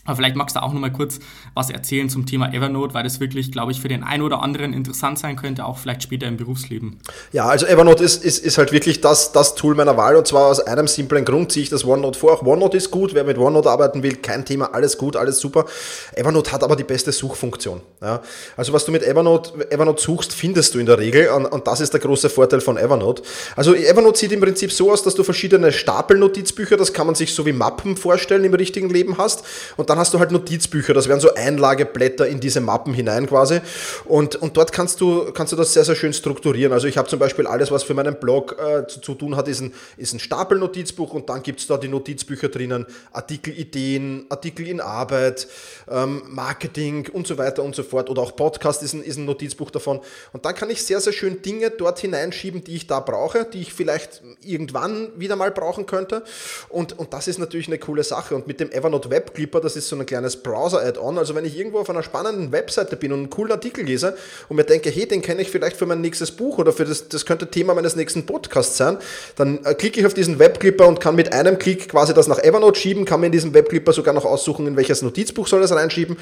Aber 0.06 0.16
vielleicht 0.16 0.34
magst 0.34 0.56
du 0.56 0.62
auch 0.62 0.72
noch 0.72 0.80
mal 0.80 0.90
kurz 0.90 1.18
was 1.54 1.68
erzählen 1.68 2.08
zum 2.08 2.24
Thema 2.24 2.54
Evernote, 2.54 2.94
weil 2.94 3.04
das 3.04 3.20
wirklich, 3.20 3.52
glaube 3.52 3.70
ich, 3.72 3.80
für 3.80 3.88
den 3.88 4.02
einen 4.02 4.22
oder 4.22 4.42
anderen 4.42 4.72
interessant 4.72 5.18
sein 5.18 5.36
könnte, 5.36 5.66
auch 5.66 5.76
vielleicht 5.76 6.02
später 6.02 6.26
im 6.26 6.38
Berufsleben. 6.38 7.00
Ja, 7.32 7.44
also 7.46 7.66
Evernote 7.66 8.02
ist, 8.02 8.24
ist, 8.24 8.42
ist 8.42 8.56
halt 8.56 8.72
wirklich 8.72 9.02
das, 9.02 9.32
das 9.32 9.54
Tool 9.56 9.74
meiner 9.74 9.98
Wahl 9.98 10.16
und 10.16 10.26
zwar 10.26 10.46
aus 10.46 10.60
einem 10.60 10.86
simplen 10.86 11.26
Grund 11.26 11.52
ziehe 11.52 11.64
ich 11.64 11.68
das 11.68 11.84
OneNote 11.84 12.18
vor. 12.18 12.32
Auch 12.32 12.42
OneNote 12.42 12.78
ist 12.78 12.90
gut, 12.90 13.12
wer 13.12 13.24
mit 13.24 13.36
OneNote 13.36 13.68
arbeiten 13.68 14.02
will, 14.02 14.16
kein 14.16 14.46
Thema, 14.46 14.72
alles 14.72 14.96
gut, 14.96 15.16
alles 15.16 15.38
super. 15.38 15.66
Evernote 16.14 16.50
hat 16.50 16.64
aber 16.64 16.76
die 16.76 16.84
beste 16.84 17.12
Suchfunktion. 17.12 17.82
Ja. 18.00 18.22
Also 18.56 18.72
was 18.72 18.86
du 18.86 18.92
mit 18.92 19.02
Evernote, 19.02 19.70
Evernote 19.70 20.00
suchst, 20.00 20.32
findest 20.32 20.74
du 20.74 20.78
in 20.78 20.86
der 20.86 20.98
Regel 20.98 21.28
und, 21.28 21.44
und 21.44 21.66
das 21.66 21.82
ist 21.82 21.92
der 21.92 22.00
große 22.00 22.30
Vorteil 22.30 22.62
von 22.62 22.78
Evernote. 22.78 23.22
Also 23.54 23.74
Evernote 23.74 24.18
sieht 24.18 24.32
im 24.32 24.40
Prinzip 24.40 24.72
so 24.72 24.90
aus, 24.90 25.02
dass 25.02 25.14
du 25.14 25.24
verschiedene 25.24 25.72
Stapelnotizbücher, 25.72 26.78
das 26.78 26.94
kann 26.94 27.04
man 27.06 27.14
sich 27.14 27.34
so 27.34 27.44
wie 27.44 27.52
Mappen 27.52 27.98
vorstellen, 27.98 28.44
im 28.44 28.54
richtigen 28.54 28.88
Leben 28.88 29.18
hast 29.18 29.44
und 29.76 29.89
dann 29.90 29.98
hast 29.98 30.14
du 30.14 30.20
halt 30.20 30.30
Notizbücher, 30.30 30.94
das 30.94 31.08
wären 31.08 31.18
so 31.18 31.34
Einlageblätter 31.34 32.28
in 32.28 32.38
diese 32.38 32.60
Mappen 32.60 32.94
hinein 32.94 33.26
quasi. 33.26 33.60
Und, 34.04 34.36
und 34.36 34.56
dort 34.56 34.70
kannst 34.70 35.00
du, 35.00 35.32
kannst 35.32 35.52
du 35.52 35.56
das 35.56 35.74
sehr, 35.74 35.84
sehr 35.84 35.96
schön 35.96 36.12
strukturieren. 36.12 36.72
Also 36.72 36.86
ich 36.86 36.96
habe 36.96 37.08
zum 37.08 37.18
Beispiel 37.18 37.48
alles, 37.48 37.72
was 37.72 37.82
für 37.82 37.94
meinen 37.94 38.14
Blog 38.20 38.56
äh, 38.56 38.86
zu, 38.86 39.00
zu, 39.00 39.14
tun 39.14 39.34
hat, 39.34 39.48
ist 39.48 39.62
ein, 39.62 39.74
ist 39.96 40.12
ein 40.12 40.20
Stapelnotizbuch 40.20 41.12
und 41.12 41.28
dann 41.28 41.42
gibt 41.42 41.58
es 41.58 41.66
da 41.66 41.76
die 41.76 41.88
Notizbücher 41.88 42.50
drinnen, 42.50 42.86
Artikelideen, 43.12 44.26
Artikel 44.28 44.68
in 44.68 44.80
Arbeit, 44.80 45.48
ähm, 45.90 46.22
Marketing 46.28 47.08
und 47.12 47.26
so 47.26 47.36
weiter 47.36 47.64
und 47.64 47.74
so 47.74 47.82
fort. 47.82 48.08
Oder 48.10 48.22
auch 48.22 48.36
Podcast 48.36 48.84
ist 48.84 48.92
ein, 48.92 49.02
ist 49.02 49.16
ein 49.16 49.24
Notizbuch 49.24 49.72
davon. 49.72 49.98
Und 50.32 50.44
dann 50.44 50.54
kann 50.54 50.70
ich 50.70 50.84
sehr, 50.84 51.00
sehr 51.00 51.12
schön 51.12 51.42
Dinge 51.42 51.70
dort 51.70 51.98
hineinschieben, 51.98 52.62
die 52.62 52.76
ich 52.76 52.86
da 52.86 53.00
brauche, 53.00 53.44
die 53.44 53.62
ich 53.62 53.74
vielleicht 53.74 54.22
irgendwann 54.44 55.08
wieder 55.16 55.34
mal 55.34 55.50
brauchen 55.50 55.86
könnte. 55.86 56.22
Und, 56.68 56.96
und 56.96 57.12
das 57.12 57.26
ist 57.26 57.38
natürlich 57.38 57.66
eine 57.66 57.78
coole 57.78 58.04
Sache. 58.04 58.36
Und 58.36 58.46
mit 58.46 58.60
dem 58.60 58.70
Evernote 58.70 59.10
Web 59.10 59.34
Clipper, 59.34 59.60
das 59.60 59.74
ist 59.74 59.79
so 59.88 59.96
ein 59.96 60.06
kleines 60.06 60.36
Browser-Add-on. 60.36 61.18
Also 61.18 61.34
wenn 61.34 61.44
ich 61.44 61.58
irgendwo 61.58 61.78
auf 61.78 61.90
einer 61.90 62.02
spannenden 62.02 62.52
Webseite 62.52 62.96
bin 62.96 63.12
und 63.12 63.18
einen 63.18 63.30
coolen 63.30 63.52
Artikel 63.52 63.84
lese 63.84 64.16
und 64.48 64.56
mir 64.56 64.64
denke, 64.64 64.90
hey, 64.90 65.06
den 65.06 65.22
kenne 65.22 65.42
ich 65.42 65.50
vielleicht 65.50 65.76
für 65.76 65.86
mein 65.86 66.00
nächstes 66.00 66.30
Buch 66.30 66.58
oder 66.58 66.72
für 66.72 66.84
das, 66.84 67.08
das 67.08 67.26
könnte 67.26 67.48
Thema 67.48 67.74
meines 67.74 67.96
nächsten 67.96 68.26
Podcasts 68.26 68.76
sein, 68.76 68.98
dann 69.36 69.64
äh, 69.64 69.74
klicke 69.74 70.00
ich 70.00 70.06
auf 70.06 70.14
diesen 70.14 70.38
Webclipper 70.38 70.86
und 70.86 71.00
kann 71.00 71.14
mit 71.16 71.32
einem 71.32 71.58
Klick 71.58 71.88
quasi 71.88 72.14
das 72.14 72.28
nach 72.28 72.38
Evernote 72.38 72.78
schieben, 72.78 73.04
kann 73.04 73.20
mir 73.20 73.26
in 73.26 73.32
diesem 73.32 73.54
Webclipper 73.54 73.92
sogar 73.92 74.14
noch 74.14 74.24
aussuchen, 74.24 74.66
in 74.66 74.76
welches 74.76 75.02
Notizbuch 75.02 75.46
soll 75.46 75.60
das 75.60 75.72
reinschieben 75.72 76.16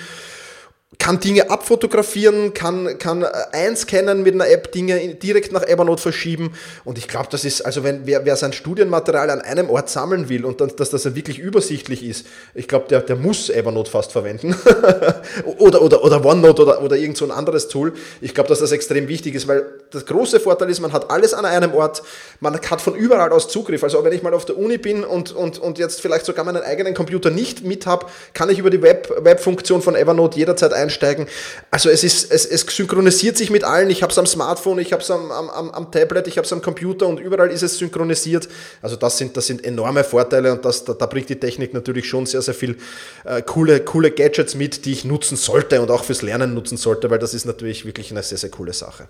kann 0.97 1.21
Dinge 1.21 1.51
abfotografieren, 1.51 2.55
kann, 2.55 2.97
kann 2.99 3.23
einscannen 3.53 4.23
mit 4.23 4.33
einer 4.33 4.49
App, 4.49 4.73
Dinge 4.73 5.17
direkt 5.17 5.53
nach 5.53 5.63
Evernote 5.63 6.01
verschieben. 6.01 6.55
Und 6.87 6.97
ich 6.97 7.09
glaube, 7.09 7.29
das 7.31 7.45
ist, 7.45 7.61
also 7.61 7.85
wenn 7.85 8.07
wer, 8.07 8.25
wer 8.25 8.37
sein 8.37 8.55
Studienmaterial 8.55 9.29
an 9.29 9.43
einem 9.43 9.69
Ort 9.69 9.91
sammeln 9.91 10.31
will 10.31 10.47
und 10.47 10.63
dann, 10.63 10.73
dass 10.77 10.89
das 10.89 11.15
wirklich 11.15 11.39
übersichtlich 11.39 12.03
ist, 12.03 12.27
ich 12.55 12.69
glaube, 12.69 12.87
der, 12.89 13.03
der 13.03 13.17
muss 13.17 13.51
Evernote 13.51 13.91
fast 13.91 14.13
verwenden. 14.13 14.57
oder, 15.59 15.83
oder, 15.83 16.03
oder 16.03 16.25
OneNote 16.25 16.63
oder, 16.63 16.83
oder 16.83 16.97
irgend 16.97 17.19
so 17.19 17.27
ein 17.27 17.33
anderes 17.33 17.69
Tool. 17.69 17.93
Ich 18.23 18.33
glaube, 18.33 18.49
dass 18.49 18.61
das 18.61 18.73
extrem 18.73 19.09
wichtig 19.09 19.35
ist, 19.35 19.47
weil 19.47 19.67
das 19.91 20.07
große 20.07 20.41
Vorteil 20.41 20.71
ist, 20.71 20.81
man 20.81 20.93
hat 20.93 21.11
alles 21.11 21.35
an 21.35 21.45
einem 21.45 21.75
Ort, 21.75 22.03
man 22.41 22.59
hat 22.59 22.81
von 22.81 22.95
überall 22.95 23.33
aus 23.33 23.49
Zugriff. 23.49 23.83
Also 23.83 24.03
wenn 24.05 24.13
ich 24.13 24.23
mal 24.23 24.35
auf 24.35 24.45
der 24.45 24.59
Uni 24.59 24.79
bin 24.79 25.05
und, 25.05 25.33
und, 25.33 25.59
und 25.59 25.79
jetzt 25.79 26.01
vielleicht 26.01 26.25
sogar 26.25 26.45
meinen 26.45 26.63
eigenen 26.63 26.95
Computer 26.95 27.31
nicht 27.31 27.65
mit 27.65 27.87
habe, 27.87 28.07
kann 28.35 28.51
ich 28.51 28.59
über 28.59 28.71
die 28.71 28.83
Web, 28.83 29.13
Webfunktion 29.25 29.83
von 29.83 29.95
Evernote 29.95 30.39
jederzeit 30.39 30.73
einsteigen. 30.73 31.27
Also 31.71 31.89
es, 31.91 32.05
ist, 32.05 32.31
es, 32.31 32.47
es 32.47 32.63
synchronisiert 32.63 33.37
sich 33.37 33.51
mit 33.51 33.65
allen. 33.65 33.91
Ich 33.91 34.03
habe 34.03 34.13
es 34.13 34.19
am 34.19 34.27
Smartphone, 34.27 34.79
ich 34.79 34.93
habe 34.93 35.03
es 35.03 35.11
am, 35.11 35.31
am, 35.31 35.71
am 35.71 35.91
Tablet, 35.91 36.27
ich 36.27 36.37
habe 36.37 36.47
es 36.47 36.53
am 36.53 36.63
Computer 36.63 37.07
und 37.07 37.19
überall 37.21 37.51
ist 37.51 37.63
es 37.63 37.79
synchronisiert. 37.79 38.49
Also 38.83 38.97
das 38.97 39.19
sind, 39.19 39.37
das 39.37 39.47
sind 39.47 39.65
enorme 39.65 40.05
Vorteile 40.05 40.53
und 40.53 40.65
das, 40.65 40.85
da, 40.85 40.93
da 40.93 41.07
bringt 41.07 41.29
die 41.29 41.41
Technik 41.41 41.75
natürlich 41.75 42.09
schon 42.09 42.27
sehr, 42.27 42.43
sehr 42.43 42.55
viel 42.55 42.77
äh, 43.25 43.43
coole, 43.43 43.81
coole 43.81 44.11
Gadgets 44.11 44.55
mit, 44.55 44.85
die 44.85 44.93
ich 44.93 45.05
nutzen 45.05 45.37
sollte 45.37 45.81
und 45.81 45.91
auch 45.91 46.05
fürs 46.05 46.23
Lernen 46.23 46.55
nutzen 46.55 46.77
sollte, 46.77 47.11
weil 47.11 47.19
das 47.19 47.35
ist 47.35 47.45
natürlich 47.45 47.85
wirklich 47.85 48.11
eine 48.11 48.23
sehr, 48.23 48.39
sehr 48.39 48.51
coole 48.51 48.73
Sache. 48.73 49.09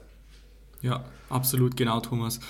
Ja, 0.83 1.05
absolut, 1.29 1.77
genau, 1.77 2.01
Thomas. 2.01 2.41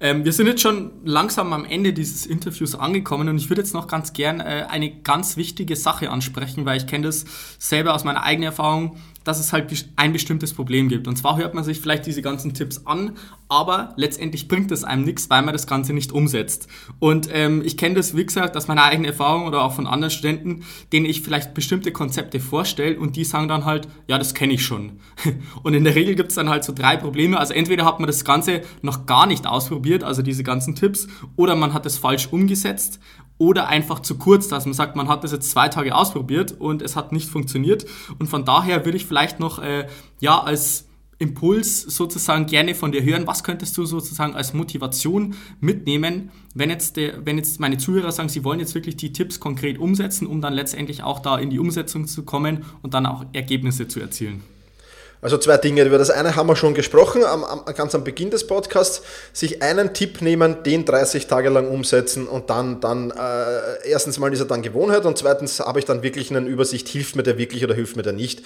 Ähm, 0.00 0.24
wir 0.24 0.32
sind 0.32 0.48
jetzt 0.48 0.62
schon 0.62 0.90
langsam 1.04 1.52
am 1.52 1.64
Ende 1.64 1.92
dieses 1.92 2.26
Interviews 2.26 2.74
angekommen 2.74 3.28
und 3.28 3.36
ich 3.36 3.48
würde 3.50 3.62
jetzt 3.62 3.72
noch 3.72 3.86
ganz 3.86 4.12
gern 4.12 4.40
äh, 4.40 4.66
eine 4.68 4.90
ganz 4.90 5.36
wichtige 5.36 5.76
Sache 5.76 6.10
ansprechen, 6.10 6.64
weil 6.66 6.76
ich 6.76 6.88
kenne 6.88 7.06
das 7.06 7.24
selber 7.58 7.94
aus 7.94 8.02
meiner 8.02 8.24
eigenen 8.24 8.48
Erfahrung 8.48 8.96
dass 9.24 9.40
es 9.40 9.52
halt 9.52 9.72
ein 9.96 10.12
bestimmtes 10.12 10.52
Problem 10.52 10.88
gibt. 10.88 11.08
Und 11.08 11.16
zwar 11.16 11.36
hört 11.36 11.54
man 11.54 11.64
sich 11.64 11.80
vielleicht 11.80 12.06
diese 12.06 12.22
ganzen 12.22 12.54
Tipps 12.54 12.86
an, 12.86 13.16
aber 13.48 13.92
letztendlich 13.96 14.48
bringt 14.48 14.70
es 14.72 14.84
einem 14.84 15.04
nichts, 15.04 15.28
weil 15.30 15.42
man 15.42 15.52
das 15.52 15.66
Ganze 15.66 15.92
nicht 15.92 16.12
umsetzt. 16.12 16.68
Und 16.98 17.28
ähm, 17.32 17.62
ich 17.64 17.76
kenne 17.76 17.96
das, 17.96 18.16
wie 18.16 18.24
gesagt, 18.24 18.56
aus 18.56 18.68
meiner 18.68 18.84
eigenen 18.84 19.10
Erfahrung 19.10 19.46
oder 19.46 19.62
auch 19.62 19.72
von 19.72 19.86
anderen 19.86 20.10
Studenten, 20.10 20.64
denen 20.92 21.06
ich 21.06 21.22
vielleicht 21.22 21.54
bestimmte 21.54 21.92
Konzepte 21.92 22.40
vorstelle 22.40 22.98
und 22.98 23.16
die 23.16 23.24
sagen 23.24 23.48
dann 23.48 23.64
halt, 23.64 23.88
ja, 24.08 24.18
das 24.18 24.34
kenne 24.34 24.54
ich 24.54 24.64
schon. 24.64 25.00
Und 25.62 25.74
in 25.74 25.84
der 25.84 25.94
Regel 25.94 26.14
gibt 26.14 26.30
es 26.30 26.34
dann 26.34 26.48
halt 26.48 26.64
so 26.64 26.72
drei 26.72 26.96
Probleme. 26.96 27.38
Also 27.38 27.54
entweder 27.54 27.84
hat 27.84 28.00
man 28.00 28.06
das 28.06 28.24
Ganze 28.24 28.62
noch 28.80 29.06
gar 29.06 29.26
nicht 29.26 29.46
ausprobiert, 29.46 30.02
also 30.02 30.22
diese 30.22 30.42
ganzen 30.42 30.74
Tipps, 30.74 31.06
oder 31.36 31.54
man 31.54 31.72
hat 31.74 31.86
es 31.86 31.98
falsch 31.98 32.28
umgesetzt 32.32 33.00
oder 33.42 33.66
einfach 33.66 33.98
zu 33.98 34.18
kurz, 34.18 34.46
dass 34.46 34.66
man 34.66 34.72
sagt, 34.72 34.94
man 34.94 35.08
hat 35.08 35.24
das 35.24 35.32
jetzt 35.32 35.50
zwei 35.50 35.68
Tage 35.68 35.96
ausprobiert 35.96 36.52
und 36.60 36.80
es 36.80 36.94
hat 36.94 37.10
nicht 37.10 37.28
funktioniert. 37.28 37.84
Und 38.20 38.28
von 38.28 38.44
daher 38.44 38.84
würde 38.84 38.96
ich 38.96 39.04
vielleicht 39.04 39.40
noch 39.40 39.58
äh, 39.58 39.88
ja 40.20 40.40
als 40.40 40.86
Impuls 41.18 41.82
sozusagen 41.82 42.46
gerne 42.46 42.76
von 42.76 42.92
dir 42.92 43.02
hören. 43.02 43.26
Was 43.26 43.42
könntest 43.42 43.76
du 43.76 43.84
sozusagen 43.84 44.36
als 44.36 44.54
Motivation 44.54 45.34
mitnehmen, 45.60 46.30
wenn 46.54 46.70
jetzt, 46.70 46.96
der, 46.96 47.26
wenn 47.26 47.36
jetzt 47.36 47.58
meine 47.58 47.78
Zuhörer 47.78 48.12
sagen, 48.12 48.28
sie 48.28 48.44
wollen 48.44 48.60
jetzt 48.60 48.76
wirklich 48.76 48.96
die 48.96 49.12
Tipps 49.12 49.40
konkret 49.40 49.76
umsetzen, 49.76 50.28
um 50.28 50.40
dann 50.40 50.54
letztendlich 50.54 51.02
auch 51.02 51.18
da 51.18 51.36
in 51.36 51.50
die 51.50 51.58
Umsetzung 51.58 52.06
zu 52.06 52.24
kommen 52.24 52.64
und 52.82 52.94
dann 52.94 53.06
auch 53.06 53.24
Ergebnisse 53.32 53.88
zu 53.88 53.98
erzielen? 53.98 54.42
Also 55.22 55.38
zwei 55.38 55.56
Dinge. 55.56 55.84
Über 55.84 55.98
das 55.98 56.10
eine 56.10 56.34
haben 56.34 56.48
wir 56.48 56.56
schon 56.56 56.74
gesprochen, 56.74 57.24
am, 57.24 57.44
am, 57.44 57.64
ganz 57.76 57.94
am 57.94 58.02
Beginn 58.02 58.30
des 58.30 58.44
Podcasts. 58.44 59.02
Sich 59.32 59.62
einen 59.62 59.94
Tipp 59.94 60.20
nehmen, 60.20 60.64
den 60.64 60.84
30 60.84 61.28
Tage 61.28 61.48
lang 61.48 61.68
umsetzen 61.68 62.26
und 62.26 62.50
dann, 62.50 62.80
dann 62.80 63.12
äh, 63.12 63.88
erstens 63.88 64.18
mal 64.18 64.32
ist 64.32 64.40
er 64.40 64.46
dann 64.46 64.62
Gewohnheit 64.62 65.06
und 65.06 65.16
zweitens 65.16 65.60
habe 65.60 65.78
ich 65.78 65.84
dann 65.84 66.02
wirklich 66.02 66.34
eine 66.34 66.48
Übersicht, 66.48 66.88
hilft 66.88 67.14
mir 67.14 67.22
der 67.22 67.38
wirklich 67.38 67.62
oder 67.62 67.72
hilft 67.72 67.94
mir 67.94 68.02
der 68.02 68.12
nicht. 68.12 68.42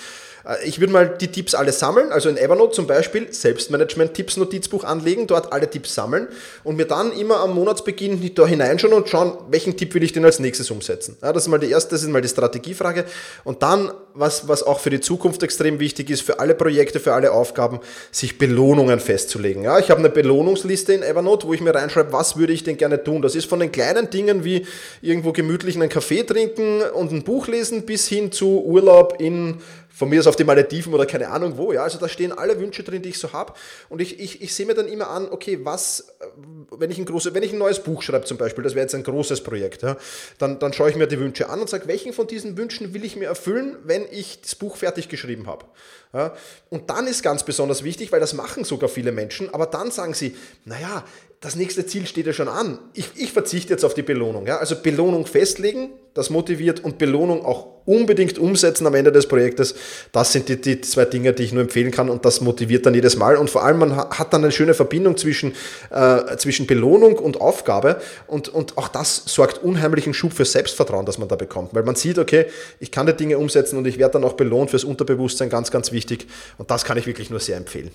Äh, 0.47 0.67
ich 0.67 0.79
würde 0.79 0.93
mal 0.93 1.09
die 1.09 1.29
Tipps 1.29 1.55
alle 1.55 1.73
sammeln, 1.73 2.13
also 2.13 2.29
in 2.29 2.37
Evernote 2.37 2.73
zum 2.73 2.87
Beispiel 2.87 3.33
Selbstmanagement-Tipps 3.33 4.37
Notizbuch 4.37 4.85
anlegen, 4.85 5.27
dort 5.27 5.55
alle 5.55 5.71
Tipps 5.71 5.95
sammeln 5.95 6.29
und 6.63 6.77
mir 6.77 6.87
dann 6.87 7.13
immer 7.13 7.41
am 7.41 7.55
Monatsbeginn 7.55 8.35
da 8.35 8.47
hineinschauen 8.47 8.93
und 8.93 9.09
schauen, 9.09 9.39
welchen 9.51 9.79
Tipp 9.79 9.95
will 9.95 10.03
ich 10.03 10.13
denn 10.13 10.27
als 10.27 10.41
nächstes 10.41 10.71
umsetzen. 10.71 11.17
Ja, 11.23 11.33
das 11.33 11.45
ist 11.45 11.49
mal 11.49 11.59
die 11.59 11.71
erste, 11.71 11.93
das 11.93 12.03
ist 12.03 12.11
mal 12.11 12.21
die 12.21 12.29
Strategiefrage. 12.29 13.07
Und 13.45 13.63
dann, 13.63 13.91
was, 14.17 14.49
was 14.49 14.63
auch 14.63 14.81
für 14.81 14.91
die 14.91 15.01
Zukunft 15.01 15.43
extrem 15.43 15.79
wichtig 15.79 16.11
ist, 16.11 16.23
für 16.23 16.41
alle 16.41 16.55
Projekte, 16.55 17.01
für 17.01 17.13
alle 17.13 17.33
Aufgaben, 17.33 17.81
sich 18.11 18.39
Belohnungen 18.39 19.01
festzulegen. 19.01 19.63
Ja, 19.65 19.79
ich 19.79 19.91
habe 19.91 20.01
eine 20.01 20.11
Belohnungsliste 20.11 20.93
in 20.93 21.03
Evernote, 21.03 21.47
wo 21.47 21.55
ich 21.55 21.61
mir 21.61 21.75
reinschreibe, 21.75 22.13
was 22.13 22.37
würde 22.37 22.53
ich 22.53 22.65
denn 22.65 22.77
gerne 22.77 23.03
tun. 23.03 23.23
Das 23.23 23.35
ist 23.35 23.47
von 23.47 23.61
den 23.61 23.73
kleinen 23.73 24.11
Dingen 24.11 24.45
wie 24.45 24.67
irgendwo 25.03 25.33
gemütlich 25.33 25.77
einen 25.77 25.89
Kaffee 25.89 26.23
trinken 26.23 26.83
und 26.95 27.13
ein 27.13 27.25
Buch 27.25 27.47
lesen 27.49 27.87
bis 27.87 28.09
hin 28.09 28.33
zu 28.33 28.65
Urlaub 28.65 29.17
in 29.19 29.59
von 29.97 30.11
mir 30.11 30.21
aus 30.21 30.27
auf 30.27 30.37
die 30.37 30.45
Malediven 30.45 30.93
oder 30.93 31.07
keine 31.07 31.29
Ahnung 31.29 31.57
wo, 31.57 31.73
ja, 31.73 31.83
also 31.83 31.99
da 31.99 32.07
stehen 32.07 32.31
alle 32.31 32.61
Wünsche 32.61 32.83
drin, 32.83 33.01
die 33.01 33.09
ich 33.09 33.19
so 33.19 33.33
habe 33.33 33.55
und 33.89 34.03
ich, 34.03 34.21
ich, 34.21 34.43
ich 34.43 34.55
sehe 34.55 34.67
mir 34.67 34.75
dann 34.75 34.89
immer 34.89 35.09
an, 35.09 35.27
okay, 35.31 35.61
was, 35.63 36.09
wenn 36.71 36.91
ich 36.91 36.99
ein, 36.99 37.05
große, 37.05 37.35
wenn 37.35 37.43
ich 37.43 37.53
ein 37.53 37.59
neues 37.59 37.81
Buch 37.81 38.03
schreibe 38.03 38.25
zum 38.25 38.39
Beispiel, 38.39 38.65
das 38.65 38.75
wäre 38.75 38.85
jetzt 38.85 38.95
ein 38.95 39.03
großes 39.03 39.43
Projekt, 39.43 39.83
ja, 39.83 39.97
dann, 40.39 40.59
dann 40.59 40.73
schaue 40.73 40.91
ich 40.91 40.97
mir 40.97 41.07
die 41.07 41.19
Wünsche 41.19 41.49
an 41.49 41.61
und 41.61 41.71
sage, 41.71 41.87
welchen 41.89 42.13
von 42.13 42.27
diesen 42.27 42.57
Wünschen 42.57 42.95
will 42.95 43.05
ich 43.05 43.17
mir 43.17 43.27
erfüllen, 43.27 43.77
wenn 43.85 44.05
ich 44.11 44.41
das 44.41 44.55
Buch 44.55 44.77
fertig 44.77 45.09
geschrieben 45.09 45.47
habe. 45.47 45.65
Ja, 46.13 46.35
und 46.71 46.89
dann 46.89 47.07
ist 47.07 47.23
ganz 47.23 47.45
besonders 47.45 47.83
wichtig, 47.83 48.13
weil 48.13 48.21
das 48.21 48.33
machen 48.33 48.65
sogar 48.65 48.89
viele 48.89 49.13
Menschen, 49.13 49.53
aber 49.53 49.67
dann 49.67 49.91
sagen 49.91 50.15
sie, 50.15 50.37
naja, 50.65 51.05
das 51.41 51.55
nächste 51.55 51.87
Ziel 51.87 52.07
steht 52.07 52.27
ja 52.27 52.33
schon 52.33 52.49
an. 52.49 52.79
Ich, 52.95 53.11
ich 53.15 53.33
verzichte 53.33 53.73
jetzt 53.73 53.85
auf 53.85 53.95
die 53.95 54.03
Belohnung. 54.03 54.47
Ja? 54.47 54.57
Also 54.57 54.75
Belohnung 54.75 55.27
festlegen, 55.27 55.91
das 56.15 56.31
motiviert 56.31 56.83
und 56.83 56.97
Belohnung 56.97 57.45
auch 57.45 57.67
unbedingt 57.85 58.39
umsetzen 58.39 58.87
am 58.87 58.95
Ende 58.95 59.13
des 59.13 59.29
Projektes. 59.29 59.75
Das 60.13 60.33
sind 60.33 60.49
die, 60.49 60.59
die 60.59 60.81
zwei 60.81 61.05
Dinge, 61.05 61.35
die 61.35 61.45
ich 61.45 61.53
nur 61.53 61.63
empfehlen 61.63 61.91
kann 61.91 62.09
und 62.09 62.25
das 62.25 62.41
motiviert 62.41 62.87
dann 62.87 62.95
jedes 62.95 63.17
Mal. 63.17 63.37
Und 63.37 63.51
vor 63.51 63.65
allem, 63.65 63.79
man 63.79 63.97
hat 63.97 64.33
dann 64.33 64.43
eine 64.43 64.51
schöne 64.51 64.73
Verbindung 64.73 65.19
zwischen, 65.19 65.53
äh, 65.91 66.37
zwischen 66.39 66.67
Belohnung 66.67 67.19
und 67.19 67.41
Aufgabe 67.41 68.01
und, 68.27 68.49
und 68.49 68.79
auch 68.79 68.89
das 68.89 69.23
sorgt 69.27 69.63
unheimlichen 69.63 70.15
Schub 70.15 70.33
für 70.33 70.47
Selbstvertrauen, 70.47 71.05
das 71.05 71.19
man 71.19 71.29
da 71.29 71.37
bekommt. 71.37 71.75
Weil 71.75 71.83
man 71.85 71.97
sieht, 71.97 72.19
okay, 72.19 72.47
ich 72.81 72.91
kann 72.91 73.07
die 73.07 73.13
Dinge 73.13 73.37
umsetzen 73.37 73.77
und 73.77 73.87
ich 73.87 73.99
werde 73.99 74.15
dann 74.15 74.25
auch 74.25 74.35
belohnt 74.35 74.71
fürs 74.71 74.85
Unterbewusstsein, 74.85 75.51
ganz, 75.51 75.71
ganz 75.71 75.93
wichtig. 75.93 76.27
Und 76.57 76.71
das 76.71 76.85
kann 76.85 76.97
ich 76.97 77.07
wirklich 77.07 77.29
nur 77.29 77.41
sehr 77.41 77.59
empfehlen. 77.59 77.91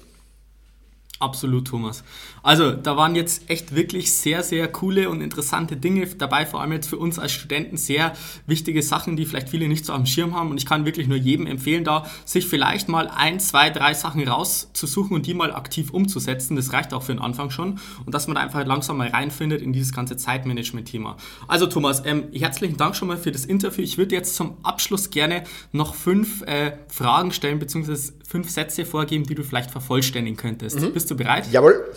Absolut, 1.22 1.68
Thomas. 1.68 2.04
Also, 2.42 2.72
da 2.72 2.98
waren 2.98 3.14
jetzt 3.14 3.48
echt 3.48 3.76
wirklich 3.76 4.12
sehr, 4.12 4.42
sehr 4.42 4.68
coole 4.68 5.08
und 5.08 5.22
interessante 5.22 5.78
Dinge 5.78 6.08
dabei, 6.08 6.48
vor 6.48 6.62
allem 6.62 6.72
jetzt 6.72 6.88
für 6.88 6.98
uns 6.98 7.20
als 7.20 7.32
Studenten 7.32 7.78
sehr 7.78 8.14
wichtige 8.48 8.82
Sachen, 8.82 9.16
die 9.16 9.28
vielleicht 9.28 9.50
viele 9.50 9.68
nicht 9.68 9.86
so 9.86 9.94
am 9.94 10.08
Schirm 10.08 10.36
haben. 10.36 10.50
Und 10.50 10.58
ich 10.58 10.66
kann 10.66 10.84
wirklich 10.84 11.08
nur 11.08 11.18
jedem 11.18 11.46
empfehlen, 11.46 11.84
da 11.84 12.08
sich 12.26 12.48
vielleicht 12.48 12.90
mal 12.90 13.08
ein, 13.08 13.40
zwei, 13.40 13.70
drei 13.70 13.94
Sachen 13.94 14.28
rauszusuchen 14.28 15.16
und 15.16 15.28
die 15.28 15.36
mal 15.36 15.54
aktiv 15.54 15.92
umzusetzen. 15.92 16.56
Das 16.56 16.74
reicht 16.74 16.92
auch 16.96 17.04
für 17.04 17.14
den 17.14 17.22
Anfang 17.22 17.52
schon. 17.52 17.80
Und 18.04 18.16
dass 18.16 18.26
man 18.26 18.34
da 18.34 18.42
einfach 18.42 18.66
langsam 18.66 18.98
mal 18.98 19.10
reinfindet 19.10 19.62
in 19.62 19.74
dieses 19.74 19.94
ganze 19.94 20.18
Zeitmanagement-Thema. 20.18 21.18
Also, 21.48 21.68
Thomas, 21.68 22.02
ähm, 22.04 22.24
herzlichen 22.34 22.78
Dank 22.78 22.96
schon 22.96 23.10
mal 23.10 23.18
für 23.18 23.32
das 23.32 23.46
Interview. 23.46 23.84
Ich 23.84 24.00
würde 24.00 24.16
jetzt 24.16 24.36
zum 24.36 24.58
Abschluss 24.64 25.12
gerne 25.12 25.44
noch 25.72 25.94
fünf 25.94 26.42
äh, 26.48 26.78
Fragen 26.88 27.32
stellen, 27.32 27.60
beziehungsweise 27.60 28.14
fünf 28.28 28.50
Sätze 28.50 28.86
vorgeben, 28.86 29.26
die 29.26 29.36
du 29.36 29.44
vielleicht 29.44 29.70
vervollständigen 29.70 30.38
könntest. 30.38 30.80
Mhm. 30.80 30.94
Bist 30.94 31.11
du 31.12 31.16
bereit? 31.16 31.52
Jawohl. 31.52 31.94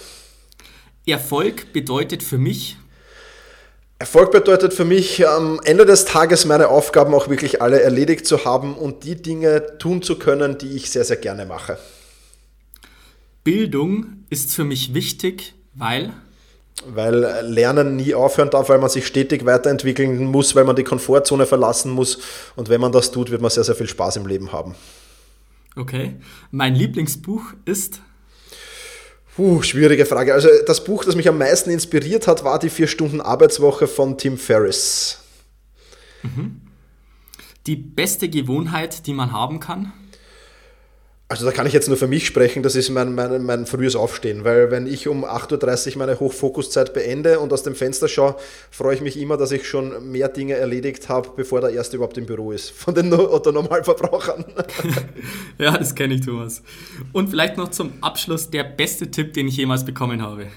Erfolg 1.07 1.73
bedeutet 1.73 2.23
für 2.23 2.39
mich. 2.39 2.77
Erfolg 3.99 4.33
bedeutet 4.33 4.75
für 4.75 4.85
mich, 4.85 5.27
am 5.27 5.61
Ende 5.65 5.87
des 5.87 6.05
Tages 6.05 6.45
meine 6.45 6.69
Aufgaben 6.69 7.15
auch 7.15 7.29
wirklich 7.29 7.63
alle 7.63 7.81
erledigt 7.81 8.27
zu 8.27 8.45
haben 8.45 8.75
und 8.75 9.05
die 9.05 9.17
Dinge 9.17 9.79
tun 9.79 10.03
zu 10.03 10.19
können, 10.19 10.59
die 10.59 10.77
ich 10.77 10.91
sehr, 10.91 11.05
sehr 11.05 11.17
gerne 11.17 11.47
mache. 11.47 11.79
Bildung 13.45 14.25
ist 14.31 14.53
für 14.55 14.65
mich 14.65 14.95
wichtig, 14.95 15.55
weil 15.75 16.13
weil 16.87 17.41
Lernen 17.43 17.97
nie 17.97 18.15
aufhören 18.15 18.51
darf, 18.51 18.69
weil 18.69 18.79
man 18.79 18.91
sich 18.91 19.07
stetig 19.07 19.47
weiterentwickeln 19.47 20.25
muss, 20.27 20.55
weil 20.55 20.65
man 20.65 20.77
die 20.77 20.85
Komfortzone 20.85 21.47
verlassen 21.47 21.91
muss. 21.93 22.19
Und 22.57 22.69
wenn 22.69 22.81
man 22.81 22.93
das 22.93 23.11
tut, 23.11 23.31
wird 23.31 23.41
man 23.41 23.51
sehr, 23.51 23.65
sehr 23.65 23.75
viel 23.75 23.89
Spaß 23.89 24.17
im 24.17 24.27
Leben 24.27 24.53
haben. 24.53 24.75
Okay. 25.77 26.17
Mein 26.51 26.75
Lieblingsbuch 26.75 27.43
ist 27.65 28.01
Puh, 29.37 29.63
schwierige 29.63 30.07
Frage. 30.07 30.33
Also 30.33 30.49
das 30.67 30.85
Buch, 30.85 31.05
das 31.05 31.17
mich 31.17 31.29
am 31.29 31.39
meisten 31.39 31.71
inspiriert 31.71 32.29
hat, 32.29 32.45
war 32.45 32.59
die 32.59 32.71
vier 32.71 32.87
Stunden 32.87 33.21
Arbeitswoche 33.21 33.89
von 33.89 34.17
Tim 34.17 34.39
Ferriss. 34.39 35.19
Mhm. 36.23 36.61
Die 37.67 37.77
beste 37.77 38.29
Gewohnheit, 38.29 39.07
die 39.07 39.13
man 39.13 39.33
haben 39.33 39.59
kann? 39.59 39.93
Also 41.27 41.47
da 41.47 41.53
kann 41.53 41.67
ich 41.67 41.73
jetzt 41.73 41.89
nur 41.89 41.97
für 41.97 42.07
mich 42.07 42.27
sprechen, 42.27 42.63
das 42.63 42.77
ist 42.77 42.91
mein, 42.91 43.15
mein, 43.15 43.43
mein 43.45 43.65
frühes 43.65 43.97
Aufstehen, 43.97 44.45
weil 44.45 44.71
wenn 44.71 44.87
ich 44.87 45.09
um 45.09 45.25
8.30 45.25 45.93
Uhr 45.93 45.99
meine 45.99 46.21
Hochfokuszeit 46.21 46.93
beende 46.93 47.41
und 47.41 47.51
aus 47.51 47.63
dem 47.63 47.75
Fenster 47.75 48.09
schaue, 48.09 48.37
freue 48.71 48.95
ich 48.95 49.01
mich 49.01 49.19
immer, 49.19 49.39
dass 49.39 49.51
ich 49.51 49.67
schon 49.67 50.11
mehr 50.11 50.29
Dinge 50.29 50.55
erledigt 50.55 51.09
habe, 51.09 51.31
bevor 51.35 51.63
der 51.63 51.71
Erste 51.71 51.97
überhaupt 51.97 52.19
im 52.19 52.27
Büro 52.27 52.53
ist, 52.53 52.71
von 52.73 52.95
den 52.95 53.11
Otto 53.13 53.53
Normalverbrauchern. 53.53 54.45
ja, 55.59 55.77
das 55.79 55.95
kenne 55.95 56.15
ich, 56.15 56.21
Thomas. 56.21 56.63
Und 57.15 57.31
vielleicht 57.31 57.57
noch 57.57 57.71
zum 57.71 57.95
Abschluss 58.03 58.51
der 58.51 58.65
beste 58.65 59.11
Tipp, 59.11 59.33
den 59.33 59.49
ich 59.49 59.57
jemals 59.57 59.85
bekommen 59.85 60.21
habe. 60.21 60.49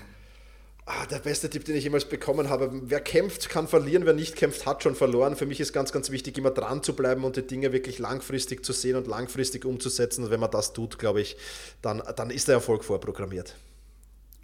Ah, 0.90 1.06
der 1.06 1.20
beste 1.20 1.50
Tipp, 1.50 1.66
den 1.66 1.76
ich 1.76 1.84
jemals 1.84 2.06
bekommen 2.06 2.50
habe. 2.50 2.72
Wer 2.72 3.02
kämpft, 3.02 3.50
kann 3.50 3.68
verlieren. 3.68 4.06
Wer 4.06 4.14
nicht 4.14 4.38
kämpft, 4.38 4.66
hat 4.66 4.84
schon 4.84 4.96
verloren. 4.96 5.36
Für 5.36 5.46
mich 5.46 5.60
ist 5.60 5.74
ganz, 5.74 5.92
ganz 5.92 6.12
wichtig, 6.12 6.38
immer 6.38 6.50
dran 6.50 6.82
zu 6.82 6.96
bleiben 6.96 7.26
und 7.26 7.36
die 7.36 7.46
Dinge 7.46 7.74
wirklich 7.74 8.00
langfristig 8.00 8.64
zu 8.64 8.72
sehen 8.72 8.96
und 8.96 9.06
langfristig 9.06 9.66
umzusetzen. 9.66 10.24
Und 10.24 10.32
wenn 10.32 10.40
man 10.40 10.50
das 10.50 10.72
tut, 10.72 10.98
glaube 10.98 11.20
ich, 11.20 11.36
dann, 11.82 12.02
dann 12.16 12.30
ist 12.30 12.48
der 12.48 12.56
Erfolg 12.56 12.86
vorprogrammiert. 12.86 13.54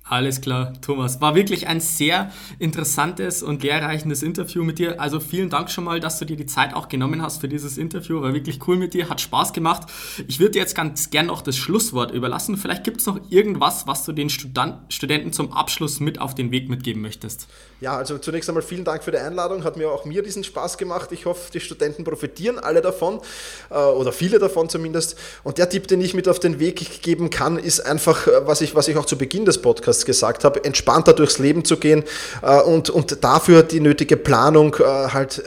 Alles 0.06 0.42
klar, 0.42 0.74
Thomas. 0.82 1.22
War 1.22 1.34
wirklich 1.34 1.68
ein 1.68 1.80
sehr 1.80 2.30
interessantes 2.60 3.42
und 3.42 3.64
lehrreichendes 3.64 4.22
Interview 4.22 4.62
mit 4.62 4.78
dir. 4.78 5.00
Also 5.00 5.22
vielen 5.22 5.50
Dank 5.50 5.72
schon 5.72 5.86
mal, 5.86 6.02
dass 6.02 6.20
du 6.20 6.26
dir 6.26 6.36
die 6.36 6.46
Zeit 6.46 6.74
auch 6.74 6.90
genommen 6.90 7.22
hast 7.22 7.40
für 7.40 7.48
dieses 7.48 7.78
Interview. 7.78 8.22
War 8.22 8.34
wirklich 8.34 8.60
cool 8.68 8.76
mit 8.76 8.94
dir, 8.94 9.08
hat 9.10 9.22
Spaß 9.22 9.54
gemacht. 9.54 9.84
Ich 10.28 10.42
würde 10.42 10.52
dir 10.52 10.60
jetzt 10.60 10.76
ganz 10.76 11.10
gern 11.10 11.28
noch 11.28 11.42
das 11.42 11.56
Schlusswort 11.56 12.12
überlassen. 12.12 12.58
Vielleicht 12.58 12.84
gibt 12.84 13.00
es 13.00 13.06
noch 13.06 13.18
irgendwas, 13.30 13.88
was 13.88 14.04
du 14.04 14.12
den 14.12 14.30
Student 14.30 14.76
Studenten 14.90 15.32
zum 15.32 15.54
Abschluss 15.54 16.02
mit 16.02 16.20
auf 16.20 16.36
den 16.36 16.52
Weg 16.52 16.70
mitgeben 16.70 17.02
möchtest. 17.02 17.48
Ja, 17.80 17.96
also 17.96 18.18
zunächst 18.18 18.50
einmal 18.50 18.64
vielen 18.64 18.84
Dank 18.84 19.06
für 19.06 19.12
die 19.12 19.20
Einladung. 19.20 19.64
Hat 19.64 19.78
mir 19.78 19.90
auch 19.90 20.04
mir 20.04 20.22
diesen 20.22 20.44
Spaß 20.44 20.78
gemacht. 20.78 21.14
Ich 21.14 21.26
hoffe, 21.26 21.50
die 21.54 21.62
Studenten 21.62 22.04
profitieren 22.04 22.60
alle 22.60 22.82
davon 22.82 23.22
äh, 23.70 23.76
oder 23.76 24.12
viele 24.12 24.38
davon 24.38 24.68
zumindest. 24.68 25.18
Und 25.44 25.58
der 25.58 25.70
Tipp, 25.70 25.88
den 25.88 26.02
ich 26.02 26.14
mit 26.14 26.28
auf 26.28 26.42
den 26.42 26.60
Weg 26.60 27.02
geben 27.02 27.30
kann, 27.30 27.58
ist 27.58 27.80
einfach, 27.80 28.28
äh, 28.28 28.46
was 28.46 28.60
ich, 28.60 28.76
was 28.76 28.90
ich 28.90 28.98
auch 28.98 29.06
zu 29.06 29.18
Beginn 29.18 29.46
des 29.46 29.62
Podcasts 29.62 29.93
Podcasts 29.94 30.06
gesagt 30.06 30.44
habe, 30.44 30.64
entspannter 30.64 31.14
durchs 31.14 31.40
Leben 31.40 31.64
zu 31.64 31.78
gehen 31.78 32.04
äh, 32.42 32.62
und, 32.62 32.90
und 32.90 33.24
dafür 33.24 33.64
die 33.64 33.80
nötige 33.80 34.18
Planung 34.18 34.76
äh, 34.80 34.84
halt 34.84 35.40
äh, 35.40 35.42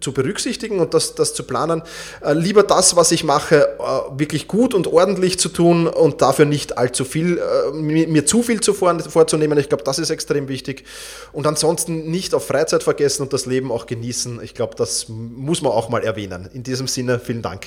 zu 0.00 0.12
berücksichtigen 0.12 0.80
und 0.80 0.94
das, 0.94 1.14
das 1.14 1.34
zu 1.34 1.44
planen. 1.44 1.82
Äh, 2.22 2.32
lieber 2.32 2.62
das, 2.62 2.96
was 2.96 3.12
ich 3.12 3.24
mache, 3.24 3.68
äh, 3.78 4.18
wirklich 4.18 4.48
gut 4.48 4.74
und 4.74 4.86
ordentlich 4.86 5.38
zu 5.38 5.48
tun 5.48 5.86
und 5.86 6.22
dafür 6.22 6.46
nicht 6.46 6.78
allzu 6.78 7.04
viel, 7.04 7.38
äh, 7.38 7.72
mir, 7.72 8.08
mir, 8.08 8.26
zu 8.26 8.42
viel 8.42 8.60
zu 8.60 8.72
vor, 8.72 8.98
vorzunehmen. 9.00 9.58
Ich 9.58 9.68
glaube, 9.68 9.84
das 9.84 9.98
ist 9.98 10.10
extrem 10.10 10.48
wichtig. 10.48 10.84
Und 11.32 11.46
ansonsten 11.46 12.10
nicht 12.10 12.34
auf 12.34 12.46
Freizeit 12.46 12.82
vergessen 12.82 13.22
und 13.22 13.32
das 13.32 13.46
Leben 13.46 13.70
auch 13.70 13.86
genießen. 13.86 14.40
Ich 14.42 14.54
glaube, 14.54 14.74
das 14.76 15.06
muss 15.08 15.62
man 15.62 15.72
auch 15.72 15.88
mal 15.88 16.02
erwähnen. 16.02 16.48
In 16.52 16.62
diesem 16.62 16.88
Sinne, 16.88 17.18
vielen 17.18 17.42
Dank. 17.42 17.66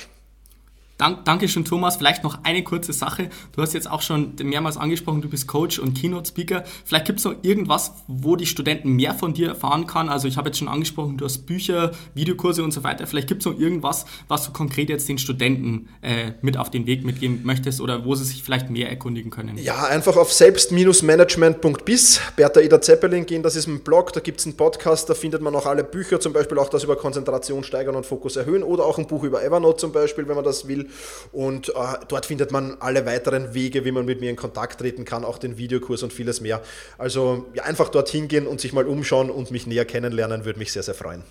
Dank, 0.98 1.26
Dankeschön, 1.26 1.66
Thomas. 1.66 1.96
Vielleicht 1.96 2.24
noch 2.24 2.42
eine 2.42 2.64
kurze 2.64 2.94
Sache. 2.94 3.28
Du 3.52 3.60
hast 3.60 3.74
jetzt 3.74 3.90
auch 3.90 4.00
schon 4.00 4.32
mehrmals 4.42 4.78
angesprochen, 4.78 5.20
du 5.20 5.28
bist 5.28 5.46
Coach 5.46 5.78
und 5.78 5.92
Keynote-Speaker. 5.94 6.64
Vielleicht 6.86 7.04
gibt 7.04 7.18
es 7.18 7.24
noch 7.26 7.34
irgendwas, 7.42 7.92
wo 8.06 8.34
die 8.36 8.46
Studenten 8.46 8.92
mehr 8.92 9.12
von 9.12 9.34
dir 9.34 9.48
erfahren 9.48 9.86
kann. 9.86 10.08
Also 10.08 10.26
ich 10.26 10.38
habe 10.38 10.48
jetzt 10.48 10.58
schon 10.58 10.68
angesprochen, 10.68 11.18
du 11.18 11.26
hast 11.26 11.44
Bücher, 11.44 11.92
Videokurse 12.14 12.64
und 12.64 12.72
so 12.72 12.82
weiter. 12.82 13.06
Vielleicht 13.06 13.28
gibt 13.28 13.42
es 13.42 13.46
noch 13.46 13.58
irgendwas, 13.58 14.06
was 14.28 14.46
du 14.46 14.52
konkret 14.52 14.88
jetzt 14.88 15.06
den 15.06 15.18
Studenten 15.18 15.88
äh, 16.00 16.32
mit 16.40 16.56
auf 16.56 16.70
den 16.70 16.86
Weg 16.86 17.04
mitgeben 17.04 17.40
möchtest 17.44 17.82
oder 17.82 18.06
wo 18.06 18.14
sie 18.14 18.24
sich 18.24 18.42
vielleicht 18.42 18.70
mehr 18.70 18.88
erkundigen 18.88 19.30
können. 19.30 19.58
Ja, 19.58 19.84
einfach 19.84 20.16
auf 20.16 20.32
selbst-management.bis, 20.32 22.20
Bertha 22.36 22.60
Ida 22.60 22.80
Zeppelin 22.80 23.26
gehen. 23.26 23.42
Das 23.42 23.54
ist 23.54 23.66
ein 23.66 23.80
Blog, 23.80 24.14
da 24.14 24.20
gibt 24.20 24.40
es 24.40 24.46
einen 24.46 24.56
Podcast, 24.56 25.10
da 25.10 25.14
findet 25.14 25.42
man 25.42 25.54
auch 25.54 25.66
alle 25.66 25.84
Bücher, 25.84 26.20
zum 26.20 26.32
Beispiel 26.32 26.58
auch 26.58 26.70
das 26.70 26.84
über 26.84 26.96
Konzentration 26.96 27.64
steigern 27.64 27.96
und 27.96 28.06
Fokus 28.06 28.36
erhöhen 28.36 28.62
oder 28.62 28.86
auch 28.86 28.96
ein 28.96 29.06
Buch 29.06 29.24
über 29.24 29.44
Evernote 29.44 29.76
zum 29.76 29.92
Beispiel, 29.92 30.26
wenn 30.26 30.36
man 30.36 30.44
das 30.44 30.66
will. 30.66 30.85
Und 31.32 31.70
äh, 31.70 31.72
dort 32.08 32.26
findet 32.26 32.52
man 32.52 32.76
alle 32.80 33.06
weiteren 33.06 33.54
Wege, 33.54 33.84
wie 33.84 33.92
man 33.92 34.04
mit 34.04 34.20
mir 34.20 34.30
in 34.30 34.36
Kontakt 34.36 34.80
treten 34.80 35.04
kann, 35.04 35.24
auch 35.24 35.38
den 35.38 35.58
Videokurs 35.58 36.02
und 36.02 36.12
vieles 36.12 36.40
mehr. 36.40 36.62
Also 36.98 37.46
ja, 37.54 37.64
einfach 37.64 37.88
dorthin 37.88 38.28
gehen 38.28 38.46
und 38.46 38.60
sich 38.60 38.72
mal 38.72 38.86
umschauen 38.86 39.30
und 39.30 39.50
mich 39.50 39.66
näher 39.66 39.84
kennenlernen, 39.84 40.44
würde 40.44 40.58
mich 40.58 40.72
sehr, 40.72 40.82
sehr 40.82 40.94
freuen. 40.94 41.22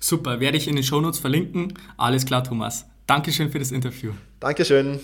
Super, 0.00 0.40
werde 0.40 0.56
ich 0.56 0.66
in 0.68 0.74
den 0.74 0.84
Shownotes 0.84 1.20
verlinken. 1.20 1.74
Alles 1.96 2.26
klar, 2.26 2.42
Thomas. 2.42 2.86
Dankeschön 3.06 3.50
für 3.50 3.58
das 3.58 3.70
Interview. 3.70 4.12
Dankeschön. 4.40 5.00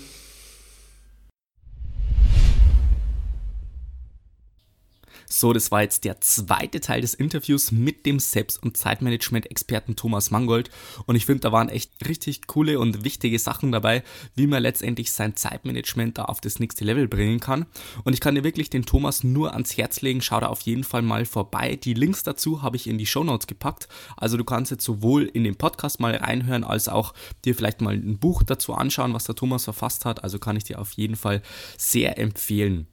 So, 5.31 5.53
das 5.53 5.69
war 5.69 5.83
jetzt 5.83 6.05
der 6.05 6.21
zweite 6.21 6.81
Teil 6.81 7.01
des 7.01 7.13
Interviews 7.13 7.71
mit 7.71 8.07
dem 8.07 8.17
Selbst- 8.19 8.63
und 8.63 8.75
Zeitmanagement-Experten 8.75 9.95
Thomas 9.95 10.31
Mangold. 10.31 10.71
Und 11.05 11.15
ich 11.15 11.27
finde, 11.27 11.41
da 11.41 11.51
waren 11.51 11.69
echt 11.69 11.91
richtig 12.07 12.47
coole 12.47 12.79
und 12.79 13.03
wichtige 13.03 13.37
Sachen 13.37 13.71
dabei, 13.71 14.03
wie 14.35 14.47
man 14.47 14.63
letztendlich 14.63 15.11
sein 15.11 15.35
Zeitmanagement 15.35 16.17
da 16.17 16.25
auf 16.25 16.41
das 16.41 16.59
nächste 16.59 16.83
Level 16.83 17.07
bringen 17.07 17.39
kann. 17.39 17.67
Und 18.03 18.13
ich 18.13 18.21
kann 18.21 18.33
dir 18.33 18.43
wirklich 18.43 18.71
den 18.71 18.87
Thomas 18.87 19.23
nur 19.23 19.53
ans 19.53 19.77
Herz 19.77 20.01
legen. 20.01 20.21
Schau 20.21 20.39
da 20.39 20.47
auf 20.47 20.61
jeden 20.61 20.83
Fall 20.83 21.03
mal 21.03 21.25
vorbei. 21.25 21.75
Die 21.75 21.93
Links 21.93 22.23
dazu 22.23 22.63
habe 22.63 22.75
ich 22.75 22.87
in 22.87 22.97
die 22.97 23.05
Show 23.05 23.23
Notes 23.23 23.45
gepackt. 23.45 23.87
Also 24.17 24.35
du 24.35 24.43
kannst 24.43 24.71
jetzt 24.71 24.83
sowohl 24.83 25.25
in 25.25 25.43
den 25.43 25.57
Podcast 25.57 25.99
mal 25.99 26.15
reinhören, 26.15 26.63
als 26.63 26.89
auch 26.89 27.13
dir 27.45 27.53
vielleicht 27.53 27.81
mal 27.81 27.93
ein 27.93 28.17
Buch 28.17 28.41
dazu 28.41 28.73
anschauen, 28.73 29.13
was 29.13 29.25
der 29.25 29.35
Thomas 29.35 29.65
verfasst 29.65 30.05
hat. 30.05 30.23
Also 30.23 30.39
kann 30.39 30.57
ich 30.57 30.63
dir 30.63 30.79
auf 30.79 30.93
jeden 30.93 31.15
Fall 31.15 31.43
sehr 31.77 32.17
empfehlen. 32.17 32.87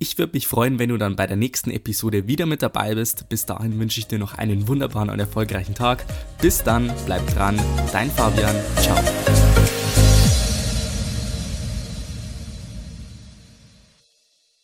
Ich 0.00 0.16
würde 0.16 0.34
mich 0.34 0.46
freuen, 0.46 0.78
wenn 0.78 0.90
du 0.90 0.96
dann 0.96 1.16
bei 1.16 1.26
der 1.26 1.36
nächsten 1.36 1.72
Episode 1.72 2.28
wieder 2.28 2.46
mit 2.46 2.62
dabei 2.62 2.94
bist. 2.94 3.28
Bis 3.28 3.46
dahin 3.46 3.80
wünsche 3.80 3.98
ich 3.98 4.06
dir 4.06 4.18
noch 4.18 4.38
einen 4.38 4.68
wunderbaren 4.68 5.10
und 5.10 5.18
erfolgreichen 5.18 5.74
Tag. 5.74 6.04
Bis 6.40 6.62
dann, 6.62 6.92
bleib 7.04 7.26
dran, 7.34 7.58
dein 7.92 8.10
Fabian, 8.10 8.54
ciao. 8.76 8.96